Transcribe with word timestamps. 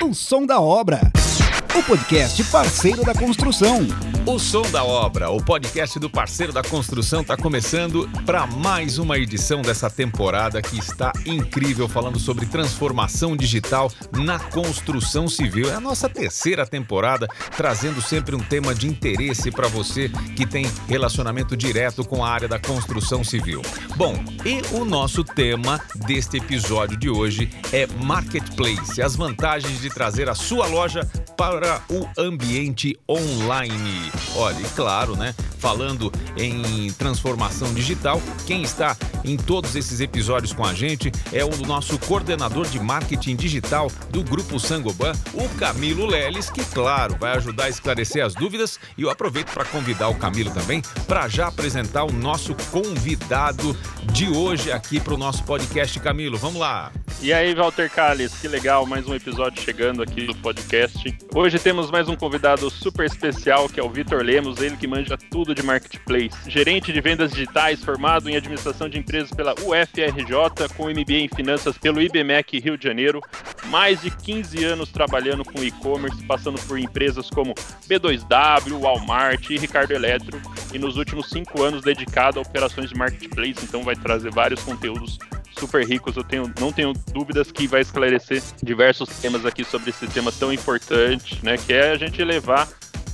O 0.00 0.14
som 0.14 0.46
da 0.46 0.60
obra. 0.60 1.00
O 1.74 1.82
podcast 1.82 2.42
parceiro 2.44 3.04
da 3.04 3.14
construção. 3.14 3.86
O 4.26 4.38
Som 4.38 4.62
da 4.70 4.84
Obra, 4.84 5.30
o 5.30 5.42
podcast 5.42 5.98
do 5.98 6.10
parceiro 6.10 6.52
da 6.52 6.62
construção, 6.62 7.20
está 7.20 7.36
começando 7.36 8.08
para 8.26 8.46
mais 8.46 8.98
uma 8.98 9.16
edição 9.16 9.62
dessa 9.62 9.88
temporada 9.88 10.60
que 10.60 10.78
está 10.78 11.12
incrível, 11.24 11.88
falando 11.88 12.18
sobre 12.18 12.46
transformação 12.46 13.36
digital 13.36 13.90
na 14.12 14.38
construção 14.38 15.28
civil. 15.28 15.70
É 15.70 15.74
a 15.74 15.80
nossa 15.80 16.08
terceira 16.08 16.66
temporada, 16.66 17.28
trazendo 17.56 18.02
sempre 18.02 18.34
um 18.34 18.40
tema 18.40 18.74
de 18.74 18.86
interesse 18.86 19.50
para 19.50 19.68
você 19.68 20.10
que 20.36 20.46
tem 20.46 20.70
relacionamento 20.88 21.56
direto 21.56 22.04
com 22.04 22.24
a 22.24 22.30
área 22.30 22.48
da 22.48 22.58
construção 22.58 23.22
civil. 23.22 23.62
Bom, 23.96 24.14
e 24.44 24.60
o 24.74 24.84
nosso 24.84 25.22
tema 25.22 25.80
deste 26.06 26.38
episódio 26.38 26.96
de 26.96 27.08
hoje 27.08 27.50
é 27.72 27.86
Marketplace, 28.04 29.00
as 29.00 29.14
vantagens 29.14 29.80
de 29.80 29.88
trazer 29.90 30.28
a 30.28 30.34
sua 30.34 30.66
loja 30.66 31.08
para 31.36 31.57
o 31.90 32.06
ambiente 32.20 32.98
online. 33.08 34.12
Olha, 34.36 34.60
e 34.60 34.64
claro, 34.76 35.16
né? 35.16 35.34
Falando 35.58 36.12
em 36.36 36.90
transformação 36.92 37.74
digital, 37.74 38.22
quem 38.46 38.62
está 38.62 38.96
em 39.24 39.36
todos 39.36 39.74
esses 39.74 40.00
episódios 40.00 40.52
com 40.52 40.64
a 40.64 40.72
gente 40.72 41.10
é 41.32 41.44
o 41.44 41.66
nosso 41.66 41.98
coordenador 41.98 42.66
de 42.68 42.78
marketing 42.78 43.36
digital 43.36 43.90
do 44.10 44.22
Grupo 44.22 44.58
Sangoban, 44.60 45.12
o 45.34 45.48
Camilo 45.58 46.06
Leles, 46.06 46.48
que, 46.48 46.64
claro, 46.66 47.16
vai 47.18 47.36
ajudar 47.36 47.64
a 47.64 47.68
esclarecer 47.68 48.24
as 48.24 48.34
dúvidas. 48.34 48.78
E 48.96 49.02
eu 49.02 49.10
aproveito 49.10 49.52
para 49.52 49.64
convidar 49.64 50.08
o 50.08 50.14
Camilo 50.14 50.50
também 50.50 50.80
para 51.06 51.28
já 51.28 51.48
apresentar 51.48 52.04
o 52.04 52.12
nosso 52.12 52.54
convidado 52.70 53.76
de 54.12 54.28
hoje 54.28 54.70
aqui 54.70 55.00
para 55.00 55.14
o 55.14 55.18
nosso 55.18 55.42
podcast. 55.44 55.98
Camilo, 56.00 56.38
vamos 56.38 56.60
lá. 56.60 56.92
E 57.20 57.32
aí, 57.32 57.52
Walter 57.52 57.90
Calles, 57.90 58.32
que 58.40 58.46
legal, 58.46 58.86
mais 58.86 59.08
um 59.08 59.14
episódio 59.14 59.60
chegando 59.60 60.02
aqui 60.02 60.24
do 60.24 60.34
podcast. 60.36 61.18
Hoje 61.34 61.58
temos 61.58 61.90
mais 61.90 62.08
um 62.08 62.14
convidado 62.14 62.70
super 62.70 63.06
especial, 63.06 63.68
que 63.68 63.80
é 63.80 63.82
o 63.82 63.90
Vitor 63.90 64.22
Lemos, 64.22 64.60
ele 64.60 64.76
que 64.76 64.86
manja 64.86 65.18
tudo 65.28 65.47
de 65.54 65.62
marketplace. 65.62 66.36
Gerente 66.48 66.92
de 66.92 67.00
vendas 67.00 67.32
digitais, 67.32 67.82
formado 67.84 68.28
em 68.28 68.36
administração 68.36 68.88
de 68.88 68.98
empresas 68.98 69.30
pela 69.30 69.52
UFRJ, 69.52 70.68
com 70.76 70.88
MBA 70.90 71.12
em 71.12 71.28
finanças 71.28 71.76
pelo 71.78 72.00
IBMEC 72.00 72.58
Rio 72.60 72.76
de 72.76 72.84
Janeiro, 72.84 73.20
mais 73.66 74.00
de 74.00 74.10
15 74.10 74.64
anos 74.64 74.90
trabalhando 74.90 75.44
com 75.44 75.62
e-commerce, 75.62 76.22
passando 76.24 76.60
por 76.66 76.78
empresas 76.78 77.30
como 77.30 77.54
B2W, 77.88 78.80
Walmart 78.80 79.50
e 79.50 79.58
Ricardo 79.58 79.92
Eletro, 79.92 80.40
e 80.72 80.78
nos 80.78 80.96
últimos 80.96 81.28
cinco 81.30 81.62
anos 81.62 81.82
dedicado 81.82 82.38
a 82.38 82.42
operações 82.42 82.90
de 82.90 82.96
marketplace, 82.96 83.64
então 83.64 83.82
vai 83.82 83.96
trazer 83.96 84.30
vários 84.30 84.62
conteúdos 84.62 85.18
super 85.58 85.84
ricos. 85.86 86.16
Eu 86.16 86.24
tenho, 86.24 86.52
não 86.58 86.72
tenho 86.72 86.92
dúvidas 87.12 87.50
que 87.50 87.66
vai 87.66 87.80
esclarecer 87.80 88.42
diversos 88.62 89.08
temas 89.20 89.44
aqui 89.44 89.64
sobre 89.64 89.90
esse 89.90 90.06
tema 90.06 90.32
tão 90.32 90.52
importante, 90.52 91.44
né? 91.44 91.56
Que 91.56 91.72
é 91.72 91.90
a 91.90 91.96
gente 91.96 92.22
levar 92.22 92.68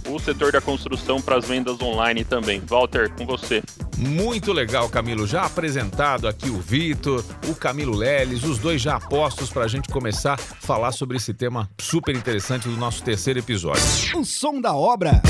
o 0.09 0.19
setor 0.19 0.53
da 0.53 0.61
construção 0.61 1.21
para 1.21 1.37
as 1.37 1.47
vendas 1.47 1.81
online 1.81 2.25
também. 2.25 2.61
Walter, 2.61 3.11
com 3.11 3.27
você. 3.27 3.63
Muito 3.97 4.53
legal, 4.53 4.89
Camilo. 4.89 5.27
Já 5.27 5.45
apresentado 5.45 6.29
aqui 6.29 6.49
o 6.49 6.61
Vitor, 6.61 7.25
o 7.49 7.55
Camilo 7.55 7.97
Leles, 7.97 8.43
os 8.45 8.59
dois 8.59 8.83
já 8.83 8.99
postos 8.99 9.51
para 9.51 9.65
a 9.65 9.69
gente 9.69 9.89
começar 9.89 10.35
a 10.35 10.37
falar 10.37 10.93
sobre 10.93 11.17
esse 11.17 11.33
tema 11.33 11.71
super 11.81 12.15
interessante 12.15 12.69
do 12.69 12.77
nosso 12.77 13.03
terceiro 13.03 13.39
episódio. 13.39 13.83
O 14.17 14.25
som 14.25 14.61
da 14.61 14.75
obra. 14.75 15.23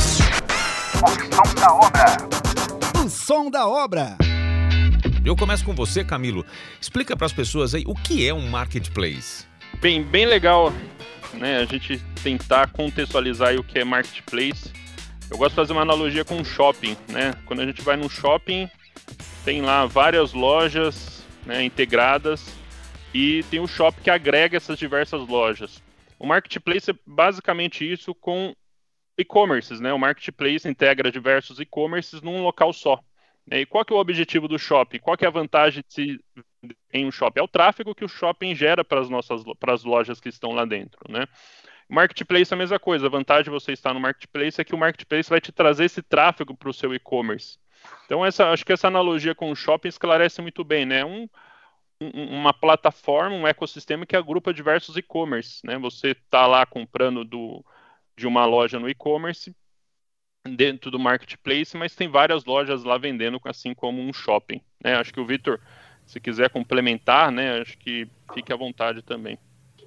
O 1.02 1.08
som 1.08 1.54
da 1.54 1.74
obra. 1.74 3.04
O 3.04 3.08
som 3.08 3.50
da 3.50 3.68
obra. 3.68 4.16
Eu 5.24 5.34
começo 5.34 5.64
com 5.64 5.74
você, 5.74 6.04
Camilo. 6.04 6.44
Explica 6.80 7.16
para 7.16 7.26
as 7.26 7.32
pessoas 7.32 7.74
aí 7.74 7.84
o 7.86 7.94
que 7.94 8.26
é 8.26 8.34
um 8.34 8.48
marketplace. 8.48 9.46
Bem, 9.80 10.02
bem 10.02 10.26
legal, 10.26 10.72
né? 11.34 11.58
A 11.58 11.64
gente 11.64 11.98
tentar 12.22 12.68
contextualizar 12.68 13.54
o 13.56 13.64
que 13.64 13.78
é 13.78 13.84
marketplace. 13.84 14.72
Eu 15.30 15.38
gosto 15.38 15.50
de 15.50 15.56
fazer 15.56 15.72
uma 15.72 15.82
analogia 15.82 16.24
com 16.24 16.44
shopping, 16.44 16.96
né? 17.08 17.34
Quando 17.46 17.60
a 17.60 17.66
gente 17.66 17.82
vai 17.82 17.96
num 17.96 18.08
shopping, 18.08 18.68
tem 19.44 19.62
lá 19.62 19.86
várias 19.86 20.32
lojas 20.32 21.24
né, 21.44 21.62
integradas 21.62 22.46
e 23.12 23.44
tem 23.50 23.60
o 23.60 23.66
shopping 23.66 24.02
que 24.02 24.10
agrega 24.10 24.56
essas 24.56 24.78
diversas 24.78 25.26
lojas. 25.26 25.82
O 26.18 26.26
marketplace 26.26 26.90
é 26.90 26.94
basicamente 27.06 27.90
isso 27.90 28.14
com 28.14 28.54
e-commerces, 29.16 29.80
né? 29.80 29.92
O 29.92 29.98
marketplace 29.98 30.68
integra 30.68 31.12
diversos 31.12 31.60
e-commerces 31.60 32.22
num 32.22 32.42
local 32.42 32.72
só. 32.72 32.98
Né? 33.46 33.60
E 33.60 33.66
qual 33.66 33.84
que 33.84 33.92
é 33.92 33.96
o 33.96 34.00
objetivo 34.00 34.48
do 34.48 34.58
shopping? 34.58 34.98
Qual 34.98 35.16
que 35.16 35.24
é 35.24 35.28
a 35.28 35.32
vantagem 35.32 35.84
de 35.86 35.94
se 35.94 36.20
em 36.92 37.06
um 37.06 37.10
shopping? 37.10 37.40
É 37.40 37.42
o 37.42 37.48
tráfego 37.48 37.94
que 37.94 38.04
o 38.04 38.08
shopping 38.08 38.54
gera 38.54 38.84
para 38.84 39.00
as 39.00 39.08
nossas 39.08 39.42
para 39.58 39.72
as 39.72 39.84
lojas 39.84 40.20
que 40.20 40.28
estão 40.28 40.52
lá 40.52 40.64
dentro, 40.64 41.00
né? 41.08 41.26
Marketplace 41.88 42.52
é 42.52 42.54
a 42.54 42.58
mesma 42.58 42.78
coisa. 42.78 43.06
A 43.06 43.10
vantagem 43.10 43.44
de 43.44 43.50
você 43.50 43.72
estar 43.72 43.92
no 43.92 44.00
marketplace 44.00 44.60
é 44.60 44.64
que 44.64 44.74
o 44.74 44.78
marketplace 44.78 45.28
vai 45.28 45.40
te 45.40 45.52
trazer 45.52 45.84
esse 45.84 46.02
tráfego 46.02 46.56
para 46.56 46.70
o 46.70 46.72
seu 46.72 46.94
e-commerce. 46.94 47.58
Então, 48.06 48.24
essa, 48.24 48.50
acho 48.50 48.64
que 48.64 48.72
essa 48.72 48.88
analogia 48.88 49.34
com 49.34 49.50
o 49.50 49.56
shopping 49.56 49.88
esclarece 49.88 50.40
muito 50.40 50.64
bem, 50.64 50.86
né? 50.86 51.04
Um, 51.04 51.28
um, 52.00 52.38
uma 52.38 52.54
plataforma, 52.54 53.36
um 53.36 53.46
ecossistema 53.46 54.06
que 54.06 54.16
agrupa 54.16 54.54
diversos 54.54 54.96
e-commerce, 54.96 55.60
né? 55.64 55.78
Você 55.78 56.12
está 56.12 56.46
lá 56.46 56.64
comprando 56.64 57.24
do, 57.24 57.64
de 58.16 58.26
uma 58.26 58.46
loja 58.46 58.78
no 58.78 58.88
e-commerce, 58.88 59.54
dentro 60.46 60.90
do 60.90 60.98
marketplace, 60.98 61.76
mas 61.76 61.94
tem 61.94 62.08
várias 62.08 62.44
lojas 62.44 62.84
lá 62.84 62.98
vendendo, 62.98 63.40
assim 63.44 63.74
como 63.74 64.02
um 64.02 64.12
shopping. 64.12 64.60
Né? 64.82 64.94
Acho 64.94 65.12
que 65.12 65.20
o 65.20 65.26
Vitor, 65.26 65.60
se 66.06 66.20
quiser 66.20 66.50
complementar, 66.50 67.30
né, 67.30 67.60
acho 67.60 67.76
que 67.78 68.06
fique 68.34 68.52
à 68.52 68.56
vontade 68.56 69.02
também. 69.02 69.38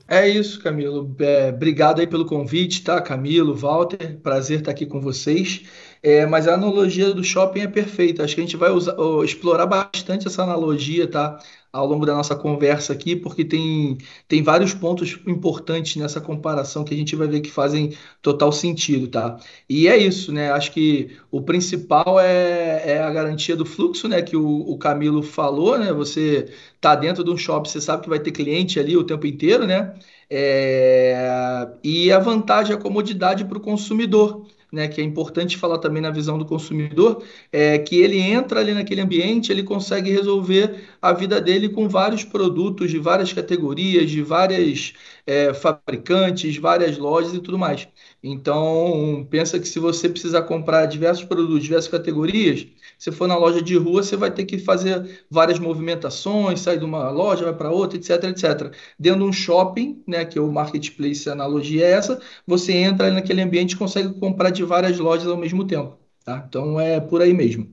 É 0.07 0.27
isso, 0.27 0.61
Camilo. 0.61 1.13
É, 1.19 1.49
obrigado 1.49 1.99
aí 1.99 2.07
pelo 2.07 2.25
convite, 2.25 2.81
tá, 2.81 3.01
Camilo, 3.01 3.53
Walter? 3.53 4.17
Prazer 4.23 4.59
estar 4.59 4.71
aqui 4.71 4.85
com 4.85 5.01
vocês. 5.01 5.63
É, 6.01 6.25
mas 6.25 6.47
a 6.47 6.53
analogia 6.53 7.13
do 7.13 7.23
shopping 7.23 7.61
é 7.61 7.67
perfeita. 7.67 8.23
Acho 8.23 8.35
que 8.35 8.41
a 8.41 8.43
gente 8.43 8.57
vai 8.57 8.71
usar, 8.71 8.95
explorar 9.23 9.65
bastante 9.65 10.27
essa 10.27 10.43
analogia, 10.43 11.09
tá? 11.09 11.39
ao 11.71 11.85
longo 11.85 12.05
da 12.05 12.15
nossa 12.15 12.35
conversa 12.35 12.93
aqui, 12.93 13.15
porque 13.15 13.45
tem, 13.45 13.97
tem 14.27 14.41
vários 14.41 14.73
pontos 14.73 15.19
importantes 15.27 15.95
nessa 15.97 16.19
comparação 16.19 16.83
que 16.83 16.93
a 16.93 16.97
gente 16.97 17.15
vai 17.15 17.27
ver 17.27 17.41
que 17.41 17.51
fazem 17.51 17.95
total 18.21 18.51
sentido, 18.51 19.07
tá? 19.07 19.37
E 19.69 19.87
é 19.87 19.97
isso, 19.97 20.31
né? 20.31 20.51
Acho 20.51 20.71
que 20.71 21.17
o 21.29 21.41
principal 21.41 22.19
é, 22.19 22.93
é 22.93 23.03
a 23.03 23.11
garantia 23.11 23.55
do 23.55 23.65
fluxo, 23.65 24.07
né? 24.07 24.21
Que 24.21 24.35
o, 24.35 24.45
o 24.45 24.77
Camilo 24.77 25.21
falou, 25.21 25.77
né? 25.77 25.93
Você 25.93 26.51
tá 26.81 26.95
dentro 26.95 27.23
de 27.23 27.29
um 27.29 27.37
shopping, 27.37 27.69
você 27.69 27.81
sabe 27.81 28.03
que 28.03 28.09
vai 28.09 28.19
ter 28.19 28.31
cliente 28.31 28.79
ali 28.79 28.97
o 28.97 29.03
tempo 29.03 29.27
inteiro, 29.27 29.67
né? 29.67 29.93
É... 30.29 31.67
E 31.83 32.11
a 32.11 32.19
vantagem, 32.19 32.75
a 32.75 32.79
comodidade 32.79 33.45
para 33.45 33.57
o 33.57 33.61
consumidor 33.61 34.45
né, 34.71 34.87
que 34.87 34.99
é 34.99 35.03
importante 35.03 35.57
falar 35.57 35.77
também 35.77 36.01
na 36.01 36.11
visão 36.11 36.37
do 36.37 36.45
consumidor, 36.45 37.23
é 37.51 37.77
que 37.77 37.95
ele 38.01 38.19
entra 38.19 38.59
ali 38.59 38.73
naquele 38.73 39.01
ambiente, 39.01 39.51
ele 39.51 39.63
consegue 39.63 40.11
resolver 40.11 40.75
a 41.01 41.13
vida 41.13 41.39
dele 41.39 41.69
com 41.69 41.87
vários 41.87 42.23
produtos 42.23 42.91
de 42.91 42.99
várias 42.99 43.31
categorias, 43.33 44.09
de 44.09 44.21
várias 44.21 44.93
é, 45.25 45.53
fabricantes, 45.53 46.57
várias 46.57 46.97
lojas 46.97 47.33
e 47.33 47.39
tudo 47.39 47.57
mais. 47.57 47.87
Então, 48.23 49.27
pensa 49.29 49.59
que 49.59 49.67
se 49.67 49.79
você 49.79 50.09
precisar 50.09 50.43
comprar 50.43 50.85
diversos 50.85 51.23
produtos, 51.25 51.63
diversas 51.63 51.89
categorias, 51.89 52.67
se 52.97 53.11
for 53.11 53.27
na 53.27 53.37
loja 53.37 53.61
de 53.61 53.75
rua, 53.77 54.03
você 54.03 54.15
vai 54.15 54.31
ter 54.31 54.45
que 54.45 54.57
fazer 54.57 55.25
várias 55.29 55.59
movimentações, 55.59 56.61
sair 56.61 56.79
de 56.79 56.85
uma 56.85 57.09
loja, 57.09 57.45
vai 57.45 57.53
para 57.53 57.71
outra, 57.71 57.97
etc, 57.97 58.23
etc. 58.25 58.71
Dentro 58.99 59.19
de 59.19 59.25
um 59.25 59.33
shopping, 59.33 60.03
né, 60.07 60.25
que 60.25 60.37
é 60.37 60.41
o 60.41 60.51
marketplace, 60.51 61.29
a 61.29 61.33
analogia 61.33 61.85
é 61.85 61.91
essa, 61.91 62.19
você 62.45 62.73
entra 62.73 63.11
naquele 63.11 63.41
ambiente 63.41 63.73
e 63.73 63.77
consegue 63.77 64.13
comprar 64.19 64.49
de 64.49 64.63
várias 64.63 64.97
lojas 64.97 65.27
ao 65.27 65.37
mesmo 65.37 65.65
tempo. 65.65 65.97
Tá? 66.25 66.43
Então, 66.47 66.79
é 66.79 66.99
por 66.99 67.21
aí 67.21 67.33
mesmo. 67.33 67.69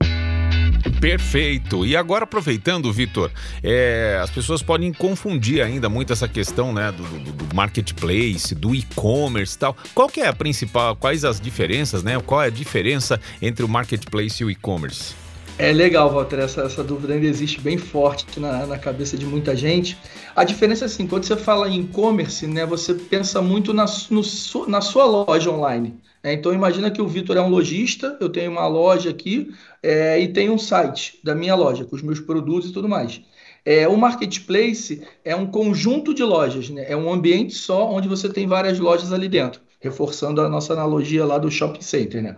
Perfeito. 0.99 1.85
E 1.85 1.95
agora, 1.95 2.23
aproveitando, 2.23 2.91
Vitor, 2.91 3.31
é, 3.63 4.19
as 4.21 4.29
pessoas 4.29 4.61
podem 4.61 4.93
confundir 4.93 5.61
ainda 5.61 5.89
muito 5.89 6.13
essa 6.13 6.27
questão 6.27 6.73
né, 6.73 6.91
do, 6.91 7.03
do, 7.03 7.31
do 7.45 7.55
marketplace, 7.55 8.53
do 8.53 8.73
e-commerce 8.73 9.55
e 9.55 9.59
tal. 9.59 9.77
Qual 9.93 10.07
que 10.07 10.21
é 10.21 10.27
a 10.27 10.33
principal, 10.33 10.95
quais 10.95 11.25
as 11.25 11.39
diferenças, 11.39 12.03
né? 12.03 12.19
Qual 12.25 12.41
é 12.41 12.47
a 12.47 12.51
diferença 12.51 13.19
entre 13.41 13.65
o 13.65 13.67
marketplace 13.67 14.41
e 14.41 14.45
o 14.45 14.51
e-commerce? 14.51 15.15
É 15.57 15.71
legal, 15.71 16.11
Walter, 16.11 16.39
essa, 16.39 16.63
essa 16.63 16.83
dúvida 16.83 17.13
ainda 17.13 17.25
existe 17.25 17.61
bem 17.61 17.77
forte 17.77 18.39
na, 18.39 18.65
na 18.65 18.77
cabeça 18.77 19.17
de 19.17 19.25
muita 19.25 19.55
gente. 19.55 19.97
A 20.35 20.43
diferença 20.43 20.83
é 20.83 20.87
assim, 20.87 21.07
quando 21.07 21.23
você 21.23 21.37
fala 21.37 21.69
em 21.69 21.79
e-commerce, 21.79 22.45
né, 22.45 22.65
você 22.65 22.93
pensa 22.93 23.41
muito 23.41 23.73
na, 23.73 23.85
no, 24.09 24.21
na 24.67 24.81
sua 24.81 25.05
loja 25.05 25.49
online. 25.49 25.97
É, 26.25 26.33
então 26.33 26.51
imagina 26.51 26.89
que 26.89 26.99
o 26.99 27.07
Vitor 27.07 27.37
é 27.37 27.41
um 27.41 27.49
lojista, 27.49 28.17
eu 28.19 28.29
tenho 28.29 28.49
uma 28.49 28.67
loja 28.67 29.11
aqui 29.11 29.53
é, 29.83 30.19
e 30.19 30.33
tenho 30.33 30.53
um 30.53 30.57
site 30.57 31.19
da 31.23 31.35
minha 31.35 31.53
loja 31.53 31.85
com 31.85 31.95
os 31.95 32.01
meus 32.01 32.19
produtos 32.19 32.71
e 32.71 32.73
tudo 32.73 32.89
mais. 32.89 33.21
É, 33.63 33.87
o 33.87 33.95
marketplace 33.95 35.03
é 35.23 35.35
um 35.35 35.45
conjunto 35.45 36.15
de 36.15 36.23
lojas, 36.23 36.67
né? 36.71 36.83
é 36.89 36.97
um 36.97 37.13
ambiente 37.13 37.53
só 37.53 37.91
onde 37.91 38.07
você 38.07 38.27
tem 38.27 38.47
várias 38.47 38.79
lojas 38.79 39.13
ali 39.13 39.29
dentro, 39.29 39.61
reforçando 39.79 40.41
a 40.41 40.49
nossa 40.49 40.73
analogia 40.73 41.23
lá 41.23 41.37
do 41.37 41.51
shopping 41.51 41.81
center. 41.81 42.23
Né? 42.23 42.35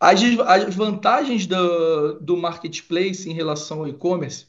As, 0.00 0.20
as 0.44 0.74
vantagens 0.74 1.46
do, 1.46 2.18
do 2.18 2.36
marketplace 2.36 3.30
em 3.30 3.34
relação 3.34 3.78
ao 3.78 3.88
e-commerce 3.88 4.46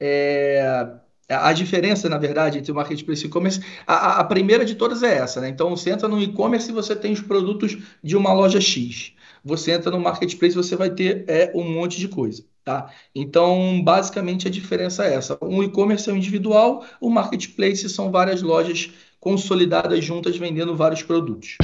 é, 0.00 0.90
a 1.34 1.52
diferença, 1.52 2.08
na 2.08 2.18
verdade, 2.18 2.58
entre 2.58 2.72
o 2.72 2.74
marketplace 2.74 3.24
e 3.24 3.26
e-commerce, 3.26 3.60
a, 3.86 4.20
a, 4.20 4.24
primeira 4.24 4.64
de 4.64 4.74
todas 4.74 5.02
é 5.02 5.18
essa, 5.18 5.40
né? 5.40 5.48
Então, 5.48 5.70
você 5.70 5.90
entra 5.90 6.08
no 6.08 6.20
e-commerce 6.20 6.70
e 6.70 6.74
você 6.74 6.96
tem 6.96 7.12
os 7.12 7.20
produtos 7.20 7.76
de 8.02 8.16
uma 8.16 8.32
loja 8.32 8.60
X. 8.60 9.12
Você 9.44 9.72
entra 9.72 9.90
no 9.90 10.00
marketplace, 10.00 10.54
você 10.54 10.76
vai 10.76 10.90
ter 10.90 11.24
é, 11.26 11.52
um 11.54 11.68
monte 11.68 11.98
de 11.98 12.08
coisa. 12.08 12.44
Tá? 12.64 12.90
Então, 13.12 13.82
basicamente, 13.82 14.46
a 14.46 14.50
diferença 14.50 15.04
é 15.04 15.14
essa. 15.14 15.36
Um 15.42 15.64
e-commerce 15.64 16.08
é 16.08 16.12
um 16.12 16.16
individual, 16.16 16.84
o 17.00 17.10
marketplace 17.10 17.88
são 17.88 18.10
várias 18.10 18.40
lojas 18.40 18.90
consolidadas 19.18 20.04
juntas 20.04 20.36
vendendo 20.36 20.76
vários 20.76 21.02
produtos. 21.02 21.56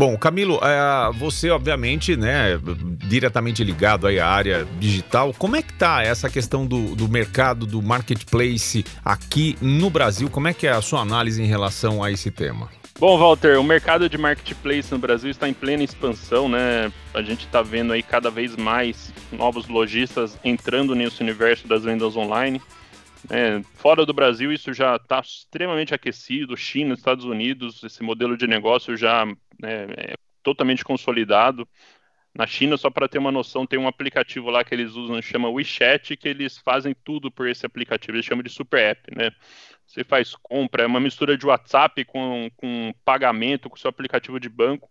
Bom, 0.00 0.16
Camilo, 0.16 0.58
é, 0.62 1.12
você 1.12 1.50
obviamente, 1.50 2.16
né, 2.16 2.58
diretamente 3.06 3.62
ligado 3.62 4.06
à 4.06 4.26
área 4.26 4.66
digital, 4.78 5.34
como 5.36 5.56
é 5.56 5.62
que 5.62 5.74
tá 5.74 6.02
essa 6.02 6.30
questão 6.30 6.66
do, 6.66 6.96
do 6.96 7.06
mercado 7.06 7.66
do 7.66 7.82
marketplace 7.82 8.82
aqui 9.04 9.58
no 9.60 9.90
Brasil? 9.90 10.30
Como 10.30 10.48
é 10.48 10.54
que 10.54 10.66
é 10.66 10.70
a 10.70 10.80
sua 10.80 11.02
análise 11.02 11.42
em 11.42 11.44
relação 11.44 12.02
a 12.02 12.10
esse 12.10 12.30
tema? 12.30 12.70
Bom, 12.98 13.18
Walter, 13.18 13.60
o 13.60 13.62
mercado 13.62 14.08
de 14.08 14.16
marketplace 14.16 14.90
no 14.90 14.98
Brasil 14.98 15.30
está 15.30 15.46
em 15.46 15.52
plena 15.52 15.84
expansão, 15.84 16.48
né? 16.48 16.90
A 17.12 17.20
gente 17.20 17.44
está 17.44 17.60
vendo 17.60 17.92
aí 17.92 18.02
cada 18.02 18.30
vez 18.30 18.56
mais 18.56 19.12
novos 19.30 19.68
lojistas 19.68 20.38
entrando 20.42 20.94
nesse 20.94 21.20
universo 21.22 21.68
das 21.68 21.84
vendas 21.84 22.16
online. 22.16 22.58
É, 23.28 23.60
fora 23.74 24.06
do 24.06 24.14
Brasil, 24.14 24.50
isso 24.50 24.72
já 24.72 24.96
está 24.96 25.20
extremamente 25.20 25.94
aquecido. 25.94 26.56
China, 26.56 26.94
Estados 26.94 27.26
Unidos, 27.26 27.84
esse 27.84 28.02
modelo 28.02 28.34
de 28.34 28.46
negócio 28.46 28.96
já 28.96 29.26
né, 29.60 29.86
é 29.96 30.14
totalmente 30.42 30.84
consolidado. 30.84 31.68
Na 32.34 32.46
China, 32.46 32.76
só 32.76 32.88
para 32.90 33.08
ter 33.08 33.18
uma 33.18 33.32
noção, 33.32 33.66
tem 33.66 33.78
um 33.78 33.88
aplicativo 33.88 34.50
lá 34.50 34.62
que 34.64 34.72
eles 34.72 34.92
usam, 34.92 35.20
chama 35.20 35.48
WeChat, 35.48 36.16
que 36.16 36.28
eles 36.28 36.58
fazem 36.58 36.94
tudo 37.04 37.30
por 37.30 37.48
esse 37.48 37.66
aplicativo, 37.66 38.16
eles 38.16 38.24
chamam 38.24 38.42
de 38.42 38.50
Super 38.50 38.90
App, 38.90 39.14
né? 39.16 39.32
Você 39.84 40.04
faz 40.04 40.36
compra, 40.36 40.84
é 40.84 40.86
uma 40.86 41.00
mistura 41.00 41.36
de 41.36 41.44
WhatsApp 41.44 42.04
com, 42.04 42.48
com 42.56 42.94
pagamento, 43.04 43.68
com 43.68 43.76
seu 43.76 43.90
aplicativo 43.90 44.38
de 44.38 44.48
banco. 44.48 44.88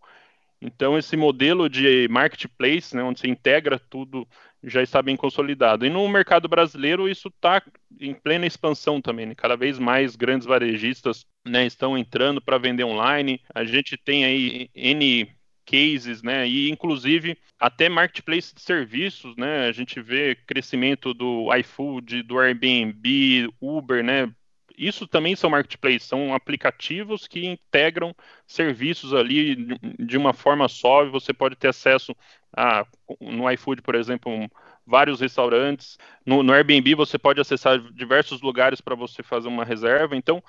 Então, 0.62 0.98
esse 0.98 1.16
modelo 1.16 1.69
de 1.69 2.06
marketplace, 2.10 2.94
né, 2.94 3.01
onde 3.01 3.21
você 3.21 3.30
integra 3.30 3.80
tudo, 3.80 4.27
já 4.64 4.82
está 4.82 5.02
bem 5.02 5.16
consolidado. 5.16 5.86
E 5.86 5.90
no 5.90 6.08
mercado 6.08 6.48
brasileiro, 6.48 7.08
isso 7.08 7.30
está 7.30 7.62
em 8.00 8.14
plena 8.14 8.46
expansão 8.46 9.02
também. 9.02 9.26
Né? 9.26 9.36
Cada 9.36 9.56
vez 9.56 9.80
mais 9.80 10.16
grandes 10.16 10.48
varejistas 10.48 11.26
né, 11.46 11.66
estão 11.66 11.98
entrando 11.98 12.42
para 12.42 12.58
vender 12.58 12.84
online. 12.84 13.42
A 13.54 13.64
gente 13.64 13.98
tem 13.98 14.26
aí 14.26 14.70
N 14.76 15.28
cases, 15.70 16.24
né? 16.24 16.48
E 16.48 16.70
inclusive 16.70 17.38
até 17.60 17.88
marketplace 17.88 18.56
de 18.56 18.62
serviços, 18.62 19.36
né? 19.36 19.68
A 19.68 19.72
gente 19.72 20.02
vê 20.02 20.34
crescimento 20.34 21.14
do 21.14 21.54
iFood, 21.58 22.24
do 22.24 22.40
Airbnb, 22.40 23.54
Uber, 23.62 24.04
né? 24.04 24.34
Isso 24.76 25.06
também 25.06 25.36
são 25.36 25.50
marketplaces, 25.50 26.04
são 26.04 26.34
aplicativos 26.34 27.28
que 27.28 27.46
integram 27.46 28.16
serviços 28.48 29.14
ali 29.14 29.56
de 30.00 30.18
uma 30.18 30.32
forma 30.32 30.70
só 30.70 31.06
você 31.10 31.34
pode 31.34 31.58
ter 31.58 31.68
acesso 31.68 32.16
a, 32.56 32.86
no 33.19 33.50
iFood, 33.51 33.81
por 33.81 33.96
exemplo, 33.96 34.31
um, 34.31 34.48
vários 34.86 35.22
restaurantes. 35.22 35.98
No, 36.25 36.44
no 36.44 36.54
Airbnb 36.54 36.96
você 36.96 37.18
pode 37.18 37.40
acessar 37.40 37.80
diversos 37.94 38.42
lugares 38.42 38.81
para 38.81 38.96
você 38.96 39.22
fazer 39.22 39.48
uma 39.48 39.63
reserva. 39.63 40.16
Então, 40.16 40.44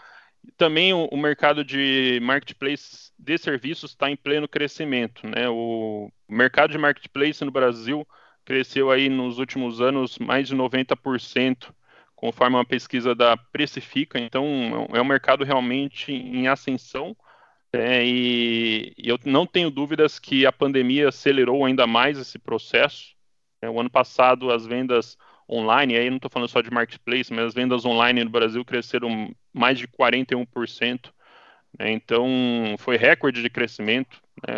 também 0.57 0.93
o, 0.95 1.07
o, 1.07 1.17
mercado 1.17 1.65
de 1.65 2.19
marketplace 2.23 3.13
de 3.19 3.37
serviços 3.37 3.91
está 3.91 4.11
em 4.11 4.17
pleno 4.17 4.49
crescimento. 4.49 5.27
Né? 5.27 5.49
O 5.49 6.11
mercado 6.29 6.71
de 6.71 6.79
marketplace 6.79 7.45
no 7.45 7.51
Brasil 7.51 8.07
cresceu 8.45 8.91
aí 8.91 9.09
nos 9.09 9.39
últimos 9.39 9.81
anos 9.81 10.19
mais 10.19 10.49
de 10.49 10.57
90% 10.57 11.73
conforme 12.17 12.57
uma 12.57 12.65
pesquisa 12.65 13.15
da 13.15 13.37
Precifica. 13.37 14.19
Então, 14.19 14.45
é 14.93 15.01
um 15.01 15.05
mercado 15.05 15.43
realmente 15.43 16.13
em 16.13 16.49
ascensão. 16.49 17.17
É, 17.73 18.05
e, 18.05 18.93
eu 18.99 19.19
não 19.25 19.47
tenho 19.47 19.71
dúvidas 19.71 20.19
que 20.19 20.45
a 20.45 20.53
pandemia 20.53 21.09
acelerou 21.09 21.65
ainda 21.65 21.87
mais 21.87 22.19
esse 22.19 22.39
processo. 22.39 23.15
É, 23.63 23.71
o 23.71 23.79
ano 23.79 23.91
passado, 23.91 24.51
as 24.51 24.67
vendas 24.67 25.17
online, 25.49 25.97
aí 25.97 26.11
não 26.11 26.17
estou 26.17 26.31
falando 26.31 26.49
só 26.49 26.61
de 26.61 26.71
marketplace, 26.71 27.33
mas 27.33 27.47
as 27.47 27.55
vendas 27.55 27.85
online 27.85 28.25
no 28.25 28.31
Brasil 28.31 28.65
cresceram 28.65 29.35
mais 29.53 29.79
de 29.79 29.87
41%. 29.87 31.13
Né, 31.79 31.93
então, 31.93 32.27
foi 32.79 32.97
recorde 32.97 33.43
de 33.43 33.51
crescimento. 33.51 34.21
Né, 34.47 34.55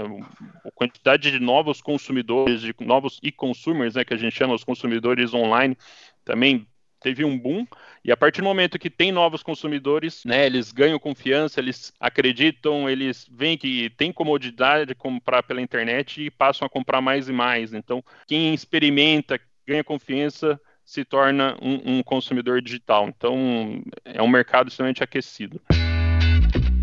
a 0.64 0.70
quantidade 0.70 1.30
de 1.30 1.38
novos 1.38 1.82
consumidores, 1.82 2.62
de 2.62 2.74
novos 2.80 3.18
e-consumers, 3.22 3.94
né, 3.94 4.04
que 4.04 4.14
a 4.14 4.18
gente 4.18 4.34
chama 4.34 4.54
os 4.54 4.64
consumidores 4.64 5.34
online, 5.34 5.76
também 6.24 6.66
teve 7.02 7.24
um 7.24 7.38
boom, 7.38 7.66
e 8.04 8.10
a 8.10 8.16
partir 8.16 8.40
do 8.40 8.44
momento 8.44 8.78
que 8.78 8.90
tem 8.90 9.12
novos 9.12 9.42
consumidores, 9.42 10.22
né, 10.24 10.46
eles 10.46 10.72
ganham 10.72 10.98
confiança, 10.98 11.60
eles 11.60 11.92
acreditam, 12.00 12.88
eles 12.88 13.26
veem 13.30 13.56
que 13.56 13.90
tem 13.96 14.12
comodidade 14.12 14.86
de 14.86 14.94
comprar 14.94 15.42
pela 15.42 15.60
internet 15.60 16.22
e 16.22 16.30
passam 16.30 16.66
a 16.66 16.70
comprar 16.70 17.00
mais 17.00 17.28
e 17.28 17.32
mais. 17.32 17.72
Então, 17.72 18.02
quem 18.26 18.54
experimenta, 18.54 19.40
ganha 19.66 19.84
confiança, 19.84 20.60
se 20.84 21.04
torna 21.04 21.56
um, 21.62 21.98
um 21.98 22.02
consumidor 22.02 22.60
digital. 22.60 23.08
Então, 23.08 23.82
é 24.04 24.22
um 24.22 24.28
mercado 24.28 24.68
extremamente 24.68 25.02
aquecido. 25.02 25.60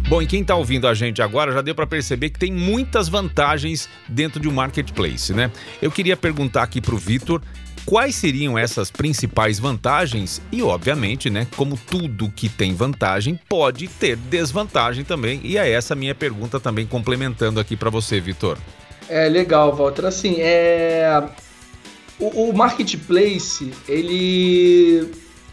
Bom, 0.09 0.23
e 0.23 0.25
quem 0.25 0.41
está 0.41 0.55
ouvindo 0.55 0.87
a 0.87 0.93
gente 0.95 1.21
agora 1.21 1.51
já 1.51 1.61
deu 1.61 1.75
para 1.75 1.85
perceber 1.85 2.31
que 2.31 2.39
tem 2.39 2.51
muitas 2.51 3.07
vantagens 3.07 3.87
dentro 4.07 4.39
de 4.39 4.47
um 4.47 4.51
marketplace, 4.51 5.31
né? 5.35 5.51
Eu 5.79 5.91
queria 5.91 6.17
perguntar 6.17 6.63
aqui 6.63 6.81
para 6.81 6.95
o 6.95 6.97
Vitor 6.97 7.43
quais 7.85 8.15
seriam 8.15 8.57
essas 8.57 8.91
principais 8.91 9.59
vantagens 9.59 10.41
e, 10.51 10.61
obviamente, 10.61 11.29
né, 11.29 11.47
como 11.55 11.77
tudo 11.77 12.31
que 12.35 12.49
tem 12.49 12.73
vantagem 12.73 13.39
pode 13.47 13.87
ter 13.87 14.15
desvantagem 14.15 15.03
também. 15.03 15.41
E 15.43 15.57
é 15.57 15.69
essa 15.69 15.95
minha 15.95 16.15
pergunta 16.15 16.59
também 16.59 16.85
complementando 16.85 17.59
aqui 17.59 17.75
para 17.75 17.89
você, 17.89 18.19
Vitor. 18.19 18.57
É 19.07 19.27
legal, 19.27 19.75
Walter. 19.75 20.05
Assim, 20.05 20.35
é 20.39 21.23
o, 22.19 22.49
o 22.49 22.53
marketplace 22.53 23.73
ele 23.87 25.09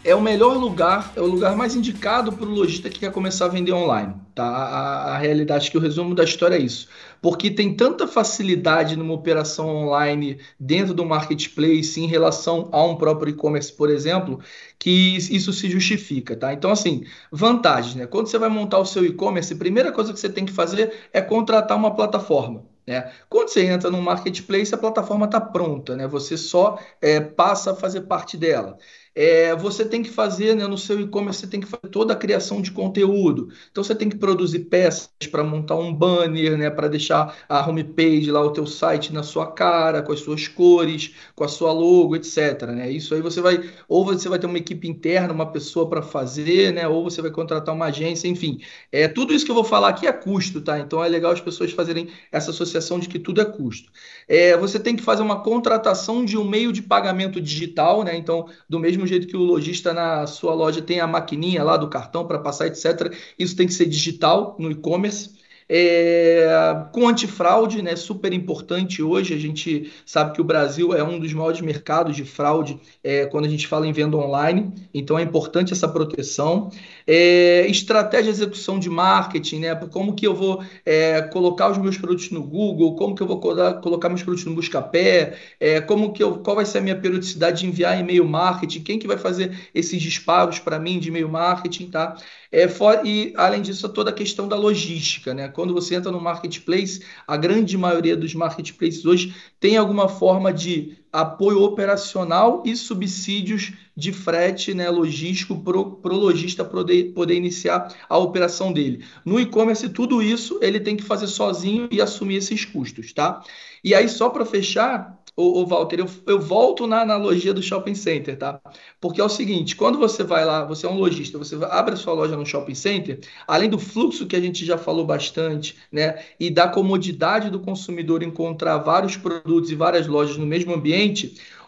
é 0.07 0.15
o 0.15 0.21
melhor 0.21 0.55
lugar, 0.55 1.11
é 1.17 1.21
o 1.21 1.25
lugar 1.25 1.53
mais 1.53 1.75
indicado 1.75 2.31
para 2.31 2.45
o 2.47 2.49
lojista 2.49 2.89
que 2.89 2.99
quer 2.99 3.11
começar 3.11 3.43
a 3.43 3.49
vender 3.49 3.73
online. 3.73 4.15
Tá? 4.33 4.45
A, 4.45 5.15
a 5.15 5.17
realidade, 5.17 5.69
que 5.69 5.77
o 5.77 5.81
resumo 5.81 6.15
da 6.15 6.23
história 6.23 6.55
é 6.55 6.61
isso. 6.61 6.87
Porque 7.21 7.51
tem 7.51 7.75
tanta 7.75 8.07
facilidade 8.07 8.95
numa 8.95 9.13
operação 9.13 9.67
online 9.67 10.39
dentro 10.57 10.93
do 10.93 11.03
marketplace 11.03 11.99
em 11.99 12.07
relação 12.07 12.69
a 12.71 12.81
um 12.85 12.95
próprio 12.95 13.31
e-commerce, 13.31 13.73
por 13.73 13.89
exemplo, 13.89 14.39
que 14.79 15.17
isso 15.17 15.51
se 15.51 15.69
justifica. 15.69 16.37
Tá? 16.37 16.53
Então, 16.53 16.71
assim, 16.71 17.03
vantagens. 17.29 17.95
Né? 17.95 18.07
Quando 18.07 18.27
você 18.27 18.37
vai 18.37 18.47
montar 18.47 18.79
o 18.79 18.85
seu 18.85 19.05
e-commerce, 19.05 19.53
a 19.53 19.57
primeira 19.57 19.91
coisa 19.91 20.13
que 20.13 20.19
você 20.21 20.29
tem 20.29 20.45
que 20.45 20.53
fazer 20.53 21.09
é 21.11 21.19
contratar 21.19 21.77
uma 21.77 21.93
plataforma. 21.93 22.63
Né? 22.87 23.11
Quando 23.27 23.49
você 23.49 23.65
entra 23.65 23.91
no 23.91 24.01
marketplace, 24.01 24.73
a 24.73 24.77
plataforma 24.77 25.25
está 25.25 25.41
pronta, 25.41 25.97
né? 25.97 26.07
você 26.07 26.37
só 26.37 26.79
é, 27.01 27.19
passa 27.19 27.71
a 27.71 27.75
fazer 27.75 28.01
parte 28.01 28.37
dela 28.37 28.77
é, 29.19 29.55
você 29.55 29.83
tem 29.83 30.03
que 30.03 30.11
fazer 30.11 30.55
né, 30.55 30.67
no 30.67 30.77
seu 30.77 31.01
e-commerce, 31.01 31.39
você 31.39 31.47
tem 31.47 31.59
que 31.59 31.65
fazer 31.65 31.89
toda 31.89 32.13
a 32.13 32.15
criação 32.15 32.61
de 32.61 32.69
conteúdo. 32.69 33.49
Então 33.71 33.83
você 33.83 33.95
tem 33.95 34.07
que 34.07 34.15
produzir 34.15 34.59
peças 34.65 35.09
para 35.31 35.43
montar 35.43 35.75
um 35.75 35.91
banner, 35.91 36.55
né, 36.55 36.69
para 36.69 36.87
deixar 36.87 37.35
a 37.49 37.67
homepage 37.67 38.29
lá, 38.29 38.39
o 38.45 38.51
teu 38.51 38.67
site 38.67 39.11
na 39.11 39.23
sua 39.23 39.47
cara, 39.47 40.03
com 40.03 40.11
as 40.11 40.19
suas 40.19 40.47
cores, 40.47 41.15
com 41.35 41.43
a 41.43 41.47
sua 41.47 41.71
logo, 41.71 42.15
etc. 42.15 42.61
Né? 42.67 42.91
Isso 42.91 43.15
aí 43.15 43.21
você 43.21 43.41
vai, 43.41 43.67
ou 43.89 44.05
você 44.05 44.29
vai 44.29 44.37
ter 44.37 44.45
uma 44.45 44.59
equipe 44.59 44.87
interna, 44.87 45.33
uma 45.33 45.51
pessoa 45.51 45.89
para 45.89 46.03
fazer, 46.03 46.71
né, 46.71 46.87
ou 46.87 47.03
você 47.03 47.19
vai 47.19 47.31
contratar 47.31 47.73
uma 47.73 47.85
agência, 47.85 48.27
enfim. 48.27 48.59
É, 48.91 49.07
tudo 49.07 49.33
isso 49.33 49.43
que 49.43 49.49
eu 49.49 49.55
vou 49.55 49.63
falar 49.63 49.89
aqui 49.89 50.05
é 50.05 50.13
custo, 50.13 50.61
tá? 50.61 50.77
Então 50.77 51.03
é 51.03 51.07
legal 51.07 51.31
as 51.31 51.41
pessoas 51.41 51.71
fazerem 51.71 52.07
essa 52.31 52.51
associação 52.51 52.99
de 52.99 53.09
que 53.09 53.17
tudo 53.17 53.41
é 53.41 53.45
custo. 53.45 53.91
É, 54.27 54.55
você 54.55 54.79
tem 54.79 54.95
que 54.95 55.01
fazer 55.01 55.23
uma 55.23 55.41
contratação 55.41 56.23
de 56.23 56.37
um 56.37 56.43
meio 56.43 56.71
de 56.71 56.83
pagamento 56.83 57.41
digital, 57.41 58.03
né? 58.03 58.15
Então, 58.15 58.47
do 58.69 58.79
mesmo 58.79 59.06
jeito 59.07 59.27
que 59.27 59.37
o 59.37 59.43
lojista 59.43 59.93
na 59.93 60.27
sua 60.27 60.53
loja 60.53 60.81
tem 60.81 60.99
a 60.99 61.07
maquininha 61.07 61.63
lá 61.63 61.77
do 61.77 61.89
cartão 61.89 62.27
para 62.27 62.39
passar, 62.39 62.67
etc., 62.67 63.13
isso 63.37 63.55
tem 63.55 63.67
que 63.67 63.73
ser 63.73 63.85
digital 63.85 64.55
no 64.59 64.71
e-commerce. 64.71 65.36
É, 65.69 66.47
com 66.93 67.07
antifraude, 67.09 67.81
né, 67.81 67.95
super 67.95 68.31
importante 68.31 69.03
hoje, 69.03 69.33
a 69.33 69.37
gente 69.37 69.91
sabe 70.05 70.33
que 70.33 70.39
o 70.39 70.43
Brasil 70.43 70.93
é 70.93 71.03
um 71.03 71.19
dos 71.19 71.33
maiores 71.33 71.59
mercados 71.59 72.15
de 72.15 72.23
fraude 72.23 72.79
é, 73.03 73.25
quando 73.25 73.45
a 73.45 73.49
gente 73.49 73.67
fala 73.67 73.85
em 73.85 73.91
venda 73.91 74.15
online, 74.15 74.73
então 74.93 75.19
é 75.19 75.21
importante 75.23 75.73
essa 75.73 75.87
proteção. 75.87 76.69
É, 77.05 77.67
estratégia 77.67 78.31
de 78.31 78.39
execução 78.39 78.79
de 78.79 78.89
marketing, 78.89 79.59
né, 79.59 79.75
como 79.75 80.15
que 80.15 80.25
eu 80.25 80.33
vou 80.33 80.63
é, 80.85 81.21
colocar 81.23 81.69
os 81.69 81.77
meus 81.77 81.97
produtos 81.97 82.31
no 82.31 82.43
Google, 82.43 82.95
como 82.95 83.13
que 83.13 83.21
eu 83.21 83.27
vou 83.27 83.39
colocar 83.39 84.07
meus 84.09 84.23
produtos 84.23 84.45
no 84.45 84.55
Buscapé, 84.55 85.37
é, 85.59 85.81
como 85.81 86.13
que 86.13 86.23
eu, 86.23 86.39
qual 86.39 86.55
vai 86.55 86.65
ser 86.65 86.77
a 86.77 86.81
minha 86.81 86.95
periodicidade 86.95 87.61
de 87.61 87.67
enviar 87.67 87.99
e-mail 87.99 88.25
marketing, 88.25 88.83
quem 88.83 88.99
que 88.99 89.07
vai 89.07 89.17
fazer 89.17 89.57
esses 89.73 90.01
disparos 90.01 90.59
para 90.59 90.79
mim 90.79 90.99
de 90.99 91.09
e-mail 91.09 91.29
marketing, 91.29 91.89
tá? 91.89 92.15
É, 92.51 92.67
for, 92.67 93.05
e, 93.05 93.33
além 93.35 93.61
disso, 93.61 93.89
toda 93.89 94.09
a 94.09 94.13
questão 94.13 94.47
da 94.47 94.55
logística. 94.55 95.33
Né? 95.33 95.47
Quando 95.49 95.73
você 95.73 95.95
entra 95.95 96.11
no 96.11 96.19
marketplace, 96.21 97.01
a 97.27 97.35
grande 97.35 97.77
maioria 97.77 98.15
dos 98.15 98.33
marketplaces 98.33 99.05
hoje 99.05 99.35
tem 99.59 99.77
alguma 99.77 100.07
forma 100.07 100.53
de 100.53 100.97
apoio 101.11 101.61
operacional 101.61 102.63
e 102.65 102.75
subsídios 102.75 103.73
de 103.95 104.11
frete 104.11 104.73
né, 104.73 104.89
logístico 104.89 105.57
para 105.59 105.77
o 105.77 106.17
lojista 106.17 106.63
poder, 106.63 107.13
poder 107.13 107.35
iniciar 107.35 107.93
a 108.07 108.17
operação 108.17 108.71
dele. 108.71 109.03
No 109.25 109.39
e-commerce, 109.39 109.89
tudo 109.89 110.21
isso 110.21 110.59
ele 110.61 110.79
tem 110.79 110.95
que 110.95 111.03
fazer 111.03 111.27
sozinho 111.27 111.87
e 111.91 111.99
assumir 111.99 112.35
esses 112.35 112.63
custos, 112.63 113.11
tá? 113.13 113.41
E 113.83 113.95
aí, 113.95 114.07
só 114.09 114.29
para 114.29 114.45
fechar, 114.45 115.17
o, 115.39 115.63
Walter, 115.67 115.99
eu, 115.99 116.09
eu 116.25 116.39
volto 116.39 116.87
na 116.87 117.01
analogia 117.01 117.53
do 117.53 117.61
shopping 117.61 117.93
center, 117.93 118.35
tá? 118.35 118.59
Porque 118.99 119.21
é 119.21 119.23
o 119.23 119.29
seguinte, 119.29 119.75
quando 119.75 119.99
você 119.99 120.23
vai 120.23 120.43
lá, 120.43 120.65
você 120.65 120.87
é 120.87 120.89
um 120.89 120.97
lojista, 120.97 121.37
você 121.37 121.55
abre 121.69 121.93
a 121.93 121.97
sua 121.97 122.13
loja 122.13 122.35
no 122.35 122.43
shopping 122.43 122.73
center, 122.73 123.19
além 123.47 123.69
do 123.69 123.77
fluxo 123.77 124.25
que 124.25 124.35
a 124.35 124.41
gente 124.41 124.65
já 124.65 124.79
falou 124.79 125.05
bastante, 125.05 125.75
né? 125.91 126.23
E 126.39 126.49
da 126.49 126.67
comodidade 126.67 127.51
do 127.51 127.59
consumidor 127.59 128.23
encontrar 128.23 128.79
vários 128.79 129.15
produtos 129.15 129.69
e 129.69 129.75
várias 129.75 130.07
lojas 130.07 130.37
no 130.37 130.45
mesmo 130.45 130.73
ambiente, 130.73 130.96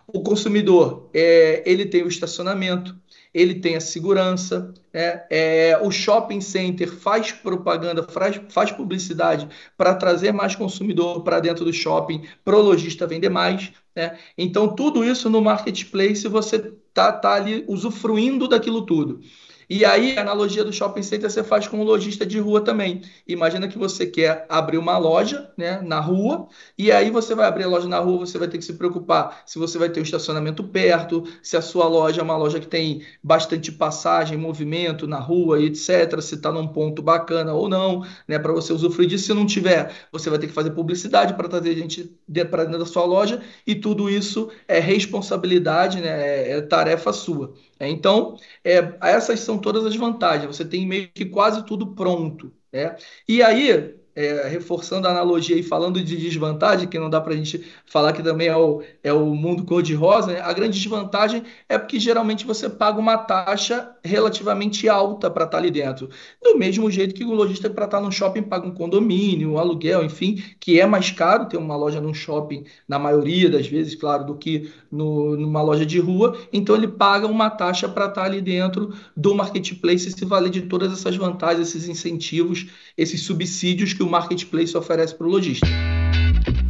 o 0.07 0.21
consumidor, 0.21 1.09
é, 1.13 1.61
ele 1.65 1.85
tem 1.85 2.03
o 2.03 2.07
estacionamento, 2.07 2.95
ele 3.33 3.55
tem 3.55 3.75
a 3.75 3.81
segurança, 3.81 4.73
né? 4.91 5.23
é, 5.29 5.79
o 5.83 5.91
shopping 5.91 6.41
center 6.41 6.91
faz 6.91 7.31
propaganda, 7.31 8.03
faz, 8.03 8.41
faz 8.49 8.71
publicidade 8.71 9.47
para 9.77 9.93
trazer 9.93 10.31
mais 10.31 10.55
consumidor 10.55 11.21
para 11.23 11.39
dentro 11.39 11.63
do 11.63 11.71
shopping, 11.71 12.23
para 12.43 12.57
o 12.57 12.61
lojista 12.61 13.05
vender 13.05 13.29
mais. 13.29 13.71
Né? 13.95 14.17
Então, 14.37 14.75
tudo 14.75 15.05
isso 15.05 15.29
no 15.29 15.41
marketplace 15.41 16.27
você 16.27 16.73
tá, 16.93 17.11
tá 17.11 17.33
ali 17.33 17.63
usufruindo 17.67 18.47
daquilo 18.47 18.81
tudo. 18.81 19.21
E 19.69 19.85
aí, 19.85 20.17
a 20.17 20.21
analogia 20.21 20.63
do 20.63 20.73
shopping 20.73 21.03
center 21.03 21.29
você 21.29 21.43
faz 21.43 21.67
com 21.67 21.79
o 21.79 21.83
lojista 21.83 22.25
de 22.25 22.39
rua 22.39 22.61
também. 22.61 23.01
Imagina 23.27 23.67
que 23.67 23.77
você 23.77 24.05
quer 24.07 24.45
abrir 24.49 24.77
uma 24.79 24.97
loja 24.97 25.51
né, 25.55 25.79
na 25.81 25.99
rua, 25.99 26.47
e 26.77 26.91
aí 26.91 27.11
você 27.11 27.35
vai 27.35 27.45
abrir 27.45 27.65
a 27.65 27.67
loja 27.67 27.87
na 27.87 27.99
rua, 27.99 28.19
você 28.19 28.37
vai 28.39 28.47
ter 28.47 28.57
que 28.57 28.65
se 28.65 28.73
preocupar 28.73 29.43
se 29.45 29.59
você 29.59 29.77
vai 29.77 29.87
ter 29.89 29.99
um 29.99 30.03
estacionamento 30.03 30.63
perto, 30.63 31.23
se 31.43 31.55
a 31.55 31.61
sua 31.61 31.87
loja 31.87 32.21
é 32.21 32.23
uma 32.23 32.35
loja 32.35 32.59
que 32.59 32.65
tem 32.67 33.03
bastante 33.23 33.71
passagem, 33.71 34.37
movimento 34.37 35.05
na 35.07 35.19
rua, 35.19 35.61
etc., 35.61 36.19
se 36.19 36.35
está 36.35 36.51
num 36.51 36.67
ponto 36.67 37.01
bacana 37.03 37.53
ou 37.53 37.69
não, 37.69 38.03
né, 38.27 38.39
para 38.39 38.51
você 38.51 38.73
usufruir 38.73 39.07
disso. 39.07 39.25
Se 39.27 39.33
não 39.33 39.45
tiver, 39.45 39.91
você 40.11 40.29
vai 40.31 40.39
ter 40.39 40.47
que 40.47 40.53
fazer 40.53 40.71
publicidade 40.71 41.35
para 41.35 41.47
trazer 41.47 41.75
gente 41.75 42.11
para 42.49 42.63
dentro 42.63 42.79
da 42.79 42.85
sua 42.85 43.05
loja, 43.05 43.41
e 43.67 43.75
tudo 43.75 44.09
isso 44.09 44.49
é 44.67 44.79
responsabilidade, 44.79 46.01
né, 46.01 46.09
é, 46.09 46.51
é 46.57 46.61
tarefa 46.61 47.13
sua. 47.13 47.53
Então, 47.87 48.35
é, 48.63 48.77
essas 49.01 49.39
são 49.41 49.59
todas 49.59 49.85
as 49.85 49.95
vantagens. 49.95 50.47
Você 50.55 50.65
tem 50.65 50.85
meio 50.87 51.09
que 51.11 51.25
quase 51.25 51.65
tudo 51.65 51.93
pronto. 51.95 52.53
Né? 52.71 52.95
E 53.27 53.41
aí, 53.43 53.98
é, 54.19 54.49
reforçando 54.49 55.07
a 55.07 55.11
analogia 55.11 55.55
e 55.55 55.63
falando 55.63 56.03
de 56.03 56.17
desvantagem, 56.17 56.89
que 56.89 56.99
não 56.99 57.09
dá 57.09 57.21
para 57.21 57.33
a 57.33 57.37
gente 57.37 57.65
falar 57.85 58.11
que 58.11 58.21
também 58.21 58.49
é 58.49 58.57
o, 58.57 58.83
é 59.01 59.13
o 59.13 59.33
mundo 59.33 59.63
cor-de-rosa, 59.63 60.33
né? 60.33 60.41
a 60.41 60.51
grande 60.51 60.77
desvantagem 60.77 61.43
é 61.69 61.77
porque 61.77 61.97
geralmente 61.97 62.45
você 62.45 62.67
paga 62.67 62.99
uma 62.99 63.17
taxa 63.17 63.89
relativamente 64.03 64.89
alta 64.89 65.31
para 65.31 65.45
estar 65.45 65.55
tá 65.55 65.63
ali 65.63 65.71
dentro. 65.71 66.09
Do 66.43 66.57
mesmo 66.57 66.91
jeito 66.91 67.15
que 67.15 67.23
o 67.23 67.33
lojista 67.33 67.69
para 67.69 67.85
estar 67.85 67.99
tá 67.99 68.03
no 68.03 68.11
shopping 68.11 68.41
paga 68.41 68.67
um 68.67 68.73
condomínio, 68.73 69.51
um 69.51 69.57
aluguel, 69.57 70.03
enfim, 70.03 70.43
que 70.59 70.81
é 70.81 70.85
mais 70.85 71.11
caro 71.11 71.45
ter 71.45 71.55
uma 71.55 71.77
loja 71.77 72.01
num 72.01 72.13
shopping, 72.13 72.65
na 72.89 72.99
maioria 72.99 73.49
das 73.49 73.67
vezes, 73.67 73.95
claro, 73.95 74.25
do 74.25 74.35
que 74.35 74.69
no, 74.91 75.37
numa 75.37 75.61
loja 75.61 75.85
de 75.85 75.97
rua. 75.97 76.37
Então 76.51 76.75
ele 76.75 76.89
paga 76.89 77.25
uma 77.25 77.49
taxa 77.49 77.87
para 77.87 78.07
estar 78.07 78.21
tá 78.23 78.27
ali 78.27 78.41
dentro 78.41 78.93
do 79.15 79.33
marketplace 79.33 80.09
e 80.09 80.11
se 80.11 80.25
valer 80.25 80.49
de 80.49 80.63
todas 80.63 80.91
essas 80.91 81.15
vantagens, 81.15 81.69
esses 81.69 81.87
incentivos, 81.87 82.67
esses 82.97 83.21
subsídios 83.21 83.93
que 83.93 84.03
o 84.03 84.08
marketplace 84.09 84.77
oferece 84.77 85.15
para 85.15 85.27
o 85.27 85.29
lojista. 85.29 85.67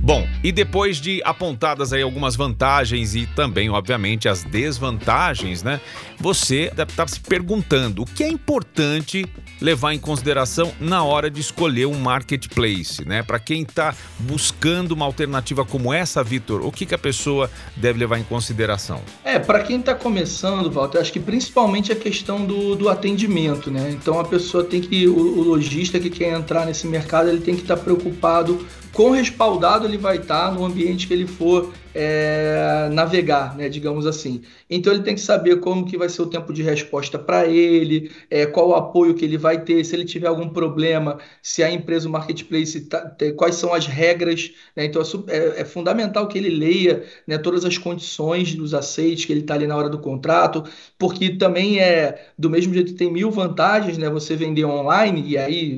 Bom, 0.09 0.27
e 0.43 0.51
depois 0.51 0.97
de 0.97 1.21
apontadas 1.23 1.93
aí 1.93 2.01
algumas 2.01 2.35
vantagens 2.35 3.13
e 3.13 3.27
também, 3.27 3.69
obviamente, 3.69 4.27
as 4.27 4.43
desvantagens, 4.43 5.61
né? 5.61 5.79
Você 6.17 6.73
estar 6.75 7.07
se 7.07 7.19
perguntando 7.19 8.01
o 8.01 8.05
que 8.07 8.23
é 8.23 8.27
importante 8.27 9.23
levar 9.61 9.93
em 9.93 9.99
consideração 9.99 10.71
na 10.79 11.03
hora 11.03 11.29
de 11.29 11.39
escolher 11.39 11.85
um 11.85 11.93
marketplace, 11.93 13.05
né? 13.05 13.21
Para 13.21 13.37
quem 13.37 13.61
está 13.61 13.93
buscando 14.17 14.93
uma 14.93 15.05
alternativa 15.05 15.63
como 15.63 15.93
essa, 15.93 16.23
Vitor, 16.23 16.65
o 16.65 16.71
que, 16.71 16.87
que 16.87 16.95
a 16.95 16.97
pessoa 16.97 17.47
deve 17.75 17.99
levar 17.99 18.17
em 18.17 18.23
consideração? 18.23 19.03
É, 19.23 19.37
para 19.37 19.61
quem 19.61 19.79
está 19.79 19.93
começando, 19.93 20.71
Walter, 20.71 20.97
acho 20.97 21.13
que 21.13 21.19
principalmente 21.19 21.91
a 21.91 21.95
questão 21.95 22.47
do, 22.47 22.75
do 22.75 22.89
atendimento, 22.89 23.69
né? 23.69 23.91
Então 23.91 24.19
a 24.19 24.23
pessoa 24.23 24.63
tem 24.63 24.81
que, 24.81 25.07
o, 25.07 25.15
o 25.15 25.43
lojista 25.43 25.99
que 25.99 26.09
quer 26.09 26.33
entrar 26.33 26.65
nesse 26.65 26.87
mercado, 26.87 27.29
ele 27.29 27.41
tem 27.41 27.53
que 27.53 27.61
estar 27.61 27.77
tá 27.77 27.83
preocupado 27.83 28.65
quão 28.99 29.11
respaldado 29.11 29.85
ele 29.85 29.97
vai 29.97 30.17
estar 30.17 30.51
no 30.51 30.65
ambiente 30.65 31.07
que 31.07 31.13
ele 31.13 31.25
for 31.25 31.71
é, 31.93 32.89
navegar, 32.91 33.55
né, 33.57 33.67
digamos 33.67 34.05
assim. 34.05 34.41
Então 34.69 34.93
ele 34.93 35.03
tem 35.03 35.15
que 35.15 35.21
saber 35.21 35.59
como 35.59 35.85
que 35.85 35.97
vai 35.97 36.07
ser 36.07 36.21
o 36.21 36.27
tempo 36.27 36.53
de 36.53 36.61
resposta 36.61 37.17
para 37.17 37.47
ele, 37.47 38.11
é, 38.29 38.45
qual 38.45 38.69
o 38.69 38.75
apoio 38.75 39.15
que 39.15 39.25
ele 39.25 39.37
vai 39.37 39.63
ter, 39.63 39.83
se 39.83 39.95
ele 39.95 40.05
tiver 40.05 40.27
algum 40.27 40.49
problema, 40.49 41.17
se 41.41 41.63
a 41.63 41.71
empresa, 41.71 42.07
o 42.07 42.11
marketplace, 42.11 42.81
tá, 42.81 43.15
quais 43.35 43.55
são 43.55 43.73
as 43.73 43.87
regras. 43.87 44.51
Né, 44.75 44.85
então 44.85 45.01
é, 45.01 45.37
é, 45.37 45.61
é, 45.61 45.65
fundamental 45.65 46.27
que 46.27 46.37
ele 46.37 46.49
leia 46.49 47.03
né, 47.25 47.37
todas 47.37 47.65
as 47.65 47.77
condições 47.77 48.53
dos 48.53 48.73
aceites 48.73 49.25
que 49.25 49.33
ele 49.33 49.41
está 49.41 49.55
ali 49.55 49.65
na 49.65 49.75
hora 49.75 49.89
do 49.89 49.99
contrato, 49.99 50.63
porque 50.97 51.31
também 51.31 51.79
é 51.79 52.31
do 52.37 52.49
mesmo 52.49 52.73
jeito 52.73 52.91
que 52.91 52.97
tem 52.97 53.11
mil 53.11 53.31
vantagens, 53.31 53.97
né, 53.97 54.09
você 54.09 54.35
vender 54.35 54.65
online 54.65 55.23
e 55.25 55.37
aí 55.37 55.77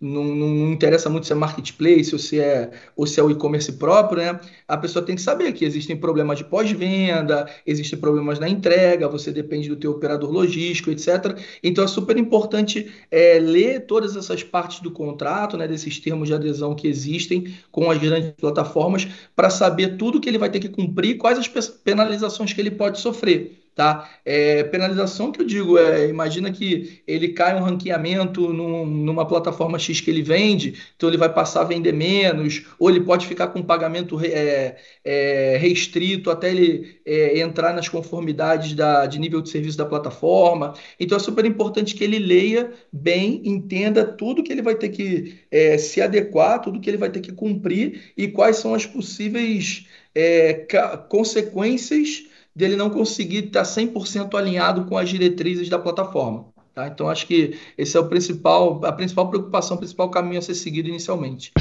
não, 0.00 0.24
não, 0.24 0.72
interessa 0.72 1.08
muito 1.08 1.26
se 1.26 1.32
é 1.32 1.36
marketplace 1.36 2.12
ou 2.12 2.18
se 2.18 2.40
é 2.40 2.70
ou 2.96 3.06
se 3.06 3.18
é 3.18 3.22
o 3.22 3.30
e-commerce 3.30 3.72
próprio, 3.72 4.22
né? 4.22 4.40
A 4.68 4.76
pessoa 4.76 5.04
tem 5.04 5.14
que 5.14 5.22
saber 5.22 5.52
que 5.52 5.64
existem 5.64 5.96
problemas 5.96 6.38
de 6.38 6.44
pós-venda, 6.44 7.48
existem 7.66 7.98
problemas 7.98 8.38
na 8.38 8.48
entrega, 8.48 9.08
você 9.08 9.32
depende 9.32 9.68
do 9.68 9.76
teu 9.76 9.92
operador 9.92 10.30
logístico, 10.30 10.90
etc. 10.90 11.38
Então 11.62 11.84
é 11.84 11.88
super 11.88 12.16
importante 12.16 12.92
é, 13.10 13.38
ler 13.38 13.86
todas 13.86 14.16
essas 14.16 14.42
partes 14.42 14.80
do 14.80 14.90
contrato, 14.90 15.56
né, 15.56 15.66
desses 15.66 15.98
termos 15.98 16.28
de 16.28 16.34
adesão 16.34 16.74
que 16.74 16.86
existem 16.86 17.54
com 17.70 17.90
as 17.90 17.98
grandes 17.98 18.32
plataformas, 18.32 19.06
para 19.34 19.50
saber 19.50 19.96
tudo 19.96 20.20
que 20.20 20.28
ele 20.28 20.38
vai 20.38 20.50
ter 20.50 20.60
que 20.60 20.68
cumprir, 20.68 21.16
quais 21.16 21.38
as 21.38 21.48
penalizações 21.68 22.52
que 22.52 22.60
ele 22.60 22.70
pode 22.70 23.00
sofrer. 23.00 23.63
Tá? 23.74 24.08
É, 24.24 24.62
penalização 24.62 25.32
que 25.32 25.42
eu 25.42 25.44
digo 25.44 25.76
é, 25.76 26.08
imagina 26.08 26.52
que 26.52 27.02
ele 27.08 27.30
cai 27.30 27.56
um 27.56 27.64
ranqueamento 27.64 28.52
num, 28.52 28.86
numa 28.86 29.26
plataforma 29.26 29.80
X 29.80 30.00
que 30.00 30.08
ele 30.08 30.22
vende, 30.22 30.80
então 30.96 31.08
ele 31.08 31.18
vai 31.18 31.28
passar 31.28 31.62
a 31.62 31.64
vender 31.64 31.92
menos, 31.92 32.66
ou 32.78 32.88
ele 32.88 33.00
pode 33.00 33.26
ficar 33.26 33.48
com 33.48 33.60
pagamento 33.60 34.20
é, 34.22 34.76
é, 35.04 35.56
restrito 35.60 36.30
até 36.30 36.52
ele 36.52 37.00
é, 37.04 37.40
entrar 37.40 37.74
nas 37.74 37.88
conformidades 37.88 38.74
da, 38.74 39.06
de 39.06 39.18
nível 39.18 39.40
de 39.40 39.50
serviço 39.50 39.76
da 39.76 39.84
plataforma. 39.84 40.74
Então 41.00 41.16
é 41.16 41.20
super 41.20 41.44
importante 41.44 41.96
que 41.96 42.04
ele 42.04 42.20
leia 42.20 42.70
bem, 42.92 43.42
entenda 43.44 44.04
tudo 44.04 44.44
que 44.44 44.52
ele 44.52 44.62
vai 44.62 44.76
ter 44.76 44.90
que 44.90 45.40
é, 45.50 45.78
se 45.78 46.00
adequar, 46.00 46.60
tudo 46.60 46.80
que 46.80 46.88
ele 46.88 46.96
vai 46.96 47.10
ter 47.10 47.20
que 47.20 47.32
cumprir 47.32 48.12
e 48.16 48.28
quais 48.28 48.56
são 48.56 48.72
as 48.72 48.86
possíveis 48.86 49.86
é, 50.14 50.64
consequências 51.08 52.32
dele 52.54 52.76
não 52.76 52.90
conseguir 52.90 53.46
estar 53.46 53.62
100% 53.62 54.34
alinhado 54.34 54.84
com 54.84 54.96
as 54.96 55.08
diretrizes 55.08 55.68
da 55.68 55.78
plataforma. 55.78 56.46
Tá? 56.74 56.88
Então, 56.88 57.08
acho 57.08 57.26
que 57.26 57.56
esse 57.78 57.96
é 57.96 58.00
o 58.00 58.08
principal, 58.08 58.84
a 58.84 58.92
principal 58.92 59.28
preocupação, 59.28 59.76
o 59.76 59.78
principal 59.78 60.10
caminho 60.10 60.38
a 60.38 60.42
ser 60.42 60.54
seguido 60.54 60.88
inicialmente. 60.88 61.52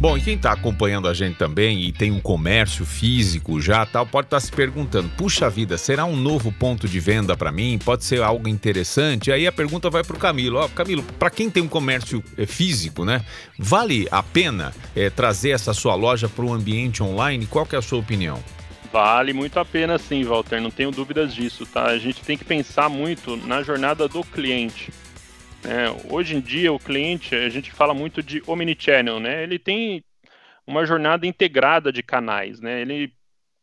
Bom, 0.00 0.16
e 0.16 0.20
quem 0.20 0.36
está 0.36 0.52
acompanhando 0.52 1.08
a 1.08 1.12
gente 1.12 1.36
também 1.36 1.82
e 1.82 1.92
tem 1.92 2.12
um 2.12 2.20
comércio 2.20 2.86
físico 2.86 3.60
já 3.60 3.84
tal, 3.84 4.06
pode 4.06 4.28
estar 4.28 4.36
tá 4.36 4.40
se 4.40 4.52
perguntando: 4.52 5.08
puxa 5.16 5.50
vida, 5.50 5.76
será 5.76 6.04
um 6.04 6.14
novo 6.14 6.52
ponto 6.52 6.86
de 6.86 7.00
venda 7.00 7.36
para 7.36 7.50
mim? 7.50 7.80
Pode 7.84 8.04
ser 8.04 8.22
algo 8.22 8.48
interessante? 8.48 9.32
Aí 9.32 9.44
a 9.44 9.50
pergunta 9.50 9.90
vai 9.90 10.04
para 10.04 10.14
o 10.14 10.18
Camilo: 10.18 10.58
ó, 10.58 10.68
Camilo, 10.68 11.02
para 11.18 11.30
quem 11.30 11.50
tem 11.50 11.64
um 11.64 11.68
comércio 11.68 12.22
é, 12.36 12.46
físico, 12.46 13.04
né? 13.04 13.24
Vale 13.58 14.06
a 14.12 14.22
pena 14.22 14.72
é, 14.94 15.10
trazer 15.10 15.50
essa 15.50 15.74
sua 15.74 15.96
loja 15.96 16.28
para 16.28 16.44
o 16.44 16.52
ambiente 16.52 17.02
online? 17.02 17.44
Qual 17.46 17.66
que 17.66 17.74
é 17.74 17.78
a 17.78 17.82
sua 17.82 17.98
opinião? 17.98 18.38
Vale 18.90 19.34
muito 19.34 19.60
a 19.60 19.64
pena 19.64 19.98
sim, 19.98 20.24
Walter, 20.24 20.60
não 20.60 20.70
tenho 20.70 20.90
dúvidas 20.90 21.34
disso, 21.34 21.66
tá? 21.66 21.86
A 21.86 21.98
gente 21.98 22.24
tem 22.24 22.38
que 22.38 22.44
pensar 22.44 22.88
muito 22.88 23.36
na 23.36 23.62
jornada 23.62 24.08
do 24.08 24.24
cliente. 24.24 24.90
É, 25.62 25.90
hoje 26.10 26.36
em 26.36 26.40
dia, 26.40 26.72
o 26.72 26.78
cliente, 26.78 27.34
a 27.34 27.50
gente 27.50 27.70
fala 27.70 27.92
muito 27.92 28.22
de 28.22 28.42
omnichannel, 28.46 29.20
né? 29.20 29.42
Ele 29.42 29.58
tem 29.58 30.02
uma 30.66 30.86
jornada 30.86 31.26
integrada 31.26 31.92
de 31.92 32.02
canais, 32.02 32.60
né? 32.60 32.80
Ele 32.80 33.12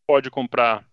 pode 0.06 0.30
comprar 0.30 0.86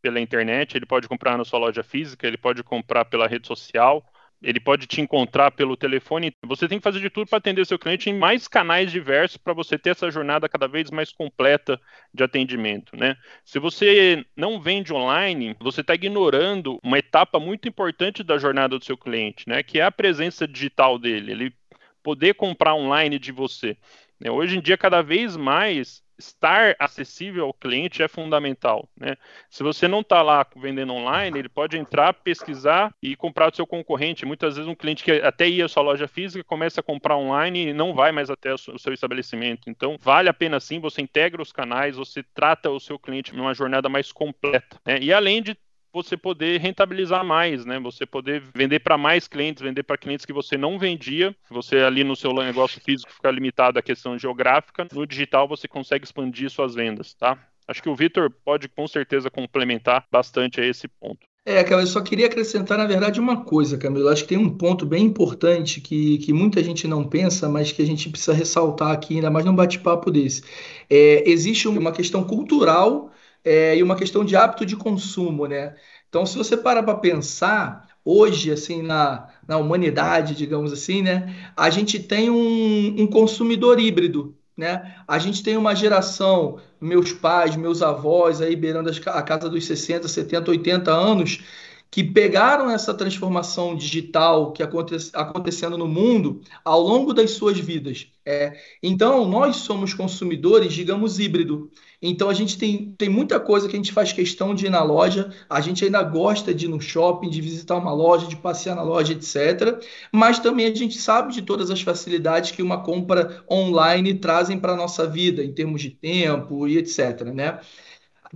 pela 0.00 0.20
internet, 0.20 0.76
ele 0.76 0.86
pode 0.86 1.08
comprar 1.08 1.36
na 1.36 1.44
sua 1.44 1.58
loja 1.58 1.82
física, 1.82 2.26
ele 2.26 2.38
pode 2.38 2.62
comprar 2.62 3.04
pela 3.04 3.26
rede 3.26 3.46
social, 3.46 4.02
ele 4.42 4.60
pode 4.60 4.86
te 4.86 5.00
encontrar 5.00 5.50
pelo 5.50 5.76
telefone. 5.76 6.32
Você 6.44 6.68
tem 6.68 6.78
que 6.78 6.84
fazer 6.84 7.00
de 7.00 7.10
tudo 7.10 7.28
para 7.28 7.38
atender 7.38 7.64
seu 7.66 7.78
cliente 7.78 8.10
em 8.10 8.18
mais 8.18 8.46
canais 8.46 8.92
diversos 8.92 9.36
para 9.36 9.52
você 9.52 9.78
ter 9.78 9.90
essa 9.90 10.10
jornada 10.10 10.48
cada 10.48 10.68
vez 10.68 10.90
mais 10.90 11.12
completa 11.12 11.80
de 12.12 12.22
atendimento, 12.22 12.96
né? 12.96 13.16
Se 13.44 13.58
você 13.58 14.24
não 14.36 14.60
vende 14.60 14.92
online, 14.92 15.56
você 15.60 15.80
está 15.80 15.94
ignorando 15.94 16.78
uma 16.82 16.98
etapa 16.98 17.40
muito 17.40 17.68
importante 17.68 18.22
da 18.22 18.38
jornada 18.38 18.78
do 18.78 18.84
seu 18.84 18.96
cliente, 18.96 19.48
né? 19.48 19.62
Que 19.62 19.80
é 19.80 19.84
a 19.84 19.92
presença 19.92 20.46
digital 20.46 20.98
dele, 20.98 21.32
ele 21.32 21.54
poder 22.02 22.34
comprar 22.34 22.74
online 22.74 23.18
de 23.18 23.32
você. 23.32 23.76
Né? 24.20 24.30
Hoje 24.30 24.56
em 24.56 24.60
dia, 24.60 24.78
cada 24.78 25.02
vez 25.02 25.36
mais 25.36 26.05
estar 26.18 26.74
acessível 26.78 27.46
ao 27.46 27.54
cliente 27.54 28.02
é 28.02 28.08
fundamental. 28.08 28.88
Né? 28.96 29.16
Se 29.50 29.62
você 29.62 29.86
não 29.86 30.00
está 30.00 30.22
lá 30.22 30.46
vendendo 30.56 30.92
online, 30.92 31.38
ele 31.38 31.48
pode 31.48 31.76
entrar, 31.76 32.12
pesquisar 32.14 32.94
e 33.02 33.14
comprar 33.16 33.50
do 33.50 33.56
seu 33.56 33.66
concorrente. 33.66 34.26
Muitas 34.26 34.56
vezes 34.56 34.68
um 34.68 34.74
cliente 34.74 35.04
que 35.04 35.12
até 35.12 35.48
ia 35.48 35.66
à 35.66 35.68
sua 35.68 35.82
loja 35.82 36.08
física 36.08 36.44
começa 36.44 36.80
a 36.80 36.84
comprar 36.84 37.16
online 37.16 37.68
e 37.68 37.72
não 37.72 37.94
vai 37.94 38.12
mais 38.12 38.30
até 38.30 38.52
o 38.52 38.58
seu 38.58 38.92
estabelecimento. 38.92 39.68
Então, 39.68 39.96
vale 40.00 40.28
a 40.28 40.34
pena 40.34 40.60
sim, 40.60 40.80
você 40.80 41.02
integra 41.02 41.42
os 41.42 41.52
canais, 41.52 41.96
você 41.96 42.22
trata 42.34 42.70
o 42.70 42.80
seu 42.80 42.98
cliente 42.98 43.34
numa 43.34 43.54
jornada 43.54 43.88
mais 43.88 44.12
completa. 44.12 44.80
Né? 44.84 44.98
E 45.00 45.12
além 45.12 45.42
de 45.42 45.56
você 45.96 46.16
poder 46.16 46.60
rentabilizar 46.60 47.24
mais, 47.24 47.64
né? 47.64 47.80
Você 47.80 48.04
poder 48.04 48.42
vender 48.54 48.80
para 48.80 48.98
mais 48.98 49.26
clientes, 49.26 49.62
vender 49.62 49.82
para 49.82 49.96
clientes 49.96 50.26
que 50.26 50.32
você 50.32 50.56
não 50.56 50.78
vendia. 50.78 51.34
Você 51.50 51.78
ali 51.78 52.04
no 52.04 52.14
seu 52.14 52.32
negócio 52.34 52.80
físico 52.80 53.10
fica 53.10 53.30
limitado 53.30 53.78
à 53.78 53.82
questão 53.82 54.18
geográfica. 54.18 54.86
No 54.92 55.06
digital 55.06 55.48
você 55.48 55.66
consegue 55.66 56.04
expandir 56.04 56.50
suas 56.50 56.74
vendas, 56.74 57.14
tá? 57.14 57.38
Acho 57.66 57.82
que 57.82 57.88
o 57.88 57.96
Vitor 57.96 58.30
pode 58.44 58.68
com 58.68 58.86
certeza 58.86 59.30
complementar 59.30 60.04
bastante 60.12 60.60
a 60.60 60.66
esse 60.66 60.86
ponto. 60.86 61.26
É, 61.44 61.62
cara, 61.64 61.82
eu 61.82 61.86
só 61.86 62.00
queria 62.00 62.26
acrescentar, 62.26 62.76
na 62.76 62.86
verdade, 62.86 63.20
uma 63.20 63.44
coisa, 63.44 63.78
Camilo. 63.78 64.08
Acho 64.08 64.22
que 64.22 64.30
tem 64.30 64.38
um 64.38 64.50
ponto 64.50 64.84
bem 64.84 65.04
importante 65.04 65.80
que, 65.80 66.18
que 66.18 66.32
muita 66.32 66.62
gente 66.62 66.86
não 66.86 67.04
pensa, 67.04 67.48
mas 67.48 67.72
que 67.72 67.80
a 67.80 67.86
gente 67.86 68.10
precisa 68.10 68.34
ressaltar 68.34 68.90
aqui, 68.90 69.14
ainda 69.14 69.30
mais 69.30 69.44
num 69.44 69.54
bate-papo 69.54 70.10
desse. 70.10 70.42
É, 70.90 71.28
existe 71.28 71.68
uma 71.68 71.92
questão 71.92 72.24
cultural 72.24 73.12
é, 73.46 73.76
e 73.76 73.82
uma 73.82 73.94
questão 73.94 74.24
de 74.24 74.34
hábito 74.34 74.66
de 74.66 74.74
consumo, 74.74 75.46
né? 75.46 75.76
Então, 76.08 76.26
se 76.26 76.36
você 76.36 76.56
parar 76.56 76.82
para 76.82 76.96
pensar, 76.98 77.88
hoje, 78.04 78.50
assim, 78.50 78.82
na, 78.82 79.28
na 79.46 79.56
humanidade, 79.56 80.34
digamos 80.34 80.72
assim, 80.72 81.00
né? 81.00 81.52
A 81.56 81.70
gente 81.70 82.00
tem 82.00 82.28
um, 82.28 83.02
um 83.02 83.06
consumidor 83.06 83.78
híbrido, 83.78 84.36
né? 84.56 84.96
A 85.06 85.20
gente 85.20 85.44
tem 85.44 85.56
uma 85.56 85.76
geração, 85.76 86.58
meus 86.80 87.12
pais, 87.12 87.54
meus 87.54 87.82
avós, 87.82 88.40
aí 88.40 88.56
beirando 88.56 88.90
a 89.06 89.22
casa 89.22 89.48
dos 89.48 89.64
60, 89.64 90.08
70, 90.08 90.50
80 90.50 90.90
anos, 90.90 91.44
que 91.88 92.02
pegaram 92.02 92.68
essa 92.68 92.92
transformação 92.92 93.76
digital 93.76 94.52
que 94.52 94.62
aconte 94.62 94.96
acontecendo 95.14 95.78
no 95.78 95.86
mundo 95.86 96.40
ao 96.64 96.80
longo 96.80 97.14
das 97.14 97.30
suas 97.30 97.58
vidas. 97.58 98.08
É, 98.24 98.58
então, 98.82 99.24
nós 99.24 99.56
somos 99.56 99.94
consumidores, 99.94 100.72
digamos, 100.72 101.20
híbrido. 101.20 101.70
Então, 102.00 102.28
a 102.28 102.34
gente 102.34 102.58
tem, 102.58 102.94
tem 102.98 103.08
muita 103.08 103.40
coisa 103.40 103.68
que 103.68 103.74
a 103.74 103.78
gente 103.78 103.92
faz 103.92 104.12
questão 104.12 104.54
de 104.54 104.66
ir 104.66 104.70
na 104.70 104.82
loja, 104.82 105.32
a 105.48 105.60
gente 105.60 105.84
ainda 105.84 106.02
gosta 106.02 106.52
de 106.54 106.66
ir 106.66 106.68
no 106.68 106.80
shopping, 106.80 107.30
de 107.30 107.40
visitar 107.40 107.76
uma 107.76 107.92
loja, 107.92 108.26
de 108.26 108.36
passear 108.36 108.76
na 108.76 108.82
loja, 108.82 109.12
etc. 109.12 109.82
Mas 110.12 110.38
também 110.38 110.66
a 110.66 110.74
gente 110.74 110.98
sabe 110.98 111.32
de 111.32 111.42
todas 111.42 111.70
as 111.70 111.80
facilidades 111.80 112.50
que 112.50 112.62
uma 112.62 112.82
compra 112.82 113.44
online 113.50 114.14
trazem 114.14 114.58
para 114.58 114.72
a 114.72 114.76
nossa 114.76 115.06
vida, 115.06 115.42
em 115.42 115.52
termos 115.52 115.80
de 115.80 115.90
tempo 115.90 116.68
e 116.68 116.78
etc. 116.78 117.22
Né? 117.34 117.58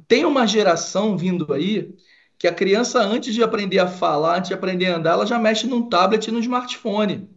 Tem 0.08 0.24
uma 0.24 0.46
geração 0.46 1.16
vindo 1.16 1.52
aí 1.52 1.94
que 2.38 2.48
a 2.48 2.54
criança, 2.54 3.00
antes 3.02 3.34
de 3.34 3.42
aprender 3.42 3.78
a 3.78 3.86
falar, 3.86 4.38
antes 4.38 4.48
de 4.48 4.54
aprender 4.54 4.86
a 4.86 4.96
andar, 4.96 5.12
ela 5.12 5.26
já 5.26 5.38
mexe 5.38 5.66
num 5.66 5.88
tablet 5.88 6.26
e 6.26 6.30
no 6.30 6.40
smartphone. 6.40 7.28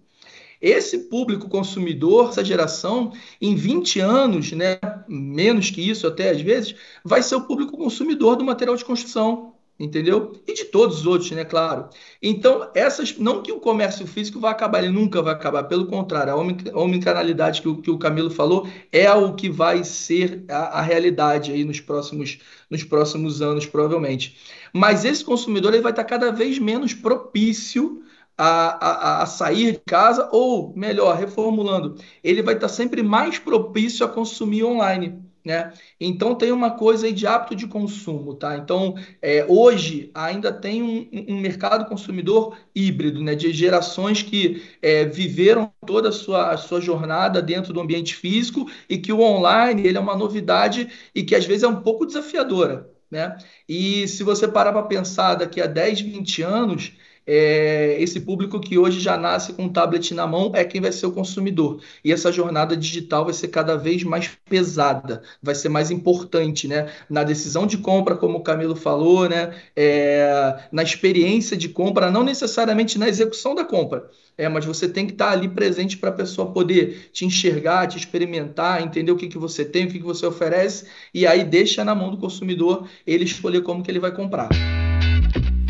Esse 0.61 1.09
público 1.09 1.49
consumidor, 1.49 2.29
essa 2.29 2.45
geração, 2.45 3.11
em 3.41 3.53
20 3.53 3.99
anos, 3.99 4.53
né, 4.53 4.79
menos 5.07 5.69
que 5.69 5.81
isso 5.87 6.07
até 6.07 6.29
às 6.29 6.41
vezes, 6.41 6.75
vai 7.03 7.21
ser 7.21 7.35
o 7.35 7.41
público 7.41 7.77
consumidor 7.77 8.35
do 8.35 8.43
material 8.43 8.75
de 8.75 8.85
construção 8.85 9.53
entendeu? 9.79 10.33
E 10.47 10.53
de 10.53 10.65
todos 10.65 10.99
os 10.99 11.05
outros, 11.05 11.31
né, 11.31 11.43
claro. 11.43 11.89
Então, 12.21 12.69
essas, 12.75 13.17
não 13.17 13.41
que 13.41 13.51
o 13.51 13.59
comércio 13.59 14.05
físico 14.05 14.39
vai 14.39 14.51
acabar, 14.51 14.83
ele 14.83 14.93
nunca 14.93 15.21
vai 15.21 15.33
acabar, 15.33 15.63
pelo 15.63 15.87
contrário, 15.87 16.33
a 16.33 16.79
omnicanalidade 16.79 17.61
que 17.61 17.67
o, 17.67 17.81
que 17.81 17.91
o 17.91 17.97
Camilo 17.97 18.29
falou 18.29 18.67
é 18.91 19.11
o 19.11 19.33
que 19.33 19.49
vai 19.49 19.83
ser 19.83 20.45
a, 20.49 20.79
a, 20.79 20.81
realidade 20.81 21.51
aí 21.51 21.63
nos 21.63 21.79
próximos, 21.79 22.39
nos 22.69 22.83
próximos 22.83 23.41
anos, 23.41 23.65
provavelmente. 23.65 24.37
Mas 24.71 25.05
esse 25.05 25.23
consumidor 25.23 25.73
ele 25.73 25.83
vai 25.83 25.91
estar 25.91 26.03
cada 26.03 26.31
vez 26.31 26.59
menos 26.59 26.93
propício 26.93 28.02
a, 28.37 29.19
a, 29.19 29.23
a, 29.23 29.25
sair 29.25 29.73
de 29.73 29.79
casa, 29.79 30.29
ou 30.31 30.73
melhor, 30.75 31.15
reformulando, 31.17 31.95
ele 32.23 32.41
vai 32.41 32.55
estar 32.55 32.69
sempre 32.69 33.03
mais 33.03 33.37
propício 33.39 34.05
a 34.05 34.09
consumir 34.09 34.63
online. 34.63 35.21
Né? 35.45 35.73
Então 35.99 36.35
tem 36.35 36.53
uma 36.53 36.71
coisa 36.71 37.05
aí 37.05 37.11
de 37.11 37.27
hábito 37.27 37.53
de 37.53 37.67
consumo, 37.67 38.33
tá? 38.33 38.55
Então 38.55 38.95
é, 39.21 39.45
hoje 39.45 40.09
ainda 40.13 40.53
tem 40.53 40.81
um, 40.81 41.09
um, 41.27 41.37
mercado 41.41 41.83
consumidor 41.83 42.55
híbrido, 42.73 43.21
né? 43.21 43.35
De 43.35 43.51
gerações 43.51 44.21
que 44.21 44.63
é, 44.81 45.03
viveram 45.03 45.69
toda 45.85 46.07
a 46.07 46.11
sua, 46.13 46.51
a 46.51 46.57
sua 46.57 46.79
jornada 46.79 47.41
dentro 47.41 47.73
do 47.73 47.81
ambiente 47.81 48.15
físico 48.15 48.71
e 48.87 48.97
que 48.97 49.11
o 49.11 49.19
online 49.19 49.85
ele 49.85 49.97
é 49.97 50.01
uma 50.01 50.15
novidade 50.15 50.89
e 51.13 51.23
que 51.23 51.35
às 51.35 51.45
vezes 51.45 51.63
é 51.63 51.67
um 51.67 51.81
pouco 51.81 52.05
desafiadora, 52.05 52.89
né? 53.11 53.37
E 53.67 54.07
se 54.07 54.23
você 54.23 54.47
parar 54.47 54.71
para 54.71 54.83
pensar 54.83 55.35
daqui 55.35 55.59
a 55.59 55.67
10, 55.67 55.99
20 55.99 56.41
anos, 56.41 56.93
é, 57.25 57.97
esse 57.99 58.19
público 58.19 58.59
que 58.59 58.77
hoje 58.77 58.99
já 58.99 59.17
nasce 59.17 59.53
com 59.53 59.63
um 59.63 59.69
tablet 59.69 60.13
na 60.13 60.27
mão 60.27 60.51
é 60.53 60.63
quem 60.63 60.81
vai 60.81 60.91
ser 60.91 61.05
o 61.05 61.11
consumidor. 61.11 61.81
E 62.03 62.11
essa 62.11 62.31
jornada 62.31 62.75
digital 62.75 63.25
vai 63.25 63.33
ser 63.33 63.47
cada 63.47 63.75
vez 63.75 64.03
mais 64.03 64.29
pesada, 64.49 65.21
vai 65.41 65.55
ser 65.55 65.69
mais 65.69 65.89
importante, 65.89 66.67
né? 66.67 66.91
Na 67.09 67.23
decisão 67.23 67.65
de 67.65 67.77
compra, 67.77 68.15
como 68.15 68.37
o 68.37 68.43
Camilo 68.43 68.75
falou, 68.75 69.29
né? 69.29 69.55
É, 69.75 70.67
na 70.71 70.83
experiência 70.83 71.55
de 71.55 71.69
compra, 71.69 72.11
não 72.11 72.23
necessariamente 72.23 72.99
na 72.99 73.07
execução 73.07 73.55
da 73.55 73.63
compra. 73.63 74.09
É, 74.37 74.49
mas 74.49 74.65
você 74.65 74.89
tem 74.89 75.05
que 75.05 75.13
estar 75.13 75.31
ali 75.31 75.47
presente 75.47 75.97
para 75.97 76.09
a 76.09 76.13
pessoa 76.13 76.51
poder 76.51 77.09
te 77.11 77.25
enxergar, 77.25 77.87
te 77.87 77.97
experimentar, 77.97 78.81
entender 78.81 79.11
o 79.11 79.15
que, 79.15 79.27
que 79.27 79.37
você 79.37 79.63
tem, 79.63 79.85
o 79.85 79.87
que, 79.87 79.99
que 79.99 80.05
você 80.05 80.25
oferece, 80.25 80.87
e 81.13 81.27
aí 81.27 81.43
deixa 81.43 81.83
na 81.83 81.93
mão 81.93 82.09
do 82.09 82.17
consumidor 82.17 82.87
ele 83.05 83.23
escolher 83.23 83.61
como 83.61 83.83
que 83.83 83.91
ele 83.91 83.99
vai 83.99 84.11
comprar. 84.11 84.49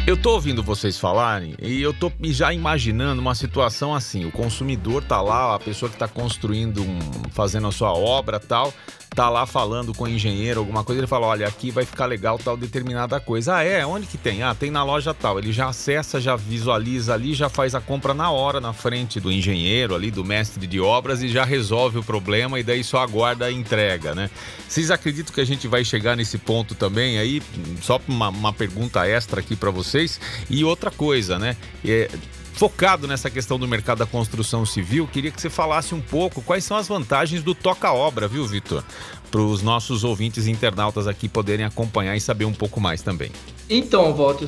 Eu 0.06 0.18
tô 0.18 0.32
ouvindo 0.32 0.62
vocês 0.62 1.00
falarem 1.00 1.56
e 1.62 1.82
eu 1.82 1.94
tô 1.94 2.12
já 2.24 2.54
imaginando 2.54 3.22
uma 3.22 3.34
situação 3.34 3.96
assim: 3.96 4.26
o 4.26 4.32
consumidor 4.34 5.02
tá 5.02 5.22
lá, 5.22 5.56
a 5.56 5.60
pessoa 5.60 5.90
que 5.90 5.96
tá 5.96 6.10
construindo, 6.10 6.82
um, 6.82 7.00
fazendo 7.32 7.68
a 7.68 7.72
sua 7.72 7.94
obra 7.94 8.38
tal, 8.38 8.74
tá 9.14 9.30
lá 9.30 9.46
falando 9.46 9.94
com 9.94 10.06
o 10.06 10.10
engenheiro 10.10 10.60
alguma 10.60 10.84
coisa, 10.84 11.00
ele 11.00 11.08
fala: 11.08 11.28
olha, 11.28 11.48
aqui 11.48 11.72
vai 11.72 11.86
ficar 11.86 12.06
legal 12.06 12.38
tal 12.38 12.58
determinada 12.58 13.20
coisa. 13.20 13.58
Ah, 13.58 13.64
é? 13.64 13.86
Onde 13.86 14.08
que 14.08 14.18
tem? 14.18 14.44
Ah, 14.44 14.56
tem 14.56 14.72
na 14.72 14.84
loja 14.84 15.14
tal. 15.14 15.40
Ele 15.40 15.52
já 15.52 15.68
acessa, 15.68 16.20
já 16.20 16.36
visualiza 16.36 17.14
ali, 17.14 17.34
já 17.34 17.50
faz 17.50 17.76
a 17.76 17.82
compra 17.82 18.14
na 18.14 18.32
hora 18.32 18.60
na 18.60 18.74
frente 18.74 19.20
do 19.20 19.32
engenheiro 19.32 19.96
ali, 19.96 20.10
do 20.10 20.26
mestre 20.26 20.66
de 20.66 20.80
obras 20.80 21.22
e 21.22 21.30
já 21.30 21.44
resolve 21.44 22.00
o 22.00 22.04
problema 22.04 22.60
e 22.60 22.64
daí 22.64 22.84
só 22.84 23.00
aguarda 23.00 23.46
a 23.46 23.52
entrega, 23.52 24.16
né? 24.16 24.30
Vocês 24.68 24.90
acreditam 24.90 25.34
que 25.34 25.42
a 25.42 25.46
gente 25.46 25.68
vai 25.68 25.86
chegar 25.86 26.16
nesse 26.16 26.38
ponto 26.38 26.76
também 26.76 27.18
aí? 27.18 27.42
Só 27.82 28.02
uma, 28.08 28.30
uma 28.30 28.54
pergunta 28.54 29.08
extra 29.08 29.40
aqui 29.40 29.56
para 29.56 29.72
vocês. 29.72 30.20
E 30.50 30.64
outra 30.64 30.90
coisa, 30.90 31.38
né? 31.38 31.56
É, 31.86 32.10
focado 32.54 33.08
nessa 33.08 33.30
questão 33.30 33.60
do 33.60 33.68
mercado 33.68 34.00
da 34.00 34.06
construção 34.06 34.66
civil, 34.66 35.08
queria 35.12 35.32
que 35.32 35.42
você 35.42 35.50
falasse 35.50 35.94
um 35.94 36.02
pouco 36.02 36.42
quais 36.42 36.64
são 36.64 36.78
as 36.78 36.88
vantagens 36.88 37.44
do 37.44 37.54
toca-obra, 37.54 38.28
viu, 38.28 38.46
Vitor? 38.46 38.84
Para 39.30 39.42
os 39.42 39.62
nossos 39.62 40.04
ouvintes 40.04 40.48
internautas 40.48 41.08
aqui 41.08 41.28
poderem 41.28 41.66
acompanhar 41.66 42.16
e 42.16 42.22
saber 42.22 42.46
um 42.46 42.54
pouco 42.54 42.80
mais 42.80 43.02
também. 43.02 43.32
Então, 43.70 44.14
Walter, 44.14 44.48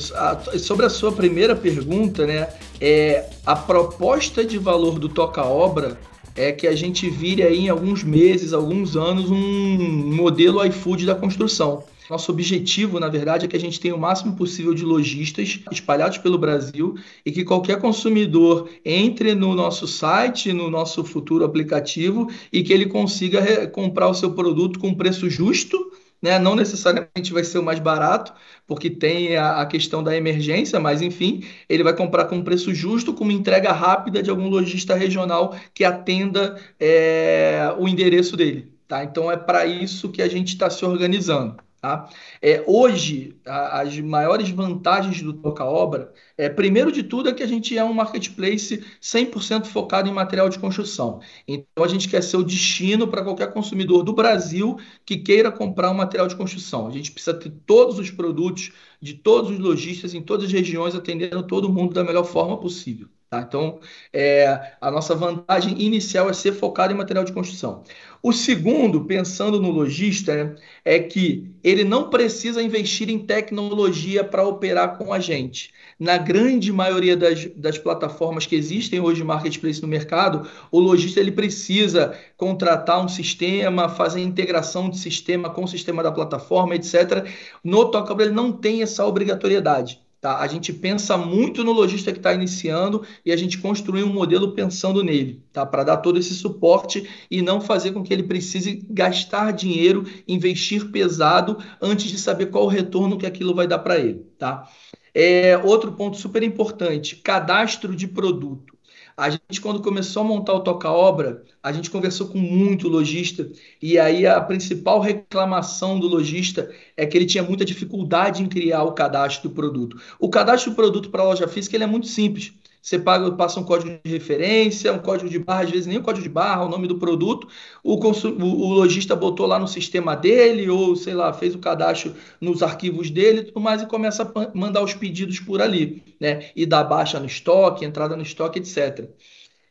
sobre 0.60 0.86
a 0.86 0.90
sua 0.90 1.12
primeira 1.12 1.56
pergunta, 1.56 2.26
né? 2.28 2.50
É, 2.80 3.28
a 3.46 3.56
proposta 3.56 4.46
de 4.46 4.58
valor 4.58 5.00
do 5.00 5.10
toca-obra 5.10 5.98
é 6.36 6.52
que 6.52 6.68
a 6.68 6.76
gente 6.76 7.10
vire 7.10 7.42
aí 7.42 7.66
em 7.66 7.70
alguns 7.70 8.04
meses, 8.04 8.54
alguns 8.54 8.96
anos, 8.96 9.32
um 9.32 10.14
modelo 10.14 10.64
iFood 10.66 11.06
da 11.06 11.16
construção. 11.16 11.84
Nosso 12.10 12.32
objetivo, 12.32 13.00
na 13.00 13.10
verdade, 13.10 13.46
é 13.46 13.48
que 13.48 13.56
a 13.56 13.60
gente 13.60 13.80
tenha 13.80 13.96
o 13.96 14.00
máximo 14.00 14.36
possível 14.36 14.74
de 14.76 14.86
lojistas 14.86 15.60
espalhados 15.72 16.20
pelo 16.20 16.38
Brasil 16.38 16.96
e 17.26 17.32
que 17.32 17.44
qualquer 17.44 17.80
consumidor 17.80 18.70
entre 18.84 19.34
no 19.34 19.56
nosso 19.56 19.88
site, 19.88 20.54
no 20.54 20.70
nosso 20.70 21.04
futuro 21.04 21.44
aplicativo 21.44 22.30
e 22.54 22.62
que 22.62 22.72
ele 22.72 22.86
consiga 22.86 23.68
comprar 23.68 24.08
o 24.08 24.14
seu 24.14 24.34
produto 24.34 24.80
com 24.80 24.94
preço 24.94 25.30
justo. 25.30 25.92
Né? 26.22 26.38
Não 26.38 26.56
necessariamente 26.56 27.34
vai 27.34 27.44
ser 27.44 27.58
o 27.60 27.64
mais 27.64 27.80
barato, 27.80 28.34
porque 28.68 28.90
tem 28.90 29.36
a, 29.36 29.62
a, 29.62 29.66
questão 29.66 30.04
da 30.04 30.16
emergência, 30.16 30.80
mas 30.80 31.02
enfim, 31.02 31.44
ele 31.68 31.84
vai 31.84 31.96
comprar 31.96 32.26
com 32.26 32.44
preço 32.44 32.74
justo, 32.74 33.14
com 33.14 33.24
uma 33.24 33.34
entrega 33.34 33.72
rápida 33.72 34.24
de 34.24 34.30
algum 34.30 34.48
lojista 34.48 34.96
regional 34.96 35.56
que 35.74 35.84
atenda 35.84 36.56
é, 36.80 37.74
o 37.78 37.88
endereço 37.88 38.38
dele. 38.38 38.72
Tá? 38.88 39.04
Então 39.04 39.32
é 39.32 39.38
para 39.38 39.66
isso 39.66 40.10
que 40.10 40.22
a 40.22 40.28
gente 40.28 40.50
está 40.50 40.70
se 40.70 40.86
organizando. 40.86 41.65
Tá? 41.86 42.10
É, 42.42 42.64
hoje, 42.66 43.36
a, 43.46 43.82
as 43.82 44.00
maiores 44.00 44.50
vantagens 44.50 45.22
do 45.22 45.34
Toca-Obra, 45.34 46.12
é, 46.36 46.50
primeiro 46.50 46.92
de 46.92 47.04
tudo, 47.04 47.30
é 47.30 47.34
que 47.34 47.44
a 47.44 47.48
gente 47.48 47.78
é 47.78 47.84
um 47.84 47.94
marketplace 47.94 48.84
100% 49.00 49.66
focado 49.66 50.10
em 50.10 50.12
material 50.12 50.50
de 50.50 50.58
construção. 50.58 51.20
Então, 51.48 51.84
a 51.84 51.88
gente 51.88 52.10
quer 52.10 52.24
ser 52.24 52.38
o 52.38 52.44
destino 52.44 53.08
para 53.08 53.24
qualquer 53.24 53.54
consumidor 53.54 54.02
do 54.02 54.14
Brasil 54.14 54.80
que 55.06 55.18
queira 55.18 55.52
comprar 55.52 55.92
um 55.92 55.94
material 55.94 56.28
de 56.28 56.36
construção. 56.36 56.88
A 56.88 56.92
gente 56.92 57.12
precisa 57.12 57.38
ter 57.38 57.52
todos 57.68 58.00
os 58.00 58.10
produtos 58.10 58.72
de 59.00 59.14
todos 59.14 59.52
os 59.52 59.60
lojistas 59.60 60.16
em 60.16 60.24
todas 60.24 60.46
as 60.48 60.52
regiões, 60.52 60.96
atendendo 60.96 61.44
todo 61.46 61.72
mundo 61.72 61.94
da 61.94 62.04
melhor 62.04 62.24
forma 62.24 62.60
possível. 62.60 63.08
Tá? 63.30 63.42
Então, 63.42 63.80
é, 64.14 64.76
a 64.80 64.92
nossa 64.92 65.16
vantagem 65.16 65.82
inicial 65.82 66.30
é 66.30 66.34
ser 66.34 66.54
focado 66.54 66.94
em 66.94 66.98
material 66.98 67.26
de 67.26 67.34
construção. 67.34 67.84
O 68.22 68.32
segundo, 68.32 69.06
pensando 69.06 69.60
no 69.60 69.72
lojista, 69.72 70.36
né, 70.36 70.56
é 70.84 71.00
que 71.00 71.52
ele 71.64 71.84
não 71.84 72.10
precisa 72.10 72.62
investir 72.62 73.10
em 73.10 73.20
tecnologia 73.20 74.24
para 74.24 74.48
operar 74.48 74.98
com 74.98 75.12
a 75.12 75.20
gente. 75.20 75.74
Na 76.00 76.18
grande 76.18 76.72
maioria 76.72 77.18
das, 77.18 77.46
das 77.56 77.78
plataformas 77.78 78.46
que 78.46 78.56
existem 78.56 79.00
hoje 79.00 79.24
marketplace 79.24 79.82
no 79.82 79.88
mercado, 79.88 80.48
o 80.72 80.80
lojista 80.80 81.20
ele 81.20 81.32
precisa 81.32 82.16
contratar 82.38 83.04
um 83.04 83.08
sistema, 83.08 83.90
fazer 83.90 84.22
integração 84.22 84.90
de 84.90 85.00
sistema 85.00 85.50
com 85.50 85.64
o 85.64 85.68
sistema 85.68 86.04
da 86.04 86.12
plataforma, 86.12 86.76
etc. 86.76 87.28
No 87.64 87.90
Tocabra 87.90 88.26
ele 88.26 88.36
não 88.36 88.52
tem 88.52 88.84
essa 88.84 89.06
obrigatoriedade. 89.06 90.05
Tá? 90.26 90.40
A 90.40 90.48
gente 90.48 90.74
pensa 90.74 91.16
muito 91.16 91.64
no 91.64 91.72
lojista 91.72 92.12
que 92.12 92.18
está 92.18 92.34
iniciando 92.34 93.06
e 93.24 93.32
a 93.32 93.38
gente 93.38 93.60
construi 93.60 94.02
um 94.02 94.12
modelo 94.12 94.54
pensando 94.54 95.04
nele, 95.04 95.44
tá? 95.54 95.64
para 95.64 95.84
dar 95.84 95.98
todo 95.98 96.18
esse 96.18 96.34
suporte 96.34 97.08
e 97.30 97.44
não 97.44 97.62
fazer 97.62 97.92
com 97.92 98.02
que 98.02 98.12
ele 98.12 98.24
precise 98.24 98.84
gastar 98.90 99.52
dinheiro, 99.54 100.04
investir 100.28 100.90
pesado 100.90 101.60
antes 101.80 102.10
de 102.10 102.18
saber 102.18 102.48
qual 102.48 102.64
o 102.64 102.68
retorno 102.68 103.20
que 103.20 103.26
aquilo 103.28 103.54
vai 103.54 103.68
dar 103.68 103.78
para 103.78 104.00
ele. 104.00 104.26
Tá? 104.36 104.68
É, 105.14 105.60
outro 105.60 105.92
ponto 105.92 106.18
super 106.18 106.42
importante: 106.42 107.18
cadastro 107.18 107.96
de 107.96 108.08
produto. 108.08 108.75
A 109.18 109.30
gente, 109.30 109.62
quando 109.62 109.82
começou 109.82 110.24
a 110.24 110.26
montar 110.26 110.54
o 110.54 110.60
Toca 110.60 110.92
Obra, 110.92 111.42
a 111.64 111.72
gente 111.72 111.90
conversou 111.90 112.28
com 112.28 112.38
muito 112.38 112.90
lojista, 112.90 113.50
e 113.82 113.98
aí 113.98 114.28
a 114.28 114.42
principal 114.42 115.00
reclamação 115.00 115.98
do 115.98 116.08
lojista 116.08 116.70
é 116.98 117.06
que 117.06 117.18
ele 117.18 117.26
tinha 117.26 117.44
muita 117.44 117.64
dificuldade 117.64 118.44
em 118.44 118.50
criar 118.50 118.84
o 118.84 118.92
cadastro 118.92 119.50
do 119.50 119.56
produto. 119.56 119.98
O 120.20 120.30
cadastro 120.30 120.72
do 120.72 120.76
produto 120.76 121.10
para 121.10 121.22
a 121.22 121.26
loja 121.26 121.48
física 121.48 121.78
ele 121.78 121.86
é 121.86 121.88
muito 121.88 122.08
simples. 122.08 122.54
Você 122.86 123.00
paga, 123.00 123.32
passa 123.32 123.60
um 123.60 123.64
código 123.64 124.00
de 124.04 124.12
referência, 124.12 124.94
um 124.94 125.00
código 125.00 125.28
de 125.28 125.40
barra, 125.40 125.64
às 125.64 125.72
vezes 125.72 125.88
nem 125.88 125.98
o 125.98 126.04
código 126.04 126.22
de 126.22 126.30
barra, 126.30 126.66
o 126.66 126.70
nome 126.70 126.88
do 126.88 127.00
produto. 127.00 127.48
O, 127.84 127.96
o, 127.96 128.74
lojista 128.74 129.16
botou 129.16 129.48
lá 129.48 129.58
no 129.58 129.68
sistema 129.68 130.16
dele, 130.16 130.70
ou 130.70 130.96
sei 130.96 131.16
lá, 131.16 131.34
fez 131.34 131.56
o 131.56 131.58
cadastro 131.58 132.14
nos 132.40 132.62
arquivos 132.62 133.10
dele 133.10 133.42
tudo 133.42 133.60
mais, 133.60 133.82
e 133.82 133.88
começa 133.88 134.22
a 134.22 134.52
mandar 134.56 134.84
os 134.84 134.94
pedidos 134.94 135.40
por 135.40 135.64
ali, 135.64 136.04
né? 136.22 136.52
E 136.56 136.64
dá 136.64 136.84
baixa 136.84 137.20
no 137.20 137.26
estoque, 137.26 137.84
entrada 137.84 138.16
no 138.16 138.22
estoque, 138.22 138.60
etc. 138.60 139.10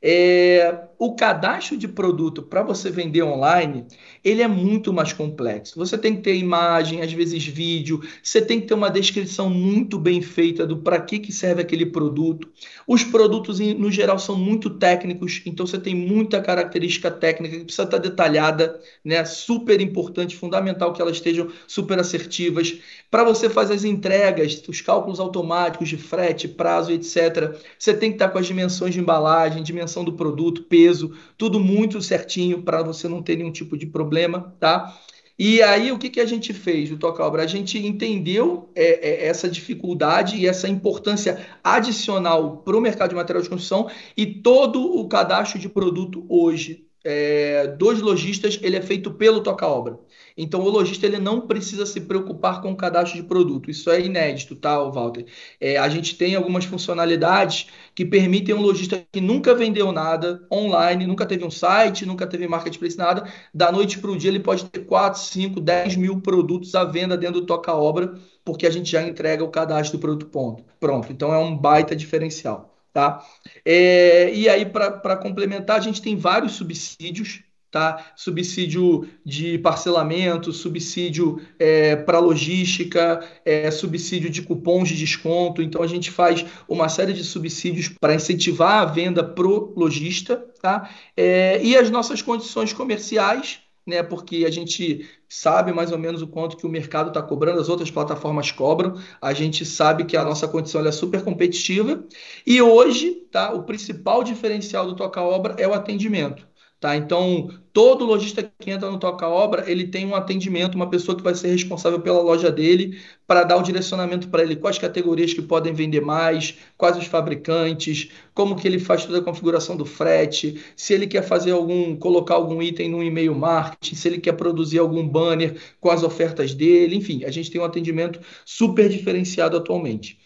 É, 0.02 0.88
o 0.98 1.14
cadastro 1.14 1.76
de 1.76 1.86
produto 1.86 2.42
para 2.42 2.64
você 2.64 2.90
vender 2.90 3.22
online, 3.22 3.86
ele 4.24 4.42
é 4.42 4.48
muito 4.48 4.92
mais 4.92 5.12
complexo. 5.12 5.78
Você 5.78 5.98
tem 5.98 6.16
que 6.16 6.22
ter 6.22 6.34
imagem, 6.34 7.02
às 7.02 7.12
vezes 7.12 7.44
vídeo, 7.44 8.00
você 8.22 8.40
tem 8.40 8.60
que 8.60 8.66
ter 8.66 8.74
uma 8.74 8.88
descrição 8.88 9.50
muito 9.50 9.98
bem 9.98 10.22
feita 10.22 10.66
do 10.66 10.78
para 10.78 11.00
que, 11.00 11.18
que 11.18 11.30
serve 11.30 11.60
aquele 11.60 11.86
produto. 11.86 12.48
Os 12.86 13.04
produtos, 13.04 13.60
no 13.60 13.90
geral, 13.90 14.18
são 14.18 14.36
muito 14.36 14.70
técnicos, 14.70 15.42
então 15.44 15.66
você 15.66 15.78
tem 15.78 15.94
muita 15.94 16.40
característica 16.40 17.10
técnica 17.10 17.58
que 17.58 17.64
precisa 17.64 17.82
estar 17.82 17.98
detalhada, 17.98 18.80
né? 19.04 19.24
super 19.24 19.80
importante, 19.80 20.36
fundamental 20.36 20.92
que 20.92 21.02
elas 21.02 21.16
estejam 21.16 21.50
super 21.66 21.98
assertivas. 21.98 22.78
Para 23.10 23.24
você 23.24 23.50
fazer 23.50 23.74
as 23.74 23.84
entregas, 23.84 24.62
os 24.66 24.80
cálculos 24.80 25.20
automáticos 25.20 25.88
de 25.88 25.96
frete, 25.96 26.48
prazo, 26.48 26.92
etc., 26.92 27.54
você 27.78 27.92
tem 27.92 28.10
que 28.10 28.16
estar 28.16 28.28
com 28.28 28.38
as 28.38 28.46
dimensões 28.46 28.94
de 28.94 29.00
embalagem, 29.00 29.62
dimensão 29.62 30.02
do 30.02 30.14
produto, 30.14 30.62
peso, 30.62 31.14
tudo 31.36 31.60
muito 31.60 32.00
certinho 32.00 32.62
para 32.62 32.82
você 32.82 33.08
não 33.08 33.22
ter 33.22 33.36
nenhum 33.36 33.52
tipo 33.52 33.76
de 33.76 33.86
problema, 33.86 34.13
tá? 34.60 34.96
E 35.36 35.60
aí, 35.62 35.90
o 35.90 35.98
que, 35.98 36.08
que 36.08 36.20
a 36.20 36.26
gente 36.26 36.52
fez, 36.52 36.92
o 36.92 36.96
Toca 36.96 37.24
Obra? 37.24 37.42
A 37.42 37.46
gente 37.46 37.76
entendeu 37.84 38.70
é, 38.74 39.24
é, 39.24 39.26
essa 39.26 39.48
dificuldade 39.48 40.36
e 40.36 40.46
essa 40.46 40.68
importância 40.68 41.44
adicional 41.62 42.58
para 42.58 42.76
o 42.76 42.80
mercado 42.80 43.10
de 43.10 43.16
material 43.16 43.42
de 43.42 43.48
construção 43.48 43.90
e 44.16 44.26
todo 44.26 44.80
o 44.80 45.08
cadastro 45.08 45.58
de 45.58 45.68
produto 45.68 46.24
hoje 46.28 46.83
é, 47.04 47.66
dos 47.66 48.00
lojistas 48.00 48.58
ele 48.62 48.76
é 48.76 48.82
feito 48.82 49.12
pelo 49.12 49.42
Toca 49.42 49.66
Obra. 49.66 49.98
Então, 50.36 50.60
o 50.60 50.68
lojista 50.68 51.06
ele 51.06 51.18
não 51.18 51.42
precisa 51.42 51.86
se 51.86 52.00
preocupar 52.00 52.60
com 52.60 52.72
o 52.72 52.76
cadastro 52.76 53.20
de 53.20 53.26
produto. 53.26 53.70
Isso 53.70 53.90
é 53.90 54.00
inédito, 54.00 54.56
tá, 54.56 54.82
Walter? 54.82 55.26
É, 55.60 55.76
a 55.76 55.88
gente 55.88 56.16
tem 56.16 56.34
algumas 56.34 56.64
funcionalidades 56.64 57.68
que 57.94 58.04
permitem 58.04 58.54
um 58.54 58.60
lojista 58.60 59.04
que 59.12 59.20
nunca 59.20 59.54
vendeu 59.54 59.92
nada 59.92 60.44
online, 60.50 61.06
nunca 61.06 61.26
teve 61.26 61.44
um 61.44 61.50
site, 61.50 62.06
nunca 62.06 62.26
teve 62.26 62.48
marketplace, 62.48 62.96
nada, 62.96 63.30
da 63.52 63.70
noite 63.70 63.98
para 63.98 64.10
o 64.10 64.16
dia 64.16 64.30
ele 64.30 64.40
pode 64.40 64.64
ter 64.64 64.80
4, 64.80 65.20
5, 65.20 65.60
10 65.60 65.96
mil 65.96 66.20
produtos 66.20 66.74
à 66.74 66.84
venda 66.84 67.16
dentro 67.16 67.40
do 67.40 67.46
Toca 67.46 67.72
Obra, 67.74 68.14
porque 68.44 68.66
a 68.66 68.70
gente 68.70 68.90
já 68.90 69.02
entrega 69.06 69.44
o 69.44 69.50
cadastro 69.50 69.98
do 69.98 70.00
produto 70.00 70.26
ponto. 70.26 70.64
Pronto. 70.80 71.12
Então, 71.12 71.32
é 71.32 71.38
um 71.38 71.56
baita 71.56 71.94
diferencial. 71.94 72.73
Tá? 72.94 73.26
É, 73.64 74.32
e 74.32 74.48
aí, 74.48 74.64
para 74.64 75.16
complementar, 75.16 75.76
a 75.76 75.80
gente 75.80 76.00
tem 76.00 76.16
vários 76.16 76.52
subsídios 76.52 77.42
tá? 77.74 78.12
Subsídio 78.14 79.04
de 79.26 79.58
parcelamento, 79.58 80.52
subsídio 80.52 81.40
é, 81.58 81.96
para 81.96 82.20
logística, 82.20 83.20
é, 83.44 83.68
subsídio 83.72 84.30
de 84.30 84.42
cupons 84.42 84.88
de 84.88 84.96
desconto. 84.96 85.60
Então 85.60 85.82
a 85.82 85.86
gente 85.88 86.08
faz 86.08 86.46
uma 86.68 86.88
série 86.88 87.12
de 87.12 87.24
subsídios 87.24 87.88
para 87.88 88.14
incentivar 88.14 88.82
a 88.82 88.84
venda 88.84 89.24
pro 89.24 89.74
lojista, 89.76 90.36
tá? 90.62 90.88
É, 91.16 91.60
e 91.64 91.76
as 91.76 91.90
nossas 91.90 92.22
condições 92.22 92.72
comerciais, 92.72 93.58
né? 93.86 94.02
Porque 94.02 94.44
a 94.46 94.50
gente 94.50 95.08
sabe 95.28 95.72
mais 95.72 95.92
ou 95.92 95.98
menos 95.98 96.22
o 96.22 96.26
quanto 96.26 96.56
que 96.56 96.66
o 96.66 96.70
mercado 96.70 97.08
está 97.08 97.22
cobrando, 97.22 97.60
as 97.60 97.68
outras 97.68 97.90
plataformas 97.90 98.50
cobram. 98.50 98.94
A 99.20 99.32
gente 99.32 99.64
sabe 99.64 100.04
que 100.04 100.16
a 100.16 100.24
nossa 100.24 100.48
condição 100.48 100.84
é 100.86 100.92
super 100.92 101.22
competitiva. 101.22 102.04
E 102.46 102.60
hoje, 102.62 103.12
tá? 103.30 103.52
O 103.52 103.64
principal 103.64 104.22
diferencial 104.24 104.86
do 104.86 104.96
Toca 104.96 105.20
Obra 105.20 105.54
é 105.58 105.66
o 105.68 105.74
atendimento. 105.74 106.46
Tá? 106.80 106.96
Então, 106.96 107.48
todo 107.72 108.04
lojista 108.04 108.42
que 108.58 108.70
entra 108.70 108.90
no 108.90 108.98
Toca 108.98 109.26
Obra, 109.26 109.64
ele 109.70 109.86
tem 109.86 110.06
um 110.06 110.14
atendimento, 110.14 110.74
uma 110.74 110.90
pessoa 110.90 111.16
que 111.16 111.22
vai 111.22 111.34
ser 111.34 111.48
responsável 111.48 111.98
pela 111.98 112.20
loja 112.20 112.52
dele 112.52 113.00
para 113.26 113.42
dar 113.42 113.56
o 113.56 113.62
direcionamento 113.62 114.28
para 114.28 114.42
ele, 114.42 114.54
quais 114.54 114.76
categorias 114.76 115.32
que 115.32 115.40
podem 115.40 115.72
vender 115.72 116.02
mais, 116.02 116.58
quais 116.76 116.98
os 116.98 117.06
fabricantes, 117.06 118.10
como 118.34 118.54
que 118.54 118.68
ele 118.68 118.78
faz 118.78 119.06
toda 119.06 119.18
a 119.18 119.22
configuração 119.22 119.78
do 119.78 119.86
frete, 119.86 120.62
se 120.76 120.92
ele 120.92 121.06
quer 121.06 121.22
fazer 121.22 121.52
algum, 121.52 121.96
colocar 121.96 122.34
algum 122.34 122.60
item 122.60 122.90
no 122.90 123.02
e-mail 123.02 123.34
marketing, 123.34 123.94
se 123.94 124.08
ele 124.08 124.18
quer 124.18 124.32
produzir 124.32 124.78
algum 124.78 125.08
banner 125.08 125.56
com 125.80 125.90
as 125.90 126.02
ofertas 126.02 126.54
dele, 126.54 126.96
enfim, 126.96 127.24
a 127.24 127.30
gente 127.30 127.50
tem 127.50 127.60
um 127.60 127.64
atendimento 127.64 128.20
super 128.44 128.90
diferenciado 128.90 129.56
atualmente. 129.56 130.18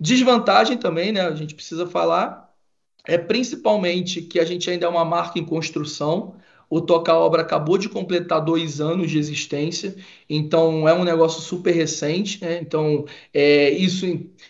Desvantagem 0.00 0.76
também, 0.76 1.12
né? 1.12 1.20
A 1.20 1.34
gente 1.34 1.54
precisa 1.54 1.86
falar 1.86 2.49
é 3.10 3.18
principalmente 3.18 4.22
que 4.22 4.38
a 4.38 4.44
gente 4.44 4.70
ainda 4.70 4.86
é 4.86 4.88
uma 4.88 5.04
marca 5.04 5.36
em 5.36 5.44
construção. 5.44 6.36
O 6.70 6.80
Toca 6.80 7.12
Obra 7.12 7.42
acabou 7.42 7.76
de 7.76 7.88
completar 7.88 8.40
dois 8.40 8.80
anos 8.80 9.10
de 9.10 9.18
existência, 9.18 9.96
então 10.28 10.88
é 10.88 10.94
um 10.94 11.02
negócio 11.02 11.42
super 11.42 11.74
recente. 11.74 12.40
Né? 12.40 12.60
Então, 12.62 13.04
é, 13.34 13.70
isso, 13.70 14.06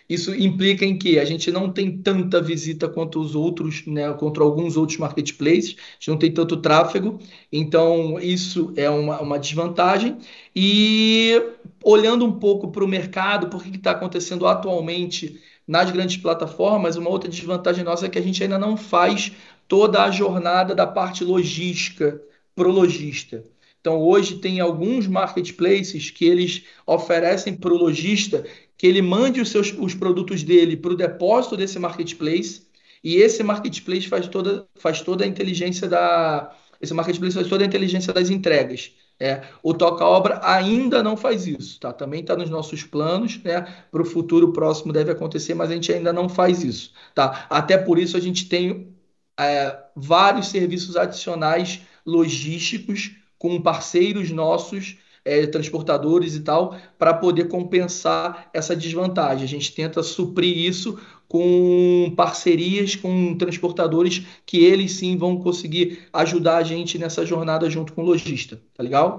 isso 0.07 0.35
implica 0.35 0.85
em 0.85 0.95
que 0.95 1.17
a 1.17 1.25
gente 1.25 1.51
não 1.51 1.71
tem 1.71 1.97
tanta 1.97 2.39
visita 2.39 2.87
quanto 2.87 3.19
os 3.19 3.33
outros, 3.33 3.83
né? 3.87 4.13
contra 4.13 4.43
alguns 4.43 4.77
outros 4.77 4.99
marketplaces, 4.99 5.75
a 5.79 5.93
gente 5.95 6.09
não 6.09 6.17
tem 6.19 6.31
tanto 6.31 6.57
tráfego, 6.57 7.17
então 7.51 8.19
isso 8.19 8.71
é 8.75 8.87
uma, 8.91 9.19
uma 9.19 9.39
desvantagem. 9.39 10.19
E 10.55 11.41
olhando 11.83 12.23
um 12.23 12.33
pouco 12.33 12.71
para 12.71 12.83
o 12.83 12.87
mercado, 12.87 13.47
por 13.47 13.63
que 13.63 13.75
está 13.75 13.89
acontecendo 13.89 14.45
atualmente 14.45 15.41
nas 15.71 15.89
grandes 15.89 16.17
plataformas, 16.17 16.97
uma 16.97 17.09
outra 17.09 17.29
desvantagem 17.29 17.81
nossa 17.81 18.05
é 18.05 18.09
que 18.09 18.19
a 18.19 18.21
gente 18.21 18.43
ainda 18.43 18.59
não 18.59 18.75
faz 18.75 19.31
toda 19.69 20.03
a 20.03 20.11
jornada 20.11 20.75
da 20.75 20.85
parte 20.85 21.23
logística 21.23 22.21
para 22.53 22.67
o 22.67 22.71
lojista. 22.71 23.45
Então, 23.79 23.97
hoje 24.01 24.35
tem 24.39 24.59
alguns 24.59 25.07
marketplaces 25.07 26.11
que 26.11 26.25
eles 26.25 26.65
oferecem 26.85 27.55
para 27.55 27.73
o 27.73 27.77
lojista 27.77 28.43
que 28.77 28.85
ele 28.85 29.01
mande 29.01 29.39
os, 29.39 29.47
seus, 29.47 29.73
os 29.79 29.93
produtos 29.93 30.43
dele 30.43 30.75
para 30.75 30.91
o 30.91 30.97
depósito 30.97 31.55
desse 31.55 31.79
marketplace 31.79 32.63
e 33.01 33.15
esse 33.15 33.41
marketplace 33.41 34.07
faz 34.07 34.27
toda, 34.27 34.67
faz 34.75 34.99
toda 34.99 35.23
a 35.23 35.27
inteligência 35.27 35.87
da 35.87 36.53
esse 36.81 36.93
marketplace 36.93 37.35
faz 37.35 37.47
toda 37.47 37.63
a 37.63 37.67
inteligência 37.67 38.11
das 38.11 38.29
entregas. 38.29 38.91
É, 39.21 39.43
o 39.61 39.71
Toca 39.71 40.03
Obra 40.03 40.41
ainda 40.43 41.03
não 41.03 41.15
faz 41.15 41.45
isso, 41.45 41.79
tá? 41.79 41.93
Também 41.93 42.21
está 42.21 42.35
nos 42.35 42.49
nossos 42.49 42.83
planos, 42.83 43.39
né? 43.43 43.61
Para 43.91 44.01
o 44.01 44.05
futuro 44.05 44.51
próximo 44.51 44.91
deve 44.91 45.11
acontecer, 45.11 45.53
mas 45.53 45.69
a 45.69 45.75
gente 45.75 45.93
ainda 45.93 46.11
não 46.11 46.27
faz 46.27 46.63
isso, 46.63 46.91
tá? 47.13 47.45
Até 47.47 47.77
por 47.77 47.99
isso 47.99 48.17
a 48.17 48.19
gente 48.19 48.49
tem 48.49 48.95
é, 49.39 49.77
vários 49.95 50.47
serviços 50.47 50.97
adicionais 50.97 51.81
logísticos 52.03 53.11
com 53.37 53.61
parceiros 53.61 54.31
nossos 54.31 54.97
é, 55.23 55.45
transportadores 55.45 56.35
e 56.35 56.41
tal, 56.41 56.75
para 56.97 57.13
poder 57.13 57.47
compensar 57.47 58.49
essa 58.53 58.75
desvantagem. 58.75 59.43
A 59.43 59.47
gente 59.47 59.73
tenta 59.73 60.01
suprir 60.03 60.57
isso 60.57 60.99
com 61.27 62.13
parcerias 62.17 62.95
com 62.97 63.37
transportadores 63.37 64.21
que 64.45 64.65
eles 64.65 64.91
sim 64.91 65.15
vão 65.15 65.37
conseguir 65.37 65.99
ajudar 66.11 66.57
a 66.57 66.63
gente 66.63 66.97
nessa 66.97 67.25
jornada 67.25 67.69
junto 67.69 67.93
com 67.93 68.01
o 68.01 68.05
lojista, 68.05 68.61
tá 68.75 68.83
legal? 68.83 69.17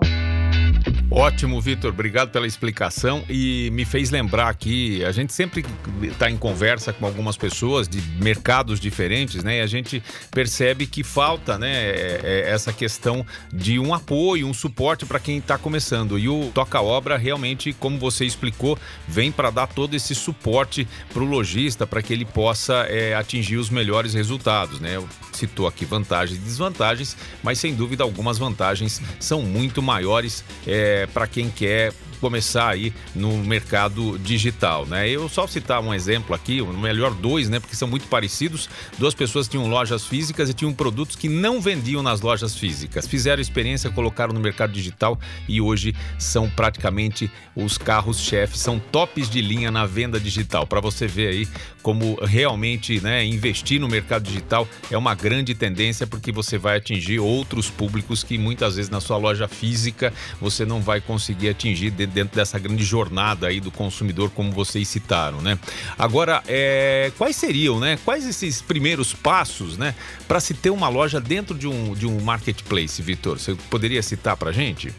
Ótimo, 1.14 1.61
Vitor. 1.61 1.90
Obrigado 1.90 2.31
pela 2.31 2.46
explicação 2.46 3.22
e 3.29 3.68
me 3.72 3.85
fez 3.85 4.11
lembrar 4.11 4.48
aqui, 4.48 5.05
a 5.05 5.12
gente 5.12 5.31
sempre 5.35 5.62
está 6.05 6.31
em 6.31 6.38
conversa 6.38 6.90
com 6.90 7.05
algumas 7.05 7.37
pessoas 7.37 7.87
de 7.87 8.01
mercados 8.18 8.81
diferentes, 8.81 9.44
né? 9.44 9.59
E 9.59 9.61
a 9.61 9.66
gente 9.66 10.03
percebe 10.31 10.87
que 10.87 11.05
falta, 11.05 11.59
né, 11.59 11.70
é, 11.70 12.20
é, 12.22 12.51
essa 12.51 12.72
questão 12.72 13.27
de 13.53 13.79
um 13.79 13.92
apoio, 13.92 14.46
um 14.46 14.55
suporte 14.55 15.05
para 15.05 15.20
quem 15.20 15.37
está 15.37 15.59
começando. 15.59 16.18
E 16.18 16.31
o 16.31 16.51
Toca 16.55 16.81
Obra 16.81 17.18
realmente, 17.18 17.75
como 17.75 17.98
você 17.98 18.25
explicou, 18.25 18.79
vem 19.07 19.31
para 19.31 19.51
dar 19.51 19.66
todo 19.66 19.94
esse 19.94 20.14
suporte 20.14 20.88
para 21.12 21.22
o 21.22 21.27
lojista, 21.27 21.87
para 21.87 22.01
que 22.01 22.14
ele 22.14 22.25
possa 22.25 22.87
é, 22.88 23.14
atingir 23.14 23.59
os 23.59 23.68
melhores 23.68 24.14
resultados, 24.14 24.81
né? 24.81 24.96
Eu 24.96 25.07
citou 25.31 25.66
aqui 25.66 25.85
vantagens 25.85 26.38
e 26.38 26.42
desvantagens, 26.42 27.16
mas 27.42 27.59
sem 27.59 27.75
dúvida 27.75 28.03
algumas 28.03 28.38
vantagens 28.38 29.03
são 29.20 29.42
muito 29.42 29.83
maiores. 29.83 30.42
É, 30.66 31.02
para 31.07 31.27
quem 31.27 31.51
quer 31.51 31.93
começar 32.22 32.68
aí 32.68 32.94
no 33.16 33.37
mercado 33.38 34.16
digital, 34.20 34.87
né? 34.87 35.08
Eu 35.08 35.28
só 35.28 35.44
citar 35.48 35.82
um 35.82 35.92
exemplo 35.92 36.37
aqui, 36.37 36.61
o 36.61 36.72
melhor 36.72 37.12
dois, 37.12 37.48
né? 37.48 37.58
Porque 37.58 37.74
são 37.74 37.88
muito 37.88 38.06
parecidos. 38.06 38.70
Duas 38.96 39.12
pessoas 39.12 39.48
tinham 39.48 39.66
lojas 39.68 40.06
físicas 40.06 40.48
e 40.48 40.54
tinham 40.54 40.72
produtos 40.72 41.16
que 41.16 41.28
não 41.28 41.61
vendiam 41.61 42.00
nas 42.00 42.20
lojas 42.20 42.56
físicas. 42.56 43.08
Fizeram 43.08 43.42
experiência, 43.42 43.90
colocaram 43.90 44.32
no 44.32 44.38
mercado 44.38 44.72
digital 44.72 45.18
e 45.48 45.61
hoje 45.61 45.96
são 46.16 46.48
praticamente 46.48 47.28
os 47.56 47.76
carros-chefes, 47.76 48.61
são 48.61 48.78
tops 48.78 49.28
de 49.28 49.40
linha 49.40 49.72
na 49.72 49.85
venda 49.85 50.20
digital. 50.20 50.64
Para 50.64 50.80
você 50.80 51.08
ver 51.08 51.28
aí 51.28 51.48
como 51.82 52.14
realmente, 52.22 53.00
né, 53.00 53.24
investir 53.24 53.80
no 53.80 53.88
mercado 53.88 54.22
digital 54.22 54.68
é 54.90 54.96
uma 54.96 55.16
grande 55.16 55.54
tendência 55.54 56.06
porque 56.06 56.30
você 56.30 56.56
vai 56.56 56.76
atingir 56.76 57.18
outros 57.18 57.68
públicos 57.68 58.22
que 58.22 58.38
muitas 58.38 58.76
vezes 58.76 58.88
na 58.88 59.00
sua 59.00 59.16
loja 59.16 59.48
física 59.48 60.12
você 60.40 60.64
não 60.64 60.80
vai 60.80 61.00
conseguir 61.00 61.48
atingir 61.48 61.90
dentro 61.90 62.12
dessa 62.12 62.59
grande 62.59 62.85
jornada 62.85 63.46
aí 63.46 63.61
do 63.61 63.70
consumidor, 63.70 64.31
como 64.31 64.53
vocês 64.53 64.87
citaram, 64.88 65.40
né? 65.40 65.59
Agora, 65.98 66.42
é, 66.46 67.11
quais 67.16 67.37
seriam, 67.37 67.81
né? 67.81 67.98
Quais 68.05 68.27
esses 68.27 68.61
primeiros 68.61 69.12
passos, 69.12 69.77
né? 69.79 69.94
Para 70.29 70.40
se 70.40 70.55
ter 70.55 70.70
uma 70.70 70.88
loja 70.88 71.20
dentro 71.20 71.57
de 71.57 71.66
um, 71.66 71.94
de 71.94 72.07
um 72.07 72.20
marketplace, 72.20 73.01
Vitor? 73.01 73.38
Você 73.38 73.55
poderia 73.70 74.03
citar 74.03 74.37
para 74.37 74.53
gente? 74.53 74.92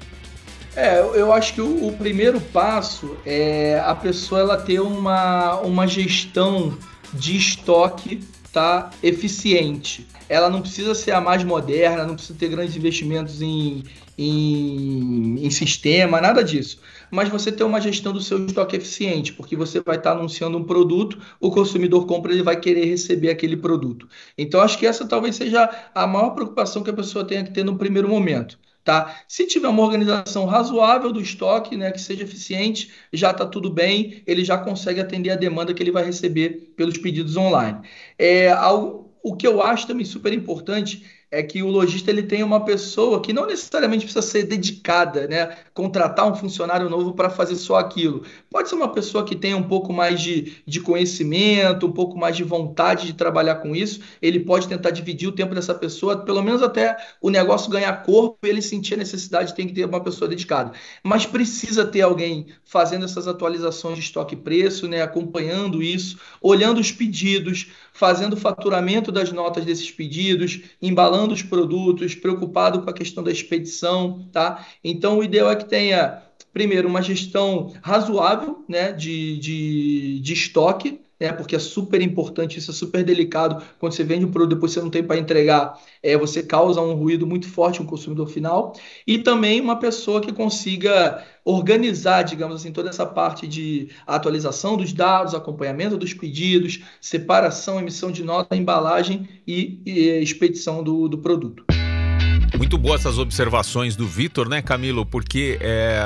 É, 0.76 1.00
eu 1.00 1.32
acho 1.32 1.54
que 1.54 1.62
o, 1.62 1.88
o, 1.88 1.94
primeiro 1.94 2.42
passo 2.42 3.16
é 3.26 3.80
a 3.86 3.94
pessoa 3.94 4.42
ela 4.42 4.58
ter 4.58 4.80
uma, 4.80 5.60
uma 5.60 5.88
gestão 5.88 6.76
de 7.14 7.38
estoque 7.38 8.22
tá 8.52 8.90
eficiente. 9.02 10.08
Ela 10.28 10.50
não 10.50 10.62
precisa 10.62 10.96
ser 10.96 11.12
a 11.12 11.22
mais 11.22 11.44
moderna, 11.44 12.06
não 12.06 12.16
precisa 12.16 12.38
ter 12.38 12.50
grandes 12.50 12.76
investimentos 12.76 13.42
em, 13.42 13.84
em, 14.18 15.46
em 15.46 15.50
sistema, 15.50 16.20
nada 16.20 16.44
disso 16.44 16.80
mas 17.14 17.30
você 17.30 17.52
ter 17.52 17.64
uma 17.64 17.80
gestão 17.80 18.12
do 18.12 18.20
seu 18.20 18.44
estoque 18.44 18.76
eficiente, 18.76 19.34
porque 19.34 19.56
você 19.56 19.80
vai 19.80 19.98
estar 19.98 20.14
anunciando 20.14 20.58
um 20.58 20.64
produto, 20.64 21.20
o 21.40 21.52
consumidor 21.52 22.08
compra, 22.08 22.34
ele 22.34 22.42
vai 22.42 22.60
querer 22.60 22.86
receber 22.86 23.30
aquele 23.30 23.56
produto. 23.56 24.10
Então, 24.36 24.60
acho 24.60 24.80
que 24.80 24.88
essa 24.88 25.08
talvez 25.08 25.36
seja 25.36 25.70
a 25.94 26.08
maior 26.08 26.32
preocupação 26.32 26.82
que 26.82 26.90
a 26.90 26.94
pessoa 26.94 27.24
tenha 27.24 27.44
que 27.44 27.54
ter 27.54 27.64
no 27.64 27.78
primeiro 27.78 28.10
momento. 28.10 28.58
Tá? 28.84 29.16
Se 29.28 29.46
tiver 29.46 29.68
uma 29.68 29.84
organização 29.84 30.48
razoável 30.48 31.12
do 31.12 31.22
estoque, 31.22 31.78
né, 31.78 31.92
que 31.92 32.02
seja 32.02 32.24
eficiente, 32.24 32.92
já 33.14 33.30
está 33.30 33.46
tudo 33.46 33.70
bem, 33.70 34.24
ele 34.26 34.44
já 34.44 34.58
consegue 34.58 35.00
atender 35.00 35.30
a 35.30 35.36
demanda 35.36 35.72
que 35.72 35.84
ele 35.84 35.92
vai 35.92 36.04
receber 36.04 36.74
pelos 36.76 36.98
pedidos 36.98 37.38
online. 37.38 37.80
É, 38.18 38.52
ao, 38.52 39.14
o 39.24 39.36
que 39.36 39.46
eu 39.46 39.62
acho 39.62 39.86
também 39.86 40.04
super 40.04 40.34
importante 40.34 41.06
é 41.34 41.42
que 41.42 41.64
o 41.64 41.68
lojista 41.68 42.12
ele 42.12 42.22
tem 42.22 42.44
uma 42.44 42.64
pessoa 42.64 43.20
que 43.20 43.34
não 43.34 43.48
necessariamente 43.48 44.06
precisa 44.06 44.22
ser 44.22 44.44
dedicada, 44.44 45.28
né? 45.28 45.58
Contratar 45.74 46.32
um 46.32 46.36
funcionário 46.36 46.88
novo 46.92 47.14
para 47.14 47.28
fazer 47.28 47.56
só 47.56 47.78
aquilo. 47.78 48.24
Pode 48.52 48.70
ser 48.70 48.76
uma 48.76 48.90
pessoa 48.90 49.26
que 49.26 49.36
tenha 49.36 49.58
um 49.58 49.64
pouco 49.64 49.92
mais 49.92 50.22
de, 50.22 50.58
de 50.64 50.80
conhecimento, 50.80 51.88
um 51.88 51.92
pouco 51.92 52.16
mais 52.20 52.38
de 52.38 52.44
vontade 52.44 53.08
de 53.08 53.14
trabalhar 53.14 53.56
com 53.56 53.76
isso. 53.76 54.00
Ele 54.22 54.42
pode 54.42 54.68
tentar 54.68 54.92
dividir 54.92 55.28
o 55.28 55.32
tempo 55.32 55.56
dessa 55.56 55.74
pessoa, 55.74 56.18
pelo 56.18 56.44
menos 56.44 56.62
até 56.62 56.96
o 57.20 57.32
negócio 57.32 57.72
ganhar 57.72 58.04
corpo 58.04 58.38
e 58.44 58.50
ele 58.50 58.62
sentir 58.62 58.94
a 58.94 58.98
necessidade, 58.98 59.56
tem 59.56 59.66
que 59.66 59.74
ter 59.74 59.86
uma 59.86 60.02
pessoa 60.02 60.30
dedicada. 60.30 60.74
Mas 61.04 61.26
precisa 61.26 61.84
ter 61.84 62.02
alguém 62.02 62.46
fazendo 62.64 63.06
essas 63.06 63.28
atualizações 63.28 63.96
de 63.96 64.04
estoque 64.04 64.36
e 64.36 64.38
preço, 64.38 64.88
né? 64.88 65.02
Acompanhando 65.02 65.82
isso, 65.82 66.20
olhando 66.40 66.80
os 66.80 66.92
pedidos, 66.92 67.72
fazendo 67.92 68.34
o 68.34 68.38
faturamento 68.38 69.12
das 69.12 69.32
notas 69.32 69.66
desses 69.66 69.90
pedidos, 69.90 70.62
embalando 70.80 71.23
os 71.32 71.42
produtos, 71.42 72.16
preocupado 72.16 72.82
com 72.82 72.90
a 72.90 72.94
questão 72.94 73.24
da 73.24 73.32
expedição, 73.32 74.28
tá? 74.32 74.66
Então, 74.84 75.20
o 75.20 75.24
ideal 75.24 75.50
é 75.52 75.56
que 75.56 75.66
tenha, 75.66 76.22
primeiro, 76.52 76.88
uma 76.88 77.02
gestão 77.02 77.74
razoável 77.82 78.66
né, 78.68 78.92
de, 78.92 79.38
de, 79.38 80.20
de 80.20 80.34
estoque, 80.34 81.03
né? 81.24 81.32
Porque 81.32 81.56
é 81.56 81.60
super 81.60 82.02
importante, 82.02 82.60
isso 82.60 82.72
é 82.72 82.74
super 82.74 83.02
delicado. 83.02 83.64
Quando 83.80 83.94
você 83.94 84.04
vende 84.04 84.26
um 84.26 84.32
produto, 84.32 84.56
depois 84.56 84.74
você 84.74 84.82
não 84.82 84.90
tem 84.90 85.02
para 85.02 85.18
entregar, 85.18 85.80
é, 86.04 86.18
você 86.18 86.44
causa 86.44 86.82
um 86.82 86.94
ruído 86.96 87.26
muito 87.26 87.48
forte 87.48 87.82
no 87.82 87.88
consumidor 87.88 88.28
final. 88.28 88.74
E 89.08 89.18
também 89.18 89.62
uma 89.62 89.80
pessoa 89.80 90.20
que 90.20 90.34
consiga 90.34 91.24
organizar, 91.46 92.24
digamos 92.24 92.58
assim, 92.58 92.74
toda 92.74 92.90
essa 92.90 93.06
parte 93.06 93.48
de 93.48 93.90
atualização 94.06 94.76
dos 94.76 94.92
dados, 94.92 95.34
acompanhamento 95.34 95.98
dos 95.98 96.14
pedidos, 96.14 96.82
separação, 97.00 97.80
emissão 97.80 98.12
de 98.12 98.22
nota, 98.22 98.54
embalagem 98.54 99.30
e, 99.48 99.82
e 99.86 100.22
expedição 100.22 100.84
do, 100.84 101.08
do 101.08 101.20
produto. 101.20 101.64
Muito 102.56 102.78
boas 102.78 103.02
essas 103.02 103.18
observações 103.18 103.96
do 103.96 104.08
Vitor, 104.08 104.48
né, 104.48 104.62
Camilo? 104.62 105.06
Porque 105.06 105.58
é, 105.60 106.00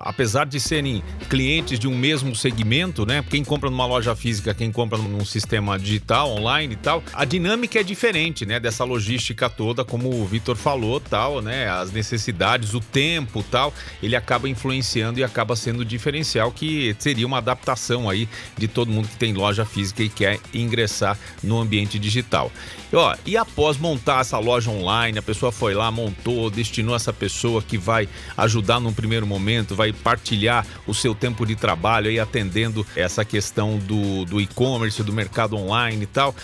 apesar 0.00 0.44
de 0.44 0.60
serem 0.60 1.02
clientes 1.28 1.78
de 1.78 1.88
um 1.88 1.96
mesmo 1.96 2.36
segmento, 2.36 3.06
né? 3.06 3.24
Quem 3.28 3.42
compra 3.42 3.70
numa 3.70 3.86
loja 3.86 4.14
física, 4.14 4.54
quem 4.54 4.70
compra 4.70 4.98
num 4.98 5.24
sistema 5.24 5.78
digital, 5.78 6.30
online 6.30 6.74
e 6.74 6.76
tal, 6.76 7.02
a 7.14 7.24
dinâmica 7.24 7.80
é 7.80 7.82
diferente, 7.82 8.44
né? 8.44 8.60
Dessa 8.60 8.84
logística 8.84 9.48
toda, 9.48 9.84
como 9.84 10.10
o 10.10 10.26
Vitor 10.26 10.54
falou, 10.54 11.00
tal, 11.00 11.40
né? 11.40 11.68
As 11.68 11.90
necessidades, 11.90 12.74
o 12.74 12.80
tempo, 12.80 13.42
tal, 13.42 13.72
ele 14.02 14.14
acaba 14.14 14.48
influenciando 14.48 15.18
e 15.18 15.24
acaba 15.24 15.56
sendo 15.56 15.84
diferencial 15.84 16.52
que 16.52 16.94
seria 16.98 17.26
uma 17.26 17.38
adaptação 17.38 18.08
aí 18.08 18.28
de 18.56 18.68
todo 18.68 18.92
mundo 18.92 19.08
que 19.08 19.16
tem 19.16 19.32
loja 19.32 19.64
física 19.64 20.02
e 20.02 20.10
quer 20.10 20.38
ingressar 20.52 21.18
no 21.42 21.58
ambiente 21.58 21.98
digital. 21.98 22.52
E, 22.92 22.96
ó, 22.96 23.16
e 23.24 23.36
após 23.36 23.78
montar 23.78 24.20
essa 24.20 24.38
loja 24.38 24.70
online, 24.70 25.18
a 25.18 25.22
pessoa 25.22 25.50
foi 25.50 25.74
lá, 25.74 25.85
montou, 25.90 26.50
destinou 26.50 26.94
essa 26.94 27.12
pessoa 27.12 27.62
que 27.62 27.78
vai 27.78 28.08
ajudar 28.36 28.80
num 28.80 28.92
primeiro 28.92 29.26
momento, 29.26 29.74
vai 29.74 29.92
partilhar 29.92 30.66
o 30.86 30.94
seu 30.94 31.14
tempo 31.14 31.46
de 31.46 31.56
trabalho 31.56 32.08
aí 32.08 32.18
atendendo 32.18 32.86
essa 32.94 33.24
questão 33.24 33.78
do, 33.78 34.24
do 34.24 34.40
e-commerce, 34.40 35.02
do 35.02 35.12
mercado 35.12 35.56
online 35.56 36.04
e 36.04 36.06
tal. 36.06 36.34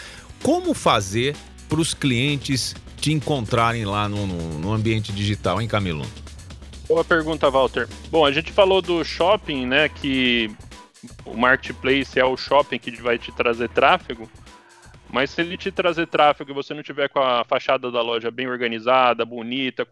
Como 0.42 0.74
fazer 0.74 1.36
para 1.68 1.80
os 1.80 1.94
clientes 1.94 2.74
te 3.00 3.12
encontrarem 3.12 3.84
lá 3.84 4.08
no, 4.08 4.26
no, 4.26 4.58
no 4.58 4.72
ambiente 4.72 5.12
digital, 5.12 5.60
hein, 5.60 5.68
Camilo? 5.68 6.06
Boa 6.88 7.04
pergunta, 7.04 7.50
Walter. 7.50 7.88
Bom, 8.10 8.26
a 8.26 8.30
gente 8.30 8.52
falou 8.52 8.82
do 8.82 9.02
shopping, 9.04 9.66
né? 9.66 9.88
Que 9.88 10.50
o 11.24 11.36
marketplace 11.36 12.18
é 12.18 12.24
o 12.24 12.36
shopping 12.36 12.78
que 12.78 12.90
vai 13.00 13.18
te 13.18 13.32
trazer 13.32 13.68
tráfego. 13.70 14.30
Mas 15.12 15.30
se 15.30 15.42
ele 15.42 15.58
te 15.58 15.70
trazer 15.70 16.06
tráfego 16.06 16.50
e 16.50 16.54
você 16.54 16.72
não 16.72 16.82
tiver 16.82 17.08
com 17.10 17.20
a 17.20 17.44
fachada 17.44 17.90
da 17.90 18.00
loja 18.00 18.30
bem 18.30 18.48
organizada, 18.48 19.26
bonita, 19.26 19.86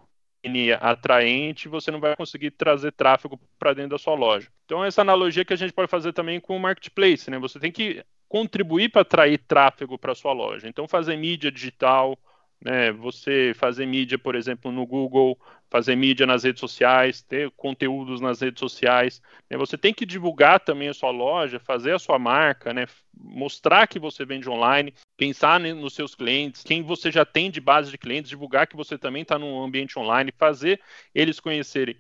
atraente, 0.81 1.69
você 1.69 1.91
não 1.91 2.01
vai 2.01 2.17
conseguir 2.17 2.53
trazer 2.53 2.93
tráfego 2.93 3.39
para 3.59 3.75
dentro 3.75 3.91
da 3.91 3.99
sua 3.99 4.15
loja. 4.15 4.49
Então 4.65 4.83
essa 4.83 5.03
analogia 5.03 5.45
que 5.45 5.53
a 5.53 5.57
gente 5.57 5.75
pode 5.75 5.91
fazer 5.91 6.15
também 6.15 6.41
com 6.41 6.57
o 6.57 6.61
marketplace, 6.61 7.31
né? 7.31 7.39
Você 7.39 7.61
tem 7.61 7.71
que 7.71 8.03
contribuir 8.27 8.89
para 8.89 9.03
atrair 9.03 9.37
tráfego 9.39 9.99
para 9.99 10.15
sua 10.15 10.33
loja. 10.33 10.67
Então 10.67 10.89
fazer 10.89 11.17
mídia 11.17 11.53
digital, 11.53 12.19
né? 12.65 12.91
Você 12.93 13.53
fazer 13.57 13.85
mídia, 13.85 14.19
por 14.19 14.35
exemplo, 14.35 14.73
no 14.73 14.87
Google, 14.87 15.39
fazer 15.71 15.97
mídia 15.97 16.27
nas 16.27 16.45
redes 16.45 16.61
sociais, 16.61 17.23
ter 17.23 17.51
conteúdos 17.53 18.21
nas 18.21 18.41
redes 18.41 18.61
sociais. 18.61 19.23
Né? 19.49 19.57
Você 19.57 19.79
tem 19.79 19.95
que 19.95 20.05
divulgar 20.05 20.61
também 20.61 20.89
a 20.89 20.95
sua 20.95 21.11
loja, 21.11 21.61
fazer 21.61 21.95
a 21.95 21.99
sua 21.99 22.19
marca, 22.19 22.73
né? 22.75 22.87
mostrar 23.15 23.87
que 23.87 23.99
você 23.99 24.25
vende 24.25 24.49
online, 24.49 24.93
pensar 25.21 25.61
nos 25.61 25.93
seus 25.93 26.15
clientes, 26.15 26.63
quem 26.63 26.83
você 26.83 27.13
já 27.13 27.27
tem 27.27 27.51
de 27.51 27.61
base 27.61 27.91
de 27.91 27.99
clientes, 27.99 28.31
divulgar 28.31 28.67
que 28.67 28.75
você 28.75 28.97
também 28.97 29.21
está 29.21 29.39
no 29.39 29.63
ambiente 29.63 29.99
online, 29.99 30.33
fazer 30.39 30.81
eles 31.15 31.39
conhecerem. 31.39 31.95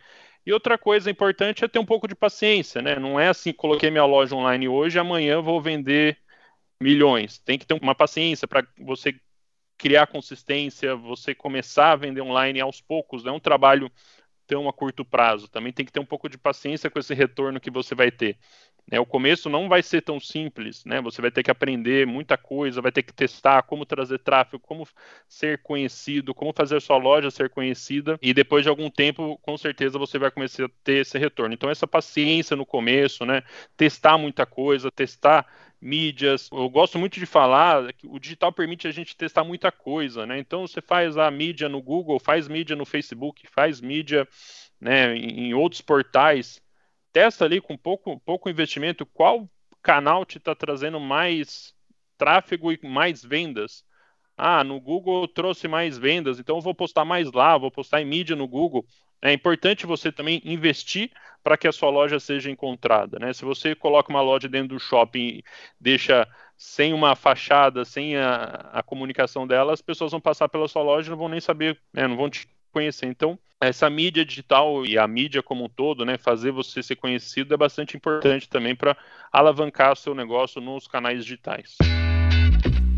E 0.46 0.50
outra 0.54 0.78
coisa 0.78 1.10
importante 1.10 1.62
é 1.62 1.68
ter 1.68 1.78
um 1.78 1.84
pouco 1.84 2.08
de 2.08 2.14
paciência, 2.14 2.80
né? 2.80 2.98
Não 2.98 3.20
é 3.20 3.28
assim, 3.28 3.52
coloquei 3.52 3.90
minha 3.90 4.06
loja 4.06 4.34
online 4.34 4.66
hoje, 4.68 4.98
amanhã 4.98 5.42
vou 5.42 5.60
vender 5.60 6.16
milhões. 6.82 7.38
Tem 7.38 7.58
que 7.58 7.66
ter 7.66 7.74
uma 7.74 7.94
paciência 7.94 8.48
para 8.48 8.66
você 8.78 9.14
criar 9.76 10.06
consistência, 10.06 10.96
você 10.96 11.34
começar 11.34 11.92
a 11.92 11.96
vender 11.96 12.22
online 12.22 12.58
aos 12.58 12.80
poucos, 12.80 13.22
não 13.22 13.34
é 13.34 13.36
um 13.36 13.40
trabalho 13.40 13.92
tão 14.50 14.68
a 14.68 14.72
curto 14.72 15.04
prazo. 15.04 15.46
Também 15.46 15.72
tem 15.72 15.86
que 15.86 15.92
ter 15.92 16.00
um 16.00 16.04
pouco 16.04 16.28
de 16.28 16.36
paciência 16.36 16.90
com 16.90 16.98
esse 16.98 17.14
retorno 17.14 17.60
que 17.60 17.70
você 17.70 17.94
vai 17.94 18.10
ter. 18.10 18.36
Né? 18.90 18.98
O 18.98 19.06
começo 19.06 19.48
não 19.48 19.68
vai 19.68 19.80
ser 19.80 20.02
tão 20.02 20.18
simples, 20.18 20.84
né? 20.84 21.00
Você 21.02 21.22
vai 21.22 21.30
ter 21.30 21.44
que 21.44 21.50
aprender 21.50 22.04
muita 22.04 22.36
coisa, 22.36 22.82
vai 22.82 22.90
ter 22.90 23.04
que 23.04 23.12
testar 23.12 23.62
como 23.62 23.86
trazer 23.86 24.18
tráfego, 24.18 24.58
como 24.58 24.88
ser 25.28 25.62
conhecido, 25.62 26.34
como 26.34 26.52
fazer 26.52 26.80
sua 26.82 26.96
loja 26.96 27.30
ser 27.30 27.48
conhecida, 27.50 28.18
e 28.20 28.34
depois 28.34 28.64
de 28.64 28.68
algum 28.68 28.90
tempo, 28.90 29.38
com 29.42 29.56
certeza, 29.56 29.96
você 29.96 30.18
vai 30.18 30.32
começar 30.32 30.64
a 30.64 30.70
ter 30.82 31.02
esse 31.02 31.16
retorno. 31.16 31.54
Então, 31.54 31.70
essa 31.70 31.86
paciência 31.86 32.56
no 32.56 32.66
começo, 32.66 33.24
né? 33.24 33.44
Testar 33.76 34.18
muita 34.18 34.44
coisa, 34.44 34.90
testar 34.90 35.46
mídias. 35.80 36.48
Eu 36.52 36.68
gosto 36.68 36.98
muito 36.98 37.18
de 37.18 37.26
falar 37.26 37.92
que 37.94 38.06
o 38.06 38.18
digital 38.18 38.52
permite 38.52 38.86
a 38.86 38.90
gente 38.90 39.16
testar 39.16 39.44
muita 39.44 39.72
coisa, 39.72 40.26
né? 40.26 40.38
Então 40.38 40.66
você 40.66 40.80
faz 40.80 41.16
a 41.16 41.30
mídia 41.30 41.68
no 41.68 41.80
Google, 41.80 42.18
faz 42.18 42.48
mídia 42.48 42.76
no 42.76 42.84
Facebook, 42.84 43.46
faz 43.46 43.80
mídia 43.80 44.28
né, 44.80 45.16
em 45.16 45.54
outros 45.54 45.80
portais 45.80 46.60
testa 47.12 47.44
ali 47.44 47.60
com 47.60 47.76
pouco, 47.76 48.18
pouco 48.20 48.48
investimento 48.48 49.04
qual 49.06 49.48
canal 49.82 50.24
te 50.24 50.38
está 50.38 50.54
trazendo 50.54 51.00
mais 51.00 51.74
tráfego 52.16 52.72
e 52.72 52.78
mais 52.82 53.24
vendas. 53.24 53.84
Ah, 54.36 54.64
no 54.64 54.80
Google 54.80 55.28
trouxe 55.28 55.68
mais 55.68 55.98
vendas, 55.98 56.38
então 56.38 56.56
eu 56.56 56.62
vou 56.62 56.74
postar 56.74 57.04
mais 57.04 57.30
lá, 57.32 57.58
vou 57.58 57.70
postar 57.70 58.00
em 58.00 58.06
mídia 58.06 58.34
no 58.36 58.48
Google. 58.48 58.86
É 59.22 59.32
importante 59.32 59.86
você 59.86 60.10
também 60.10 60.40
investir 60.44 61.10
para 61.42 61.56
que 61.56 61.68
a 61.68 61.72
sua 61.72 61.90
loja 61.90 62.20
seja 62.20 62.50
encontrada. 62.50 63.18
Né? 63.18 63.32
Se 63.32 63.44
você 63.44 63.74
coloca 63.74 64.10
uma 64.10 64.22
loja 64.22 64.48
dentro 64.48 64.76
do 64.76 64.80
shopping 64.80 65.26
e 65.38 65.44
deixa 65.80 66.26
sem 66.56 66.92
uma 66.92 67.16
fachada, 67.16 67.84
sem 67.84 68.16
a, 68.16 68.70
a 68.72 68.82
comunicação 68.82 69.46
dela, 69.46 69.72
as 69.72 69.80
pessoas 69.80 70.10
vão 70.10 70.20
passar 70.20 70.48
pela 70.48 70.68
sua 70.68 70.82
loja 70.82 71.08
e 71.08 71.10
não 71.10 71.16
vão 71.16 71.28
nem 71.28 71.40
saber, 71.40 71.78
né? 71.92 72.06
não 72.06 72.16
vão 72.16 72.28
te 72.28 72.46
conhecer. 72.72 73.06
Então, 73.06 73.38
essa 73.60 73.90
mídia 73.90 74.24
digital 74.24 74.86
e 74.86 74.98
a 74.98 75.06
mídia 75.06 75.42
como 75.42 75.64
um 75.64 75.68
todo, 75.68 76.04
né, 76.04 76.16
fazer 76.16 76.50
você 76.50 76.82
ser 76.82 76.96
conhecido 76.96 77.52
é 77.52 77.56
bastante 77.56 77.96
importante 77.96 78.48
também 78.48 78.74
para 78.74 78.96
alavancar 79.30 79.96
seu 79.96 80.14
negócio 80.14 80.60
nos 80.60 80.86
canais 80.86 81.24
digitais. 81.24 81.76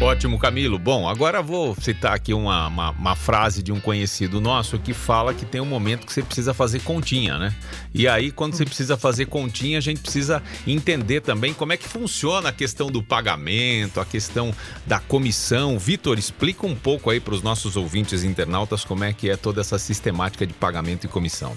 Ótimo, 0.02 0.36
Camilo. 0.36 0.80
Bom, 0.80 1.08
agora 1.08 1.40
vou 1.40 1.76
citar 1.76 2.12
aqui 2.12 2.34
uma, 2.34 2.66
uma, 2.66 2.90
uma, 2.90 3.14
frase 3.14 3.62
de 3.62 3.70
um 3.70 3.78
conhecido 3.78 4.40
nosso 4.40 4.76
que 4.76 4.92
fala 4.92 5.32
que 5.32 5.46
tem 5.46 5.60
um 5.60 5.64
momento 5.64 6.04
que 6.04 6.12
você 6.12 6.24
precisa 6.24 6.52
fazer 6.52 6.80
continha, 6.80 7.38
né? 7.38 7.54
E 7.94 8.08
aí, 8.08 8.32
quando 8.32 8.54
você 8.54 8.64
precisa 8.64 8.96
fazer 8.96 9.26
continha, 9.26 9.78
a 9.78 9.80
gente 9.80 10.00
precisa 10.00 10.42
entender 10.66 11.20
também 11.20 11.54
como 11.54 11.72
é 11.72 11.76
que 11.76 11.86
funciona 11.86 12.48
a 12.48 12.52
questão 12.52 12.90
do 12.90 13.00
pagamento, 13.00 14.00
a 14.00 14.04
questão 14.04 14.52
da 14.84 14.98
comissão. 14.98 15.78
Vitor, 15.78 16.18
explica 16.18 16.66
um 16.66 16.74
pouco 16.74 17.08
aí 17.08 17.20
para 17.20 17.34
os 17.34 17.42
nossos 17.42 17.76
ouvintes 17.76 18.24
internautas 18.24 18.84
como 18.84 19.04
é 19.04 19.12
que 19.12 19.30
é 19.30 19.36
toda 19.36 19.60
essa 19.60 19.78
sistemática 19.78 20.44
de 20.44 20.52
pagamento 20.52 21.04
e 21.04 21.08
comissão. 21.08 21.54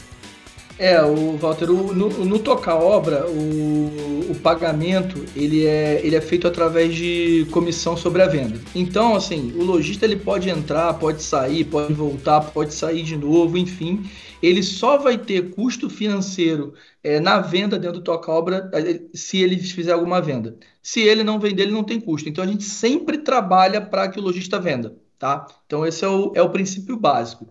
É, 0.78 1.02
o 1.02 1.38
Walter, 1.38 1.70
o, 1.72 1.94
no, 1.94 2.10
no 2.26 2.42
obra, 2.84 3.26
o, 3.28 4.32
o 4.32 4.36
pagamento 4.44 5.24
ele 5.34 5.66
é, 5.66 6.06
ele 6.06 6.18
é 6.18 6.22
feito 6.22 6.48
através 6.48 6.94
de 6.94 7.48
comissão 7.52 7.96
sobre 7.96 8.22
a 8.22 8.28
venda. 8.28 8.60
Então, 8.76 9.16
assim, 9.16 9.54
o 9.56 9.64
lojista 9.64 10.04
ele 10.04 10.18
pode 10.18 10.50
entrar, 10.50 10.94
pode 10.96 11.24
sair, 11.24 11.64
pode 11.64 11.94
voltar, 11.94 12.42
pode 12.42 12.74
sair 12.74 13.04
de 13.04 13.16
novo, 13.16 13.58
enfim, 13.58 14.04
ele 14.42 14.62
só 14.62 14.98
vai 14.98 15.18
ter 15.18 15.52
custo 15.52 15.90
financeiro 15.90 16.74
é, 17.02 17.22
na 17.22 17.40
venda 17.40 17.80
dentro 17.80 18.00
do 18.00 18.04
toca 18.04 18.32
obra 18.32 18.70
é, 18.74 19.02
se 19.14 19.38
ele 19.38 19.58
fizer 19.58 19.94
alguma 19.94 20.22
venda. 20.22 20.58
Se 20.84 21.00
ele 21.00 21.24
não 21.24 21.40
vender, 21.40 21.64
ele 21.64 21.72
não 21.72 21.84
tem 21.84 22.02
custo. 22.02 22.28
Então 22.28 22.44
a 22.44 22.48
gente 22.48 22.64
sempre 22.64 23.20
trabalha 23.20 23.80
para 23.80 24.10
que 24.10 24.20
o 24.20 24.24
lojista 24.24 24.60
venda, 24.60 24.96
tá? 25.18 25.48
Então 25.66 25.86
esse 25.86 26.04
é 26.04 26.08
o, 26.08 26.34
é 26.36 26.42
o 26.42 26.50
princípio 26.50 26.98
básico. 26.98 27.48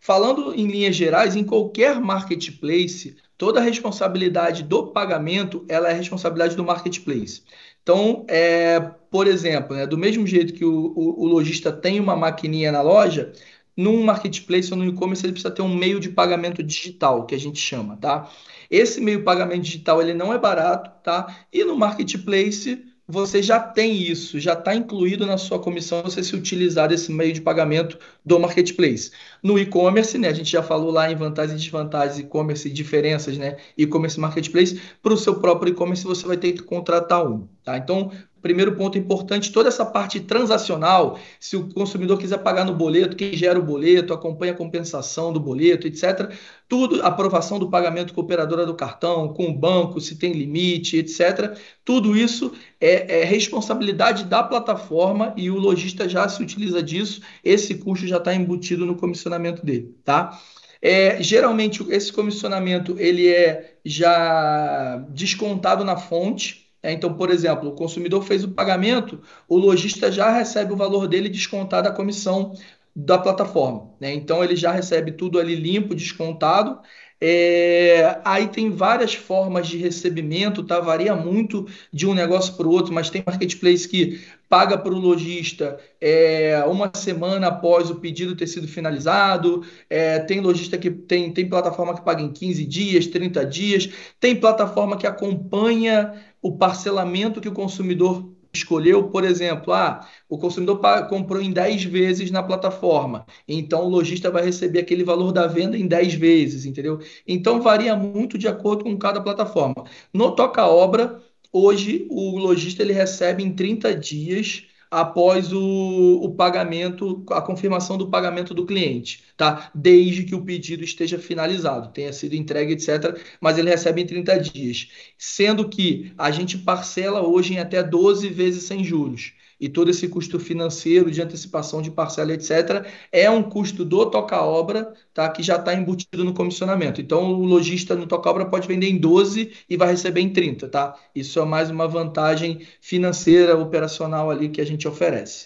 Falando 0.00 0.54
em 0.54 0.66
linhas 0.66 0.94
gerais, 0.94 1.34
em 1.34 1.44
qualquer 1.44 2.00
marketplace, 2.00 3.16
toda 3.36 3.60
a 3.60 3.62
responsabilidade 3.62 4.62
do 4.62 4.88
pagamento 4.88 5.64
ela 5.68 5.90
é 5.90 5.92
responsabilidade 5.92 6.56
do 6.56 6.64
marketplace. 6.64 7.42
Então, 7.82 8.24
é, 8.28 8.80
por 9.10 9.26
exemplo, 9.26 9.74
né, 9.76 9.86
do 9.86 9.96
mesmo 9.98 10.26
jeito 10.26 10.52
que 10.52 10.64
o, 10.64 10.92
o, 10.94 11.22
o 11.22 11.26
lojista 11.26 11.72
tem 11.72 11.98
uma 11.98 12.14
maquininha 12.14 12.70
na 12.70 12.82
loja, 12.82 13.32
num 13.76 14.02
marketplace 14.02 14.72
ou 14.72 14.76
no 14.76 14.86
e-commerce 14.86 15.24
ele 15.24 15.32
precisa 15.32 15.54
ter 15.54 15.62
um 15.62 15.74
meio 15.74 16.00
de 16.00 16.08
pagamento 16.08 16.62
digital, 16.62 17.24
que 17.26 17.34
a 17.34 17.38
gente 17.38 17.60
chama, 17.60 17.96
tá? 17.96 18.28
Esse 18.68 19.00
meio 19.00 19.18
de 19.18 19.24
pagamento 19.24 19.62
digital 19.62 20.02
ele 20.02 20.12
não 20.14 20.32
é 20.32 20.38
barato, 20.38 20.90
tá? 21.02 21.46
E 21.52 21.64
no 21.64 21.76
marketplace 21.76 22.84
você 23.08 23.42
já 23.42 23.58
tem 23.58 23.96
isso, 23.96 24.38
já 24.38 24.52
está 24.52 24.74
incluído 24.74 25.24
na 25.24 25.38
sua 25.38 25.58
comissão 25.58 26.02
você 26.02 26.22
se 26.22 26.36
utilizar 26.36 26.88
desse 26.88 27.10
meio 27.10 27.32
de 27.32 27.40
pagamento 27.40 27.98
do 28.22 28.38
marketplace. 28.38 29.10
No 29.42 29.58
e-commerce, 29.58 30.18
né, 30.18 30.28
a 30.28 30.32
gente 30.34 30.50
já 30.52 30.62
falou 30.62 30.90
lá 30.90 31.10
em 31.10 31.16
vantagens 31.16 31.58
e 31.58 31.64
desvantagens, 31.64 32.18
e-commerce 32.18 32.68
diferenças, 32.70 33.38
né, 33.38 33.56
e-commerce 33.78 34.20
marketplace, 34.20 34.78
para 35.02 35.14
o 35.14 35.16
seu 35.16 35.40
próprio 35.40 35.72
e-commerce 35.72 36.04
você 36.04 36.26
vai 36.26 36.36
ter 36.36 36.52
que 36.52 36.62
contratar 36.62 37.26
um. 37.26 37.48
Tá? 37.64 37.78
Então, 37.78 38.12
Primeiro 38.40 38.76
ponto 38.76 38.96
importante, 38.96 39.50
toda 39.50 39.68
essa 39.68 39.84
parte 39.84 40.20
transacional, 40.20 41.18
se 41.40 41.56
o 41.56 41.68
consumidor 41.74 42.18
quiser 42.18 42.38
pagar 42.38 42.64
no 42.64 42.72
boleto, 42.72 43.16
quem 43.16 43.32
gera 43.32 43.58
o 43.58 43.62
boleto, 43.62 44.14
acompanha 44.14 44.52
a 44.52 44.56
compensação 44.56 45.32
do 45.32 45.40
boleto, 45.40 45.88
etc. 45.88 46.32
Tudo, 46.68 47.02
aprovação 47.02 47.58
do 47.58 47.70
pagamento 47.70 48.12
com 48.12 48.20
a 48.20 48.24
operadora 48.24 48.66
do 48.66 48.74
cartão, 48.74 49.32
com 49.32 49.46
o 49.46 49.58
banco, 49.58 50.00
se 50.00 50.16
tem 50.16 50.32
limite, 50.32 50.98
etc. 50.98 51.58
Tudo 51.82 52.14
isso 52.14 52.52
é, 52.78 53.22
é 53.22 53.24
responsabilidade 53.24 54.24
da 54.24 54.42
plataforma 54.42 55.32
e 55.34 55.50
o 55.50 55.58
lojista 55.58 56.06
já 56.06 56.28
se 56.28 56.42
utiliza 56.42 56.82
disso. 56.82 57.22
Esse 57.42 57.76
custo 57.76 58.06
já 58.06 58.18
está 58.18 58.34
embutido 58.34 58.84
no 58.84 58.96
comissionamento 58.96 59.64
dele, 59.64 59.96
tá? 60.04 60.38
É, 60.80 61.20
geralmente 61.22 61.84
esse 61.90 62.12
comissionamento 62.12 62.96
ele 62.98 63.26
é 63.28 63.78
já 63.84 65.04
descontado 65.10 65.82
na 65.84 65.96
fonte, 65.96 66.68
é, 66.82 66.92
então, 66.92 67.12
por 67.14 67.30
exemplo, 67.30 67.70
o 67.70 67.74
consumidor 67.74 68.22
fez 68.22 68.44
o 68.44 68.52
pagamento, 68.52 69.20
o 69.48 69.56
lojista 69.56 70.12
já 70.12 70.30
recebe 70.30 70.72
o 70.72 70.76
valor 70.76 71.08
dele 71.08 71.28
descontado 71.28 71.88
da 71.88 71.94
comissão 71.94 72.54
da 73.00 73.16
plataforma. 73.16 73.92
Né? 74.00 74.12
Então, 74.12 74.42
ele 74.42 74.56
já 74.56 74.72
recebe 74.72 75.12
tudo 75.12 75.38
ali 75.38 75.54
limpo, 75.54 75.94
descontado. 75.94 76.80
É, 77.20 78.20
aí 78.24 78.48
tem 78.48 78.70
várias 78.70 79.14
formas 79.14 79.66
de 79.68 79.76
recebimento, 79.76 80.62
tá? 80.64 80.80
Varia 80.80 81.14
muito 81.14 81.66
de 81.92 82.06
um 82.06 82.14
negócio 82.14 82.54
para 82.54 82.66
o 82.66 82.70
outro, 82.70 82.92
mas 82.92 83.10
tem 83.10 83.22
marketplace 83.26 83.88
que 83.88 84.20
paga 84.48 84.78
para 84.78 84.92
o 84.92 84.98
lojista 84.98 85.78
é, 86.00 86.62
uma 86.66 86.90
semana 86.94 87.48
após 87.48 87.90
o 87.90 87.96
pedido 87.96 88.36
ter 88.36 88.46
sido 88.46 88.68
finalizado, 88.68 89.64
é, 89.90 90.20
tem 90.20 90.40
lojista 90.40 90.78
que 90.78 90.90
tem, 90.90 91.32
tem 91.32 91.48
plataforma 91.48 91.94
que 91.94 92.04
paga 92.04 92.22
em 92.22 92.32
15 92.32 92.64
dias, 92.64 93.06
30 93.08 93.44
dias, 93.46 93.90
tem 94.20 94.36
plataforma 94.36 94.96
que 94.96 95.06
acompanha 95.06 96.14
o 96.40 96.56
parcelamento 96.56 97.40
que 97.40 97.48
o 97.48 97.52
consumidor 97.52 98.37
escolheu, 98.58 99.08
por 99.08 99.24
exemplo, 99.24 99.72
ah, 99.72 100.06
o 100.28 100.38
consumidor 100.38 100.80
comprou 101.08 101.40
em 101.42 101.52
10 101.52 101.84
vezes 101.84 102.30
na 102.30 102.42
plataforma, 102.42 103.26
então 103.46 103.84
o 103.84 103.88
lojista 103.88 104.30
vai 104.30 104.44
receber 104.44 104.80
aquele 104.80 105.04
valor 105.04 105.32
da 105.32 105.46
venda 105.46 105.76
em 105.76 105.86
10 105.86 106.14
vezes, 106.14 106.64
entendeu? 106.64 107.00
Então 107.26 107.60
varia 107.60 107.96
muito 107.96 108.38
de 108.38 108.48
acordo 108.48 108.84
com 108.84 108.96
cada 108.98 109.20
plataforma. 109.20 109.84
No 110.12 110.34
Toca 110.34 110.66
Obra, 110.66 111.20
hoje 111.52 112.06
o 112.10 112.38
lojista 112.38 112.82
ele 112.82 112.92
recebe 112.92 113.42
em 113.42 113.54
30 113.54 113.94
dias 113.94 114.67
após 114.90 115.52
o, 115.52 116.20
o 116.22 116.34
pagamento, 116.34 117.24
a 117.30 117.40
confirmação 117.42 117.98
do 117.98 118.10
pagamento 118.10 118.54
do 118.54 118.66
cliente, 118.66 119.22
tá? 119.36 119.70
Desde 119.74 120.24
que 120.24 120.34
o 120.34 120.44
pedido 120.44 120.84
esteja 120.84 121.18
finalizado, 121.18 121.92
tenha 121.92 122.12
sido 122.12 122.34
entregue, 122.34 122.72
etc. 122.72 123.18
Mas 123.40 123.58
ele 123.58 123.70
recebe 123.70 124.02
em 124.02 124.06
30 124.06 124.38
dias. 124.38 124.88
Sendo 125.16 125.68
que 125.68 126.12
a 126.16 126.30
gente 126.30 126.58
parcela 126.58 127.22
hoje 127.22 127.54
em 127.54 127.58
até 127.58 127.82
12 127.82 128.28
vezes 128.28 128.64
sem 128.64 128.82
juros 128.84 129.32
e 129.60 129.68
todo 129.68 129.90
esse 129.90 130.08
custo 130.08 130.38
financeiro 130.38 131.10
de 131.10 131.20
antecipação 131.20 131.82
de 131.82 131.90
parcela, 131.90 132.32
etc., 132.32 132.86
é 133.10 133.30
um 133.30 133.42
custo 133.42 133.84
do 133.84 134.06
toca-obra, 134.06 134.92
tá? 135.12 135.28
que 135.28 135.42
já 135.42 135.56
está 135.56 135.74
embutido 135.74 136.24
no 136.24 136.32
comissionamento. 136.32 137.00
Então, 137.00 137.32
o 137.32 137.44
lojista 137.44 137.94
no 137.94 138.06
toca-obra 138.06 138.46
pode 138.46 138.68
vender 138.68 138.88
em 138.88 138.98
12 138.98 139.52
e 139.68 139.76
vai 139.76 139.90
receber 139.90 140.20
em 140.20 140.30
30. 140.30 140.68
Tá? 140.68 140.94
Isso 141.14 141.40
é 141.40 141.44
mais 141.44 141.70
uma 141.70 141.88
vantagem 141.88 142.66
financeira, 142.80 143.56
operacional 143.56 144.30
ali 144.30 144.48
que 144.48 144.60
a 144.60 144.66
gente 144.66 144.86
oferece. 144.86 145.44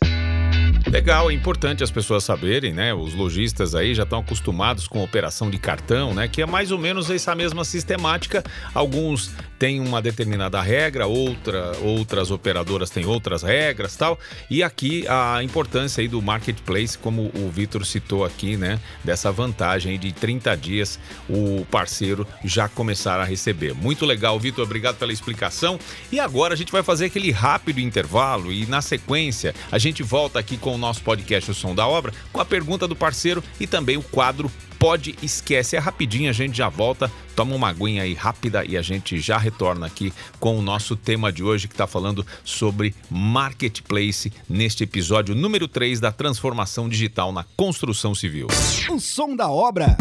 Legal, 0.91 1.31
é 1.31 1.33
importante 1.33 1.83
as 1.83 1.91
pessoas 1.91 2.25
saberem, 2.25 2.73
né? 2.73 2.93
Os 2.93 3.15
lojistas 3.15 3.75
aí 3.75 3.95
já 3.95 4.03
estão 4.03 4.19
acostumados 4.19 4.87
com 4.87 5.03
operação 5.03 5.49
de 5.49 5.57
cartão, 5.57 6.13
né? 6.13 6.29
Que 6.29 6.43
é 6.43 6.47
mais 6.47 6.71
ou 6.71 6.79
menos 6.79 7.09
essa 7.09 7.35
mesma 7.35 7.65
sistemática. 7.65 8.43
Alguns 8.75 9.33
têm 9.63 9.79
uma 9.79 10.03
determinada 10.03 10.61
regra, 10.61 11.07
outra, 11.07 11.71
outras 11.83 12.33
operadoras 12.33 12.91
têm 12.91 13.07
outras 13.07 13.45
regras, 13.45 13.95
tal. 13.95 14.19
E 14.51 14.61
aqui 14.61 15.07
a 15.07 15.41
importância 15.41 16.01
aí 16.01 16.09
do 16.09 16.21
marketplace, 16.21 16.99
como 16.99 17.31
o 17.33 17.49
Vitor 17.49 17.87
citou 17.87 18.25
aqui, 18.25 18.57
né? 18.57 18.81
Dessa 19.05 19.31
vantagem 19.31 19.97
de 20.01 20.11
30 20.11 20.57
dias 20.57 20.99
o 21.31 21.65
parceiro 21.71 22.27
já 22.45 22.69
começar 22.69 23.21
a 23.21 23.25
receber. 23.25 23.73
Muito 23.73 24.05
legal, 24.05 24.37
Vitor, 24.41 24.65
obrigado 24.65 24.97
pela 24.97 25.13
explicação. 25.13 25.79
E 26.11 26.19
agora 26.19 26.55
a 26.55 26.57
gente 26.57 26.73
vai 26.73 26.83
fazer 26.83 27.05
aquele 27.05 27.31
rápido 27.31 27.79
intervalo 27.79 28.53
e 28.53 28.67
na 28.67 28.83
sequência 28.83 29.55
a 29.71 29.79
gente 29.79 30.03
volta 30.03 30.41
aqui 30.41 30.57
com 30.57 30.75
o 30.75 30.79
nosso 30.79 31.03
podcast 31.03 31.53
O 31.53 31.55
Som 31.55 31.73
da 31.73 31.87
Obra 31.87 32.13
com 32.33 32.41
a 32.41 32.45
pergunta 32.45 32.89
do 32.89 32.97
parceiro 32.97 33.41
e 33.61 33.69
também 33.69 33.97
o 33.97 34.03
quadro 34.03 34.51
Pode 34.83 35.15
Esquece. 35.23 35.77
É 35.77 35.79
rapidinho, 35.79 36.29
a 36.29 36.33
gente 36.33 36.59
já 36.59 36.69
volta 36.69 37.09
toma 37.37 37.55
uma 37.55 37.69
aguinha 37.69 38.03
aí 38.03 38.15
rápida 38.15 38.65
e 38.65 38.77
a 38.77 38.83
gente 38.83 39.21
já 39.21 39.39
retorna 39.39 39.87
aqui 39.87 40.13
com 40.41 40.59
o 40.59 40.61
nosso 40.61 40.97
tema 40.97 41.33
de 41.33 41.45
hoje 41.45 41.69
que 41.69 41.75
está 41.75 41.87
falando 41.87 42.27
sobre 42.43 42.93
marketplace 43.09 44.33
neste 44.49 44.83
episódio 44.83 45.37
número 45.37 45.69
3 45.69 46.01
da 46.01 46.11
transformação 46.11 46.89
digital 46.89 47.31
na 47.31 47.45
construção 47.57 48.13
civil. 48.13 48.49
O 48.91 48.99
som 48.99 49.37
da 49.37 49.49
obra. 49.49 49.97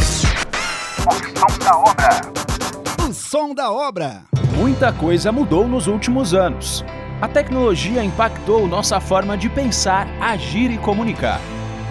O 0.98 1.14
som 1.14 1.60
da 1.60 1.78
obra. 1.78 2.22
O 3.08 3.14
som 3.14 3.54
da 3.54 3.72
obra. 3.72 4.24
Muita 4.58 4.92
coisa 4.92 5.32
mudou 5.32 5.68
nos 5.68 5.86
últimos 5.86 6.34
anos. 6.34 6.84
A 7.22 7.28
tecnologia 7.28 8.04
impactou 8.04 8.68
nossa 8.68 9.00
forma 9.00 9.38
de 9.38 9.48
pensar, 9.48 10.08
agir 10.20 10.72
e 10.72 10.78
comunicar. 10.80 11.40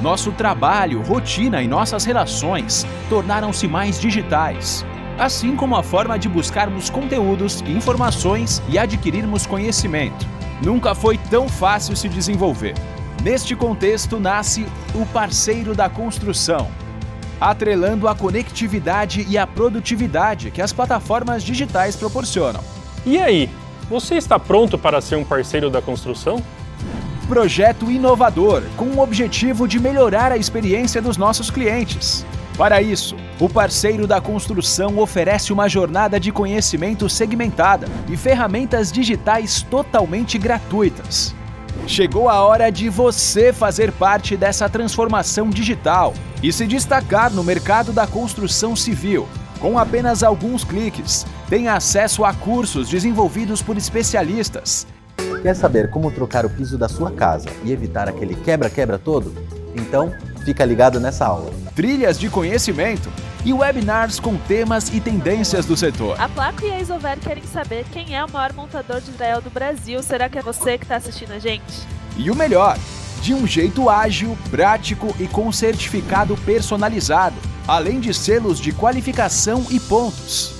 Nosso 0.01 0.33
trabalho, 0.33 1.03
rotina 1.03 1.63
e 1.63 1.69
nossas 1.69 2.07
relações 2.07 2.87
tornaram-se 3.11 3.69
mais 3.69 4.01
digitais, 4.01 4.85
assim 5.19 5.55
como 5.55 5.77
a 5.77 5.83
forma 5.83 6.19
de 6.19 6.27
buscarmos 6.27 6.89
conteúdos, 6.89 7.61
informações 7.67 8.63
e 8.71 8.79
adquirirmos 8.79 9.47
conhecimento. 9.47 10.27
Nunca 10.63 10.95
foi 10.95 11.19
tão 11.19 11.51
fácil 11.51 11.95
se 11.95 12.09
desenvolver. 12.09 12.75
Neste 13.23 13.55
contexto 13.55 14.19
nasce 14.19 14.67
o 14.95 15.05
parceiro 15.05 15.75
da 15.75 15.91
construção, 15.91 16.69
atrelando 17.39 18.09
a 18.09 18.15
conectividade 18.15 19.27
e 19.29 19.37
a 19.37 19.47
produtividade 19.47 20.51
que 20.51 20.63
as 20.63 20.73
plataformas 20.73 21.43
digitais 21.43 21.95
proporcionam. 21.95 22.63
E 23.05 23.19
aí, 23.19 23.51
você 23.91 24.15
está 24.15 24.39
pronto 24.39 24.79
para 24.79 25.03
ser 25.03 25.17
um 25.17 25.25
parceiro 25.25 25.69
da 25.69 25.83
construção? 25.83 26.43
Projeto 27.31 27.89
inovador 27.93 28.65
com 28.77 28.87
o 28.87 28.99
objetivo 28.99 29.69
de 29.69 29.79
melhorar 29.79 30.33
a 30.33 30.37
experiência 30.37 31.01
dos 31.01 31.17
nossos 31.17 31.49
clientes. 31.49 32.27
Para 32.59 32.83
isso, 32.83 33.15
o 33.39 33.49
parceiro 33.49 34.05
da 34.05 34.21
construção 34.21 34.99
oferece 34.99 35.53
uma 35.53 35.69
jornada 35.69 36.19
de 36.19 36.33
conhecimento 36.33 37.09
segmentada 37.09 37.87
e 38.09 38.17
ferramentas 38.17 38.91
digitais 38.91 39.63
totalmente 39.63 40.39
gratuitas. 40.39 41.33
Chegou 41.87 42.29
a 42.29 42.41
hora 42.41 42.69
de 42.69 42.89
você 42.89 43.53
fazer 43.53 43.93
parte 43.93 44.37
dessa 44.37 44.69
transformação 44.69 45.51
digital 45.51 46.15
e 46.43 46.53
se 46.53 46.67
destacar 46.67 47.33
no 47.33 47.45
mercado 47.45 47.93
da 47.93 48.09
construção 48.09 48.75
civil. 48.75 49.29
Com 49.61 49.79
apenas 49.79 50.25
alguns 50.25 50.65
cliques, 50.65 51.25
tenha 51.49 51.75
acesso 51.75 52.25
a 52.25 52.35
cursos 52.35 52.89
desenvolvidos 52.89 53.63
por 53.63 53.77
especialistas. 53.77 54.85
Quer 55.43 55.55
saber 55.55 55.91
como 55.91 56.11
trocar 56.11 56.45
o 56.45 56.51
piso 56.51 56.77
da 56.77 56.89
sua 56.89 57.11
casa 57.11 57.49
e 57.65 57.73
evitar 57.73 58.09
aquele 58.09 58.35
quebra-quebra 58.35 58.99
todo? 58.99 59.35
Então, 59.75 60.13
fica 60.45 60.65
ligado 60.65 61.01
nessa 61.01 61.27
aula. 61.27 61.51
Trilhas 61.75 62.19
de 62.19 62.29
conhecimento 62.29 63.11
e 63.43 63.53
webinars 63.53 64.21
com 64.21 64.37
temas 64.37 64.91
e 64.93 65.01
tendências 65.01 65.65
do 65.65 65.77
setor. 65.77 66.21
A 66.21 66.29
Placo 66.29 66.63
e 66.63 66.71
a 66.71 66.79
Isover 66.79 67.19
querem 67.19 67.45
saber 67.45 67.87
quem 67.91 68.15
é 68.15 68.23
o 68.23 68.31
maior 68.31 68.53
montador 68.53 69.01
de 69.01 69.11
Israel 69.11 69.41
do 69.41 69.49
Brasil. 69.49 70.03
Será 70.03 70.29
que 70.29 70.39
é 70.39 70.43
você 70.43 70.77
que 70.77 70.85
está 70.85 70.97
assistindo 70.97 71.33
a 71.33 71.39
gente? 71.39 71.87
E 72.19 72.31
o 72.31 72.37
melhor, 72.37 72.77
de 73.23 73.33
um 73.33 73.47
jeito 73.47 73.89
ágil, 73.89 74.37
prático 74.51 75.15
e 75.19 75.27
com 75.27 75.51
certificado 75.51 76.37
personalizado, 76.39 77.37
além 77.67 77.99
de 77.99 78.13
selos 78.13 78.61
de 78.61 78.73
qualificação 78.73 79.67
e 79.71 79.81
pontos. 79.81 80.60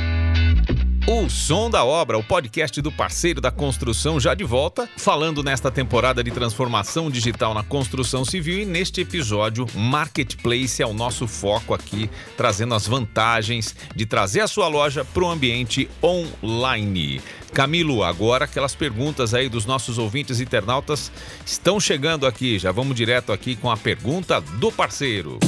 O 1.13 1.29
Som 1.29 1.69
da 1.69 1.83
Obra, 1.83 2.17
o 2.17 2.23
podcast 2.23 2.81
do 2.81 2.89
parceiro 2.89 3.41
da 3.41 3.51
construção, 3.51 4.17
já 4.17 4.33
de 4.33 4.45
volta, 4.45 4.89
falando 4.95 5.43
nesta 5.43 5.69
temporada 5.69 6.23
de 6.23 6.31
transformação 6.31 7.11
digital 7.11 7.53
na 7.53 7.63
construção 7.63 8.23
civil 8.23 8.61
e 8.61 8.65
neste 8.65 9.01
episódio, 9.01 9.67
Marketplace 9.75 10.81
é 10.81 10.87
o 10.87 10.93
nosso 10.93 11.27
foco 11.27 11.73
aqui, 11.73 12.09
trazendo 12.37 12.73
as 12.73 12.87
vantagens 12.87 13.75
de 13.93 14.05
trazer 14.05 14.39
a 14.39 14.47
sua 14.47 14.69
loja 14.69 15.03
para 15.03 15.25
o 15.25 15.29
ambiente 15.29 15.89
online. 16.01 17.21
Camilo, 17.53 18.05
agora 18.05 18.45
aquelas 18.45 18.73
perguntas 18.73 19.33
aí 19.33 19.49
dos 19.49 19.65
nossos 19.65 19.97
ouvintes 19.97 20.39
internautas 20.39 21.11
estão 21.45 21.77
chegando 21.77 22.25
aqui, 22.25 22.57
já 22.57 22.71
vamos 22.71 22.95
direto 22.95 23.33
aqui 23.33 23.57
com 23.57 23.69
a 23.69 23.75
pergunta 23.75 24.39
do 24.39 24.71
parceiro. 24.71 25.39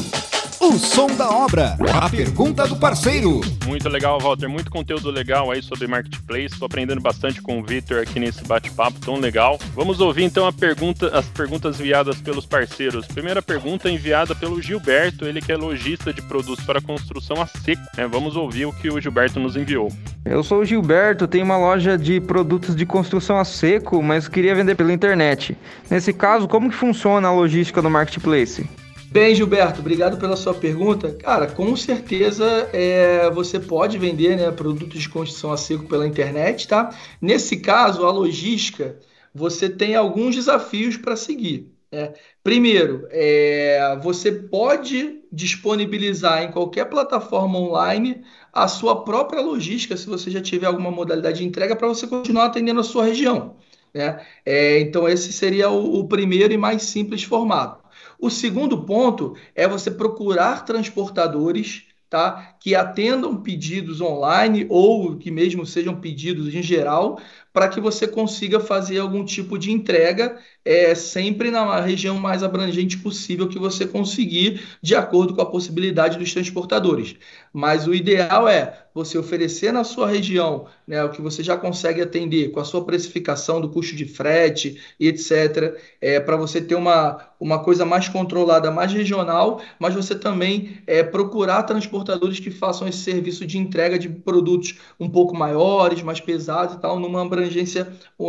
O 0.74 0.80
som 0.80 1.06
da 1.06 1.30
obra. 1.30 1.78
A 2.02 2.10
pergunta 2.10 2.66
do 2.66 2.76
parceiro. 2.76 3.42
Muito 3.68 3.88
legal, 3.88 4.20
Walter. 4.20 4.50
Muito 4.50 4.72
conteúdo 4.72 5.12
legal 5.12 5.52
aí 5.52 5.62
sobre 5.62 5.86
Marketplace. 5.86 6.48
Estou 6.48 6.66
aprendendo 6.66 7.00
bastante 7.00 7.44
com 7.44 7.60
o 7.60 7.64
Victor 7.64 8.02
aqui 8.02 8.20
nesse 8.20 8.44
bate-papo 8.44 9.00
tão 9.00 9.20
legal. 9.20 9.60
Vamos 9.76 10.00
ouvir 10.00 10.24
então 10.24 10.48
a 10.48 10.52
pergunta, 10.52 11.16
as 11.16 11.28
perguntas 11.28 11.80
enviadas 11.80 12.20
pelos 12.20 12.48
parceiros. 12.48 13.06
Primeira 13.06 13.40
pergunta 13.40 13.88
enviada 13.88 14.34
pelo 14.34 14.60
Gilberto, 14.60 15.26
ele 15.26 15.42
que 15.42 15.52
é 15.52 15.56
lojista 15.56 16.12
de 16.12 16.24
produtos 16.24 16.66
para 16.66 16.82
construção 16.82 17.40
a 17.40 17.46
seco. 17.46 17.84
É, 17.96 18.08
vamos 18.08 18.36
ouvir 18.36 18.66
o 18.66 18.74
que 18.74 18.90
o 18.90 19.00
Gilberto 19.00 19.40
nos 19.40 19.56
enviou. 19.56 19.92
Eu 20.26 20.42
sou 20.42 20.62
o 20.62 20.66
Gilberto, 20.66 21.28
tenho 21.28 21.46
uma 21.46 21.58
loja 21.58 22.00
de 22.00 22.20
produtos 22.20 22.76
de 22.76 22.84
construção 22.84 23.38
a 23.38 23.46
seco, 23.46 24.02
mas 24.02 24.28
queria 24.28 24.56
vender 24.56 24.74
pela 24.74 24.92
internet. 24.92 25.56
Nesse 25.88 26.12
caso, 26.12 26.48
como 26.48 26.72
que 26.72 26.76
funciona 26.76 27.28
a 27.28 27.32
logística 27.32 27.80
do 27.80 27.92
Marketplace? 27.92 28.68
Bem, 29.14 29.36
Gilberto, 29.36 29.80
obrigado 29.80 30.18
pela 30.18 30.36
sua 30.36 30.56
pergunta. 30.56 31.14
Cara, 31.14 31.46
com 31.46 31.76
certeza 31.76 32.68
é, 32.74 33.30
você 33.30 33.60
pode 33.60 33.96
vender 34.00 34.36
né, 34.36 34.50
produtos 34.50 35.04
de 35.04 35.08
construção 35.08 35.52
a 35.52 35.58
seco 35.58 35.84
pela 35.84 36.08
internet, 36.08 36.68
tá? 36.68 36.90
Nesse 37.22 37.58
caso, 37.58 38.08
a 38.08 38.12
logística, 38.12 39.00
você 39.32 39.70
tem 39.70 39.94
alguns 39.94 40.34
desafios 40.36 40.98
para 40.98 41.16
seguir. 41.16 41.72
Né? 41.92 42.12
Primeiro, 42.44 43.08
é, 43.12 44.00
você 44.02 44.32
pode 44.32 45.22
disponibilizar 45.32 46.42
em 46.42 46.52
qualquer 46.52 46.86
plataforma 46.86 47.60
online 47.60 48.24
a 48.52 48.68
sua 48.68 49.04
própria 49.04 49.42
logística, 49.42 49.96
se 49.96 50.08
você 50.08 50.32
já 50.32 50.42
tiver 50.42 50.66
alguma 50.66 50.90
modalidade 50.90 51.38
de 51.38 51.46
entrega, 51.46 51.76
para 51.76 51.88
você 51.88 52.08
continuar 52.08 52.46
atendendo 52.46 52.80
a 52.80 52.84
sua 52.84 53.06
região. 53.06 53.58
Né? 53.94 54.26
É, 54.44 54.80
então, 54.80 55.08
esse 55.08 55.32
seria 55.32 55.70
o, 55.70 56.00
o 56.00 56.08
primeiro 56.08 56.52
e 56.52 56.58
mais 56.58 56.82
simples 56.82 57.22
formato. 57.22 57.83
O 58.24 58.30
segundo 58.30 58.86
ponto 58.86 59.36
é 59.54 59.68
você 59.68 59.92
procurar 59.92 60.64
transportadores 60.64 61.88
tá, 62.10 62.56
que 62.58 62.74
atendam 62.74 63.36
pedidos 63.36 64.00
online 64.00 64.66
ou 64.70 65.18
que 65.18 65.30
mesmo 65.30 65.66
sejam 65.66 66.00
pedidos 66.00 66.56
em 66.56 66.64
geral, 66.64 67.20
para 67.54 67.68
que 67.70 67.80
você 67.80 68.08
consiga 68.08 68.60
fazer 68.60 68.98
algum 68.98 69.24
tipo 69.24 69.58
de 69.60 69.72
entrega 69.72 70.38
é, 70.66 70.96
sempre 70.96 71.52
na 71.52 71.80
região 71.80 72.18
mais 72.18 72.42
abrangente 72.42 72.98
possível 72.98 73.48
que 73.48 73.60
você 73.60 73.86
conseguir, 73.86 74.62
de 74.82 74.96
acordo 74.96 75.36
com 75.36 75.42
a 75.42 75.46
possibilidade 75.46 76.18
dos 76.18 76.34
transportadores. 76.34 77.16
Mas 77.54 77.86
o 77.86 77.94
ideal 77.94 78.48
é 78.48 78.84
você 78.94 79.18
oferecer 79.18 79.72
na 79.72 79.84
sua 79.84 80.08
região 80.08 80.68
né, 80.88 81.04
o 81.04 81.10
que 81.10 81.22
você 81.22 81.44
já 81.44 81.58
consegue 81.58 82.02
atender 82.02 82.52
com 82.52 82.60
a 82.60 82.64
sua 82.64 82.86
precificação 82.86 83.60
do 83.60 83.70
custo 83.70 83.96
de 83.96 84.06
frete 84.06 84.80
e 85.00 85.08
etc., 85.08 85.76
é, 86.00 86.20
para 86.20 86.38
você 86.38 86.62
ter 86.62 86.76
uma, 86.76 87.20
uma 87.40 87.64
coisa 87.64 87.86
mais 87.86 88.08
controlada, 88.08 88.72
mais 88.72 88.94
regional, 88.94 89.62
mas 89.80 89.96
você 89.96 90.16
também 90.16 90.82
é, 90.86 91.04
procurar 91.04 91.64
transportadores 91.64 92.40
que 92.40 92.52
façam 92.52 92.88
esse 92.88 93.00
serviço 93.00 93.46
de 93.46 93.58
entrega 93.58 93.98
de 93.98 94.08
produtos 94.10 94.76
um 95.00 95.10
pouco 95.10 95.36
maiores, 95.36 96.02
mais 96.02 96.20
pesados 96.20 96.76
e 96.76 96.80
tal, 96.80 97.00
numa 97.00 97.22
abrangência 97.22 97.43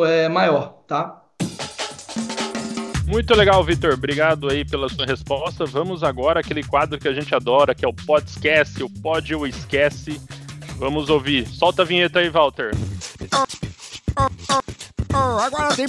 é, 0.06 0.28
maior, 0.28 0.84
tá? 0.86 1.22
Muito 3.06 3.34
legal, 3.34 3.62
Vitor. 3.62 3.94
Obrigado 3.94 4.48
aí 4.48 4.64
pela 4.64 4.88
sua 4.88 5.04
resposta. 5.04 5.66
Vamos 5.66 6.02
agora 6.02 6.40
àquele 6.40 6.62
quadro 6.62 6.98
que 6.98 7.06
a 7.06 7.12
gente 7.12 7.34
adora, 7.34 7.74
que 7.74 7.84
é 7.84 7.88
o 7.88 7.92
Pod 7.92 8.26
Esquece, 8.26 8.82
o 8.82 8.88
Pod 8.88 9.34
ou 9.34 9.46
Esquece. 9.46 10.20
Vamos 10.78 11.08
ouvir. 11.08 11.46
Solta 11.46 11.82
a 11.82 11.84
vinheta 11.84 12.18
aí, 12.18 12.30
Walter. 12.30 12.72
Agora 15.12 15.76
tem 15.76 15.86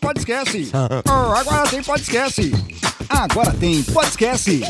podcast. 0.00 0.70
Oh, 1.08 1.32
agora 1.34 1.68
tem 1.68 1.82
podcast. 1.82 2.52
Agora 3.08 3.52
tem 3.54 3.82
podcast. 3.82 4.60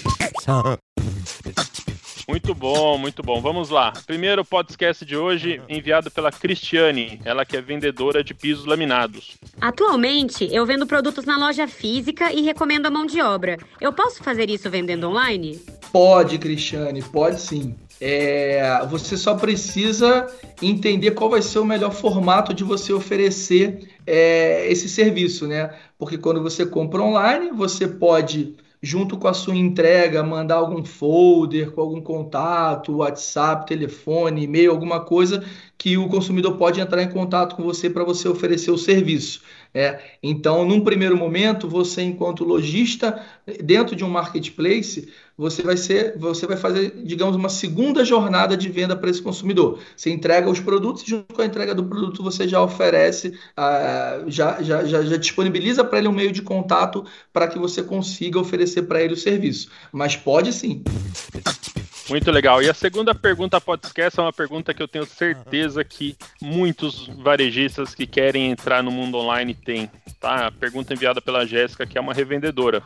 Muito 2.29 2.55
bom, 2.55 2.97
muito 2.99 3.23
bom. 3.23 3.41
Vamos 3.41 3.69
lá. 3.69 3.93
Primeiro 4.07 4.45
podcast 4.45 5.05
de 5.05 5.17
hoje 5.17 5.61
enviado 5.69 6.11
pela 6.11 6.31
Cristiane, 6.31 7.21
ela 7.25 7.45
que 7.45 7.57
é 7.57 7.61
vendedora 7.61 8.23
de 8.23 8.33
pisos 8.33 8.65
laminados. 8.65 9.37
Atualmente, 9.61 10.49
eu 10.53 10.65
vendo 10.65 10.87
produtos 10.87 11.25
na 11.25 11.37
loja 11.37 11.67
física 11.67 12.33
e 12.33 12.43
recomendo 12.43 12.87
a 12.87 12.91
mão 12.91 13.07
de 13.07 13.21
obra. 13.21 13.59
Eu 13.81 13.93
posso 13.93 14.23
fazer 14.23 14.49
isso 14.51 14.71
vendendo 14.71 15.09
online? 15.09 15.61
Pode, 15.93 16.39
Cristiane, 16.39 17.03
pode 17.03 17.41
sim. 17.41 17.75
É, 18.01 18.85
você 18.87 19.17
só 19.17 19.37
precisa 19.37 20.27
entender 20.61 21.13
qual 21.13 21.31
vai 21.31 21.41
ser 21.41 21.61
o 21.61 21.65
melhor 21.65 21.93
formato 21.93 22.53
de 22.53 22.65
você 22.65 22.93
oferecer 22.93 23.89
é, 24.05 24.67
esse 24.71 24.89
serviço, 24.89 25.47
né? 25.47 25.73
Porque 25.97 26.19
quando 26.19 26.43
você 26.43 26.67
compra 26.67 27.01
online, 27.01 27.51
você 27.53 27.87
pode, 27.87 28.57
junto 28.83 29.17
com 29.17 29.29
a 29.29 29.35
sua 29.35 29.55
entrega, 29.55 30.25
mandar 30.25 30.57
algum 30.57 30.85
folder 30.85 31.71
com 31.71 31.81
algum 31.81 32.01
contato, 32.01 32.97
WhatsApp, 32.97 33.65
telefone, 33.67 34.43
e-mail, 34.43 34.73
alguma 34.73 34.99
coisa 35.01 35.45
que 35.79 35.97
o 35.97 36.09
consumidor 36.09 36.57
pode 36.57 36.81
entrar 36.81 37.03
em 37.03 37.09
contato 37.09 37.55
com 37.55 37.63
você 37.63 37.89
para 37.89 38.03
você 38.03 38.29
oferecer 38.29 38.73
o 38.73 38.79
serviço. 38.79 39.43
É, 39.73 40.01
então, 40.23 40.65
num 40.65 40.81
primeiro 40.81 41.17
momento, 41.17 41.69
você, 41.69 42.03
enquanto 42.03 42.45
lojista, 42.45 43.25
dentro 43.63 43.95
de 43.95 44.05
um 44.05 44.11
marketplace, 44.11 45.09
você 45.37 45.63
vai 45.63 45.77
ser, 45.77 46.17
você 46.19 46.47
vai 46.47 46.57
fazer, 46.57 46.93
digamos, 47.05 47.37
uma 47.37 47.49
segunda 47.49 48.05
jornada 48.05 48.57
de 48.57 48.69
venda 48.69 48.97
para 48.97 49.11
esse 49.11 49.23
consumidor. 49.23 49.79
Você 49.97 50.11
entrega 50.11 50.49
os 50.49 50.61
produtos 50.61 51.03
e 51.03 51.11
junto 51.11 51.35
com 51.35 51.43
a 51.43 51.47
entrega 51.47 51.75
do 51.75 51.85
produto 51.85 52.23
você 52.23 52.47
já 52.47 52.63
oferece, 52.63 53.39
ah, 53.57 54.23
já, 54.27 54.63
já, 54.63 54.85
já, 54.85 55.03
já 55.03 55.17
disponibiliza 55.17 55.85
para 55.85 55.99
ele 55.99 56.09
um 56.09 56.13
meio 56.13 56.33
de 56.33 56.43
contato 56.43 57.05
para 57.33 57.49
que 57.49 57.59
você 57.59 57.83
consiga 57.83 58.39
oferecer 58.39 58.83
para 58.83 59.03
ele 59.03 59.15
o 59.15 59.17
serviço. 59.17 59.71
Mas 59.93 60.17
pode 60.17 60.53
sim. 60.53 60.83
Muito 62.09 62.31
legal. 62.31 62.63
E 62.63 62.69
a 62.69 62.75
segunda 62.75 63.15
pergunta 63.15 63.61
podcast 63.61 64.19
é 64.19 64.23
uma 64.23 64.33
pergunta 64.33 64.75
que 64.75 64.83
eu 64.83 64.89
tenho 64.89 65.07
certeza 65.07 65.85
que 65.85 66.17
muitos 66.41 67.09
varejistas 67.19 67.95
que 67.95 68.07
querem 68.07 68.51
entrar 68.51 68.83
no 68.83 68.91
mundo 68.91 69.19
online 69.19 69.55
têm. 69.55 69.91
Tá? 70.21 70.49
A 70.49 70.53
pergunta 70.53 70.93
enviada 70.93 71.21
pela 71.21 71.47
Jéssica, 71.47 71.87
que 71.87 71.97
é 71.97 72.01
uma 72.01 72.13
revendedora. 72.13 72.83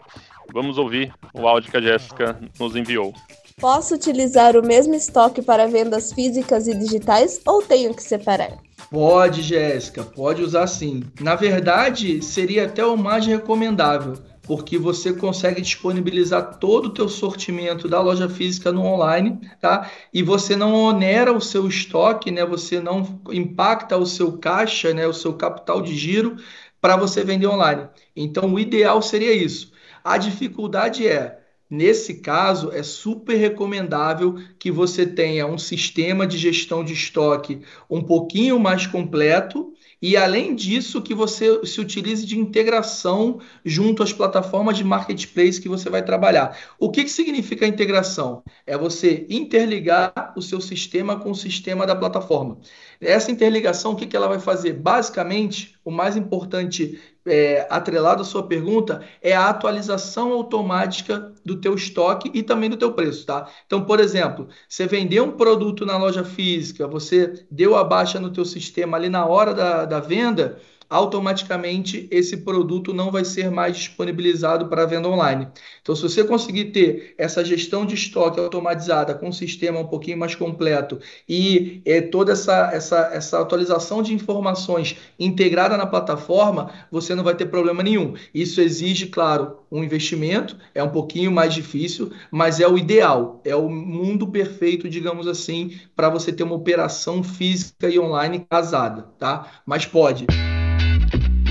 Vamos 0.53 0.79
ouvir 0.79 1.13
o 1.33 1.47
áudio 1.47 1.71
que 1.71 1.77
a 1.77 1.81
Jéssica 1.81 2.39
nos 2.59 2.77
enviou. 2.77 3.13
Posso 3.59 3.95
utilizar 3.95 4.55
o 4.55 4.63
mesmo 4.63 4.95
estoque 4.95 5.41
para 5.41 5.67
vendas 5.67 6.13
físicas 6.13 6.69
e 6.69 6.75
digitais 6.75 7.41
ou 7.47 7.63
tenho 7.63 7.95
que 7.95 8.03
separar? 8.03 8.59
Pode, 8.91 9.43
Jéssica, 9.43 10.05
pode 10.05 10.43
usar 10.43 10.67
sim. 10.67 11.03
Na 11.21 11.35
verdade, 11.35 12.23
seria 12.23 12.67
até 12.67 12.85
o 12.85 12.97
mais 12.97 13.27
recomendável 13.27 14.15
porque 14.47 14.79
você 14.79 15.13
consegue 15.13 15.61
disponibilizar 15.61 16.59
todo 16.59 16.87
o 16.87 16.95
teu 16.95 17.09
sortimento 17.09 17.89
da 17.89 18.01
loja 18.01 18.29
física 18.29 18.71
no 18.71 18.83
online, 18.83 19.41
tá? 19.61 19.91
E 20.13 20.23
você 20.23 20.55
não 20.55 20.73
onera 20.75 21.33
o 21.33 21.41
seu 21.41 21.67
estoque, 21.67 22.31
né? 22.31 22.45
Você 22.45 22.81
não 22.81 23.21
impacta 23.31 23.97
o 23.97 24.07
seu 24.07 24.39
caixa, 24.39 24.95
né? 24.95 25.07
O 25.07 25.13
seu 25.13 25.35
capital 25.35 25.83
de 25.83 25.97
giro 25.97 26.37
para 26.81 26.97
você 26.97 27.25
vender 27.25 27.47
online. 27.47 27.89
Então, 28.15 28.55
o 28.55 28.61
ideal 28.61 29.03
seria 29.03 29.33
isso. 29.33 29.73
A 30.05 30.17
dificuldade 30.17 31.07
é 31.07 31.41
Nesse 31.69 32.21
caso, 32.21 32.71
é 32.71 32.81
super 32.85 33.35
recomendável 33.35 34.39
que 34.57 34.71
você 34.71 35.05
tenha 35.05 35.49
um 35.49 35.59
sistema 35.59 36.25
de 36.25 36.39
gestão 36.39 36.85
de 36.85 36.93
estoque 36.93 37.61
um 37.91 38.01
pouquinho 38.01 38.61
mais 38.61 38.87
completo 38.87 39.75
e 40.01 40.17
além 40.17 40.55
disso, 40.55 41.01
que 41.01 41.15
você 41.15 41.65
se 41.65 41.81
utilize 41.81 42.27
de 42.27 42.39
integração 42.39 43.41
junto 43.65 44.03
às 44.03 44.13
plataformas 44.13 44.77
de 44.77 44.85
marketplace 44.85 45.61
que 45.61 45.69
você 45.69 45.89
vai 45.89 46.05
trabalhar. 46.05 46.59
O 46.79 46.91
que, 46.91 47.05
que 47.05 47.11
significa 47.11 47.67
integração? 47.67 48.43
É 48.67 48.77
você 48.77 49.27
interligar 49.31 50.35
o 50.37 50.43
seu 50.43 50.61
sistema 50.61 51.19
com 51.19 51.31
o 51.31 51.35
sistema 51.35 51.87
da 51.87 51.97
plataforma. 51.97 52.59
Essa 53.01 53.31
interligação, 53.31 53.93
o 53.93 53.97
que, 53.97 54.07
que 54.07 54.17
ela 54.17 54.29
vai 54.29 54.39
fazer? 54.39 54.75
Basicamente, 54.75 55.76
o 55.87 55.91
mais 55.93 56.17
importante 56.17 57.01
é, 57.25 57.65
atrelado 57.71 58.21
à 58.21 58.25
sua 58.25 58.43
pergunta 58.43 59.05
é 59.23 59.37
a 59.37 59.49
atualização 59.49 60.33
automática 60.33 61.33
do 61.45 61.61
teu 61.61 61.77
estoque 61.77 62.29
e 62.35 62.43
também 62.43 62.69
do 62.69 62.77
teu 62.77 62.93
preço, 62.93 63.25
tá? 63.25 63.49
Então, 63.67 63.85
por 63.85 64.01
exemplo, 64.01 64.49
você 64.69 64.85
vendeu 64.85 65.25
um 65.25 65.31
produto 65.31 65.87
na 65.87 65.97
loja 65.97 66.25
física, 66.25 66.89
você 66.89 67.47
deu 67.49 67.77
a 67.77 67.85
baixa 67.85 68.19
no 68.19 68.33
teu 68.33 68.45
sistema 68.45 68.97
ali 68.97 69.09
na 69.09 69.25
hora 69.27 69.55
da, 69.55 69.85
da 69.85 70.01
venda, 70.01 70.59
automaticamente 70.89 72.09
esse 72.11 72.39
produto 72.39 72.93
não 72.93 73.11
vai 73.11 73.25
ser 73.25 73.51
mais 73.51 73.77
disponibilizado 73.77 74.69
para 74.69 74.87
venda 74.87 75.09
online. 75.09 75.49
Então, 75.83 75.95
se 75.95 76.03
você 76.03 76.25
conseguir 76.25 76.67
ter 76.67 77.15
essa 77.19 77.45
gestão 77.45 77.85
de 77.85 77.95
estoque 77.95 78.39
automatizada 78.39 79.15
com 79.15 79.29
um 79.29 79.33
sistema 79.33 79.81
um 79.81 79.87
pouquinho 79.87 80.19
mais 80.19 80.35
completo 80.35 80.99
e 81.29 81.83
é, 81.85 82.01
toda 82.01 82.33
essa, 82.33 82.71
essa, 82.73 83.11
essa 83.13 83.41
atualização 83.41 84.03
de 84.03 84.15
informações 84.15 84.97
integrada 85.19 85.77
na 85.77 85.87
plataforma, 85.87 86.71
você 86.91 87.15
não 87.15 87.25
vai 87.25 87.35
ter 87.35 87.47
problema 87.47 87.83
nenhum. 87.83 88.15
Isso 88.35 88.61
exige, 88.61 89.07
claro, 89.07 89.59
um 89.71 89.83
investimento, 89.83 90.57
é 90.75 90.83
um 90.83 90.91
pouquinho 90.91 91.33
mais 91.33 91.53
difícil, 91.53 92.13
mas 92.31 92.61
é 92.61 92.69
o 92.69 92.79
ideal, 92.79 93.41
é 93.45 93.55
o 93.57 93.69
mundo 93.69 94.29
perfeito, 94.29 94.89
digamos 94.89 95.27
assim, 95.27 95.79
para 95.95 96.09
você 96.09 96.33
ter 96.33 96.43
uma 96.43 96.55
operação 96.55 97.23
física 97.23 97.89
e 97.89 97.99
online 97.99 98.47
casada, 98.49 99.09
tá? 99.19 99.61
Mas 99.67 99.87
pode. 99.87 100.27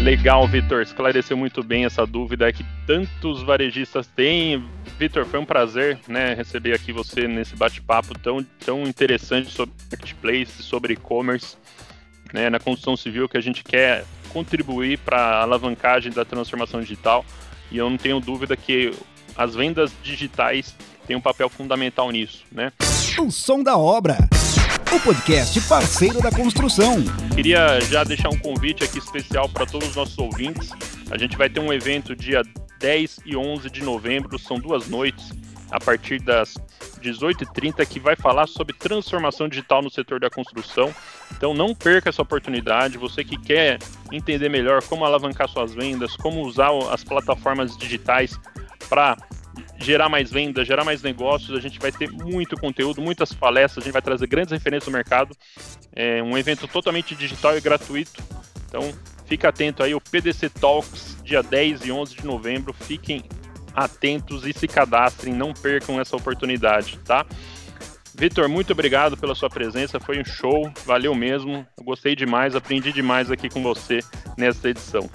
Legal, 0.06 0.48
Vitor. 0.48 0.84
Esclareceu 0.84 1.36
muito 1.36 1.64
bem 1.64 1.84
essa 1.84 2.06
dúvida 2.06 2.54
que 2.54 2.64
tantos 2.86 3.42
varejistas 3.42 4.06
têm. 4.06 4.64
Vitor, 5.00 5.26
foi 5.26 5.40
um 5.40 5.46
prazer 5.46 5.98
né, 6.08 6.36
receber 6.36 6.76
aqui 6.76 6.94
você 6.94 7.28
nesse 7.28 7.56
bate-papo 7.56 8.14
tão, 8.20 8.46
tão 8.64 8.84
interessante 8.84 9.50
sobre 9.50 9.74
marketplace, 9.92 10.62
sobre 10.62 10.94
e-commerce, 10.94 11.58
né, 12.32 12.52
na 12.52 12.60
construção 12.60 12.96
civil 12.96 13.28
que 13.28 13.36
a 13.36 13.42
gente 13.42 13.64
quer 13.64 14.06
contribuir 14.30 15.00
para 15.00 15.18
a 15.18 15.42
alavancagem 15.42 16.12
da 16.12 16.24
transformação 16.24 16.82
digital. 16.82 17.26
E 17.72 17.78
eu 17.80 17.90
não 17.90 17.98
tenho 17.98 18.20
dúvida 18.20 18.56
que 18.56 18.94
as 19.36 19.56
vendas 19.56 19.92
digitais 20.04 20.76
têm 21.08 21.16
um 21.16 21.22
papel 21.22 21.50
fundamental 21.50 22.12
nisso. 22.12 22.44
Né? 22.52 22.72
O 23.18 23.32
som 23.32 23.64
da 23.64 23.76
obra 23.76 24.18
o 24.96 25.00
podcast 25.02 25.60
parceiro 25.68 26.22
da 26.22 26.32
construção. 26.32 27.04
Queria 27.36 27.82
já 27.82 28.06
deixar 28.06 28.30
um 28.30 28.38
convite 28.38 28.82
aqui 28.82 28.98
especial 28.98 29.50
para 29.50 29.66
todos 29.66 29.90
os 29.90 29.96
nossos 29.96 30.18
ouvintes. 30.18 30.70
A 31.12 31.18
gente 31.18 31.36
vai 31.36 31.50
ter 31.50 31.60
um 31.60 31.74
evento 31.74 32.16
dia 32.16 32.44
10 32.80 33.20
e 33.26 33.36
11 33.36 33.70
de 33.70 33.84
novembro, 33.84 34.40
são 34.40 34.58
duas 34.58 34.88
noites, 34.88 35.34
a 35.70 35.82
partir 35.82 36.22
das 36.22 36.54
18h30, 37.02 37.86
que 37.86 38.00
vai 38.00 38.16
falar 38.16 38.48
sobre 38.48 38.74
transformação 38.74 39.50
digital 39.50 39.82
no 39.82 39.90
setor 39.90 40.18
da 40.18 40.30
construção. 40.30 40.96
Então 41.36 41.54
não 41.54 41.76
perca 41.76 42.08
essa 42.08 42.22
oportunidade. 42.22 42.98
Você 42.98 43.22
que 43.22 43.38
quer 43.38 43.80
entender 44.14 44.48
melhor 44.48 44.82
como 44.84 45.04
alavancar 45.04 45.50
suas 45.50 45.74
vendas, 45.74 46.16
como 46.16 46.42
usar 46.44 46.70
as 46.90 47.04
plataformas 47.04 47.76
digitais 47.76 48.40
para 48.88 49.18
gerar 49.78 50.10
mais 50.10 50.32
vendas, 50.32 50.68
gerar 50.68 50.84
mais 50.84 51.02
negócios. 51.02 51.58
A 51.58 51.62
gente 51.62 51.80
vai 51.80 51.92
ter 51.92 52.10
muito 52.12 52.56
conteúdo, 52.58 53.02
muitas 53.02 53.34
palestras, 53.34 53.84
a 53.84 53.86
gente 53.86 53.94
vai 53.94 54.02
trazer 54.02 54.28
grandes 54.28 54.52
referências 54.52 54.86
do 54.86 54.92
mercado. 54.92 55.36
É 55.94 56.22
um 56.22 56.38
evento 56.38 56.68
totalmente 56.68 57.16
digital 57.16 57.58
e 57.58 57.62
gratuito. 57.62 58.24
Então, 58.68 58.94
fica 59.26 59.50
atento 59.50 59.84
aí, 59.84 59.94
o 59.94 60.02
PDC 60.02 60.50
Talks, 60.50 61.18
dia 61.24 61.42
10 61.42 61.86
e 61.86 61.92
11 61.92 62.16
de 62.16 62.26
novembro. 62.26 62.74
Fiquem 62.74 63.24
atentos 63.74 64.46
e 64.46 64.54
se 64.54 64.68
cadastrem, 64.68 65.34
não 65.34 65.54
percam 65.54 66.00
essa 66.00 66.16
oportunidade, 66.16 66.98
tá? 67.00 67.26
Vitor, 68.18 68.48
muito 68.48 68.72
obrigado 68.72 69.18
pela 69.18 69.36
sua 69.36 69.50
presença, 69.50 70.00
foi 70.00 70.20
um 70.20 70.24
show, 70.24 70.72
valeu 70.86 71.14
mesmo. 71.14 71.68
Gostei 71.82 72.16
demais, 72.16 72.56
aprendi 72.56 72.94
demais 72.94 73.30
aqui 73.30 73.50
com 73.50 73.62
você 73.62 74.00
nesta 74.38 74.70
edição. 74.70 75.10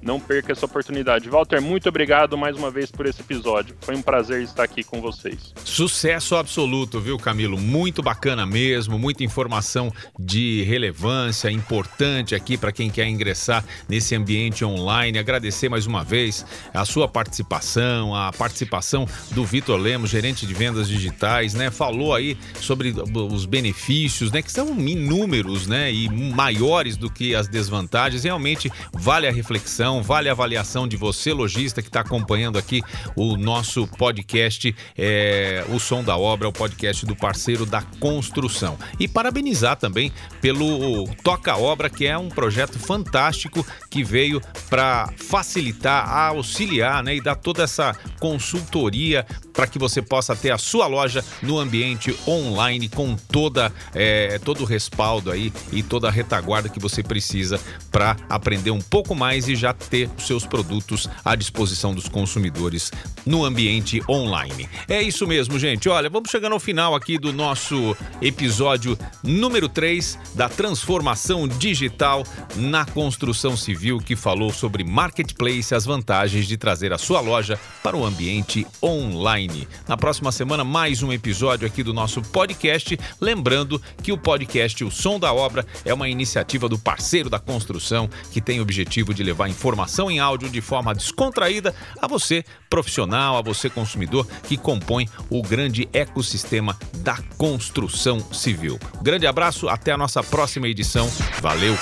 Não 0.01 0.19
perca 0.19 0.51
essa 0.51 0.65
oportunidade. 0.65 1.29
Walter, 1.29 1.61
muito 1.61 1.87
obrigado 1.87 2.37
mais 2.37 2.55
uma 2.55 2.71
vez 2.71 2.89
por 2.89 3.05
esse 3.05 3.21
episódio. 3.21 3.75
Foi 3.81 3.95
um 3.95 4.01
prazer 4.01 4.41
estar 4.41 4.63
aqui 4.63 4.83
com 4.83 4.99
vocês. 4.99 5.53
Sucesso 5.63 6.35
absoluto, 6.35 6.99
viu, 6.99 7.17
Camilo? 7.17 7.57
Muito 7.57 8.01
bacana 8.01 8.45
mesmo, 8.45 8.97
muita 8.97 9.23
informação 9.23 9.91
de 10.17 10.63
relevância, 10.63 11.51
importante 11.51 12.33
aqui 12.33 12.57
para 12.57 12.71
quem 12.71 12.89
quer 12.89 13.07
ingressar 13.07 13.63
nesse 13.87 14.15
ambiente 14.15 14.65
online. 14.65 15.19
Agradecer 15.19 15.69
mais 15.69 15.85
uma 15.85 16.03
vez 16.03 16.45
a 16.73 16.83
sua 16.83 17.07
participação, 17.07 18.15
a 18.15 18.31
participação 18.31 19.05
do 19.31 19.45
Vitor 19.45 19.79
Lemos, 19.79 20.09
gerente 20.09 20.47
de 20.47 20.53
vendas 20.53 20.87
digitais, 20.87 21.53
né? 21.53 21.69
Falou 21.69 22.15
aí 22.15 22.37
sobre 22.59 22.93
os 23.13 23.45
benefícios, 23.45 24.31
né? 24.31 24.41
Que 24.41 24.51
são 24.51 24.67
inúmeros, 24.79 25.67
né? 25.67 25.93
E 25.93 26.09
maiores 26.09 26.97
do 26.97 27.09
que 27.09 27.35
as 27.35 27.47
desvantagens. 27.47 28.23
Realmente 28.23 28.71
vale 28.93 29.27
a 29.27 29.31
reflexão 29.31 29.90
vale 29.99 30.29
a 30.29 30.31
avaliação 30.31 30.87
de 30.87 30.95
você, 30.95 31.33
lojista, 31.33 31.81
que 31.81 31.87
está 31.87 32.01
acompanhando 32.01 32.59
aqui 32.59 32.83
o 33.15 33.35
nosso 33.35 33.87
podcast, 33.87 34.75
é, 34.95 35.65
O 35.69 35.79
Som 35.79 36.03
da 36.03 36.15
Obra, 36.15 36.47
o 36.47 36.53
podcast 36.53 37.03
do 37.03 37.15
parceiro 37.15 37.65
da 37.65 37.81
construção. 37.99 38.77
E 38.99 39.07
parabenizar 39.07 39.75
também 39.75 40.11
pelo 40.39 41.07
Toca 41.23 41.57
Obra, 41.57 41.89
que 41.89 42.05
é 42.05 42.15
um 42.15 42.29
projeto 42.29 42.77
fantástico 42.77 43.65
que 43.89 44.03
veio 44.03 44.39
para 44.69 45.11
facilitar, 45.17 46.07
auxiliar 46.07 47.03
né, 47.03 47.15
e 47.15 47.21
dar 47.21 47.35
toda 47.35 47.63
essa 47.63 47.95
consultoria 48.19 49.25
para 49.53 49.65
que 49.65 49.79
você 49.79 50.01
possa 50.01 50.35
ter 50.35 50.51
a 50.51 50.57
sua 50.57 50.85
loja 50.85 51.23
no 51.41 51.57
ambiente 51.57 52.15
online 52.27 52.87
com 52.87 53.15
toda 53.15 53.71
é, 53.93 54.39
todo 54.39 54.61
o 54.61 54.65
respaldo 54.65 55.31
aí 55.31 55.51
e 55.71 55.81
toda 55.81 56.07
a 56.07 56.11
retaguarda 56.11 56.69
que 56.69 56.79
você 56.79 57.01
precisa 57.01 57.59
para 57.91 58.15
aprender 58.29 58.71
um 58.71 58.81
pouco 58.81 59.15
mais 59.15 59.47
e 59.47 59.55
já 59.55 59.73
ter 59.89 60.09
seus 60.17 60.45
produtos 60.45 61.09
à 61.23 61.35
disposição 61.35 61.93
dos 61.93 62.07
consumidores 62.07 62.91
no 63.25 63.45
ambiente 63.45 64.01
online. 64.09 64.69
É 64.87 65.01
isso 65.01 65.27
mesmo, 65.27 65.57
gente. 65.59 65.89
Olha, 65.89 66.09
vamos 66.09 66.29
chegando 66.29 66.53
ao 66.53 66.59
final 66.59 66.95
aqui 66.95 67.17
do 67.17 67.31
nosso 67.31 67.95
episódio 68.21 68.97
número 69.23 69.69
3 69.69 70.17
da 70.35 70.49
transformação 70.49 71.47
digital 71.47 72.23
na 72.55 72.85
construção 72.85 73.55
civil 73.55 73.99
que 73.99 74.15
falou 74.15 74.51
sobre 74.51 74.83
marketplace, 74.83 75.73
as 75.73 75.85
vantagens 75.85 76.47
de 76.47 76.57
trazer 76.57 76.93
a 76.93 76.97
sua 76.97 77.21
loja 77.21 77.59
para 77.83 77.97
o 77.97 78.05
ambiente 78.05 78.65
online. 78.81 79.67
Na 79.87 79.97
próxima 79.97 80.31
semana, 80.31 80.63
mais 80.63 81.03
um 81.03 81.11
episódio 81.11 81.67
aqui 81.67 81.83
do 81.83 81.93
nosso 81.93 82.21
podcast. 82.21 82.97
Lembrando 83.19 83.81
que 84.01 84.11
o 84.11 84.17
podcast 84.17 84.83
O 84.83 84.91
Som 84.91 85.19
da 85.19 85.33
Obra 85.33 85.65
é 85.85 85.93
uma 85.93 86.09
iniciativa 86.09 86.67
do 86.67 86.77
parceiro 86.77 87.29
da 87.29 87.39
construção 87.39 88.09
que 88.31 88.41
tem 88.41 88.59
o 88.59 88.61
objetivo 88.61 89.13
de 89.13 89.23
levar 89.23 89.49
informação 89.71 90.11
em 90.11 90.19
áudio 90.19 90.49
de 90.49 90.59
forma 90.59 90.93
descontraída 90.93 91.73
a 91.99 92.05
você, 92.05 92.43
profissional, 92.69 93.37
a 93.37 93.41
você, 93.41 93.69
consumidor, 93.69 94.27
que 94.43 94.57
compõe 94.57 95.07
o 95.29 95.41
grande 95.41 95.87
ecossistema 95.93 96.77
da 96.97 97.17
construção 97.37 98.19
civil. 98.33 98.77
Grande 99.01 99.25
abraço, 99.25 99.69
até 99.69 99.93
a 99.93 99.97
nossa 99.97 100.21
próxima 100.21 100.67
edição. 100.67 101.09
Valeu! 101.41 101.77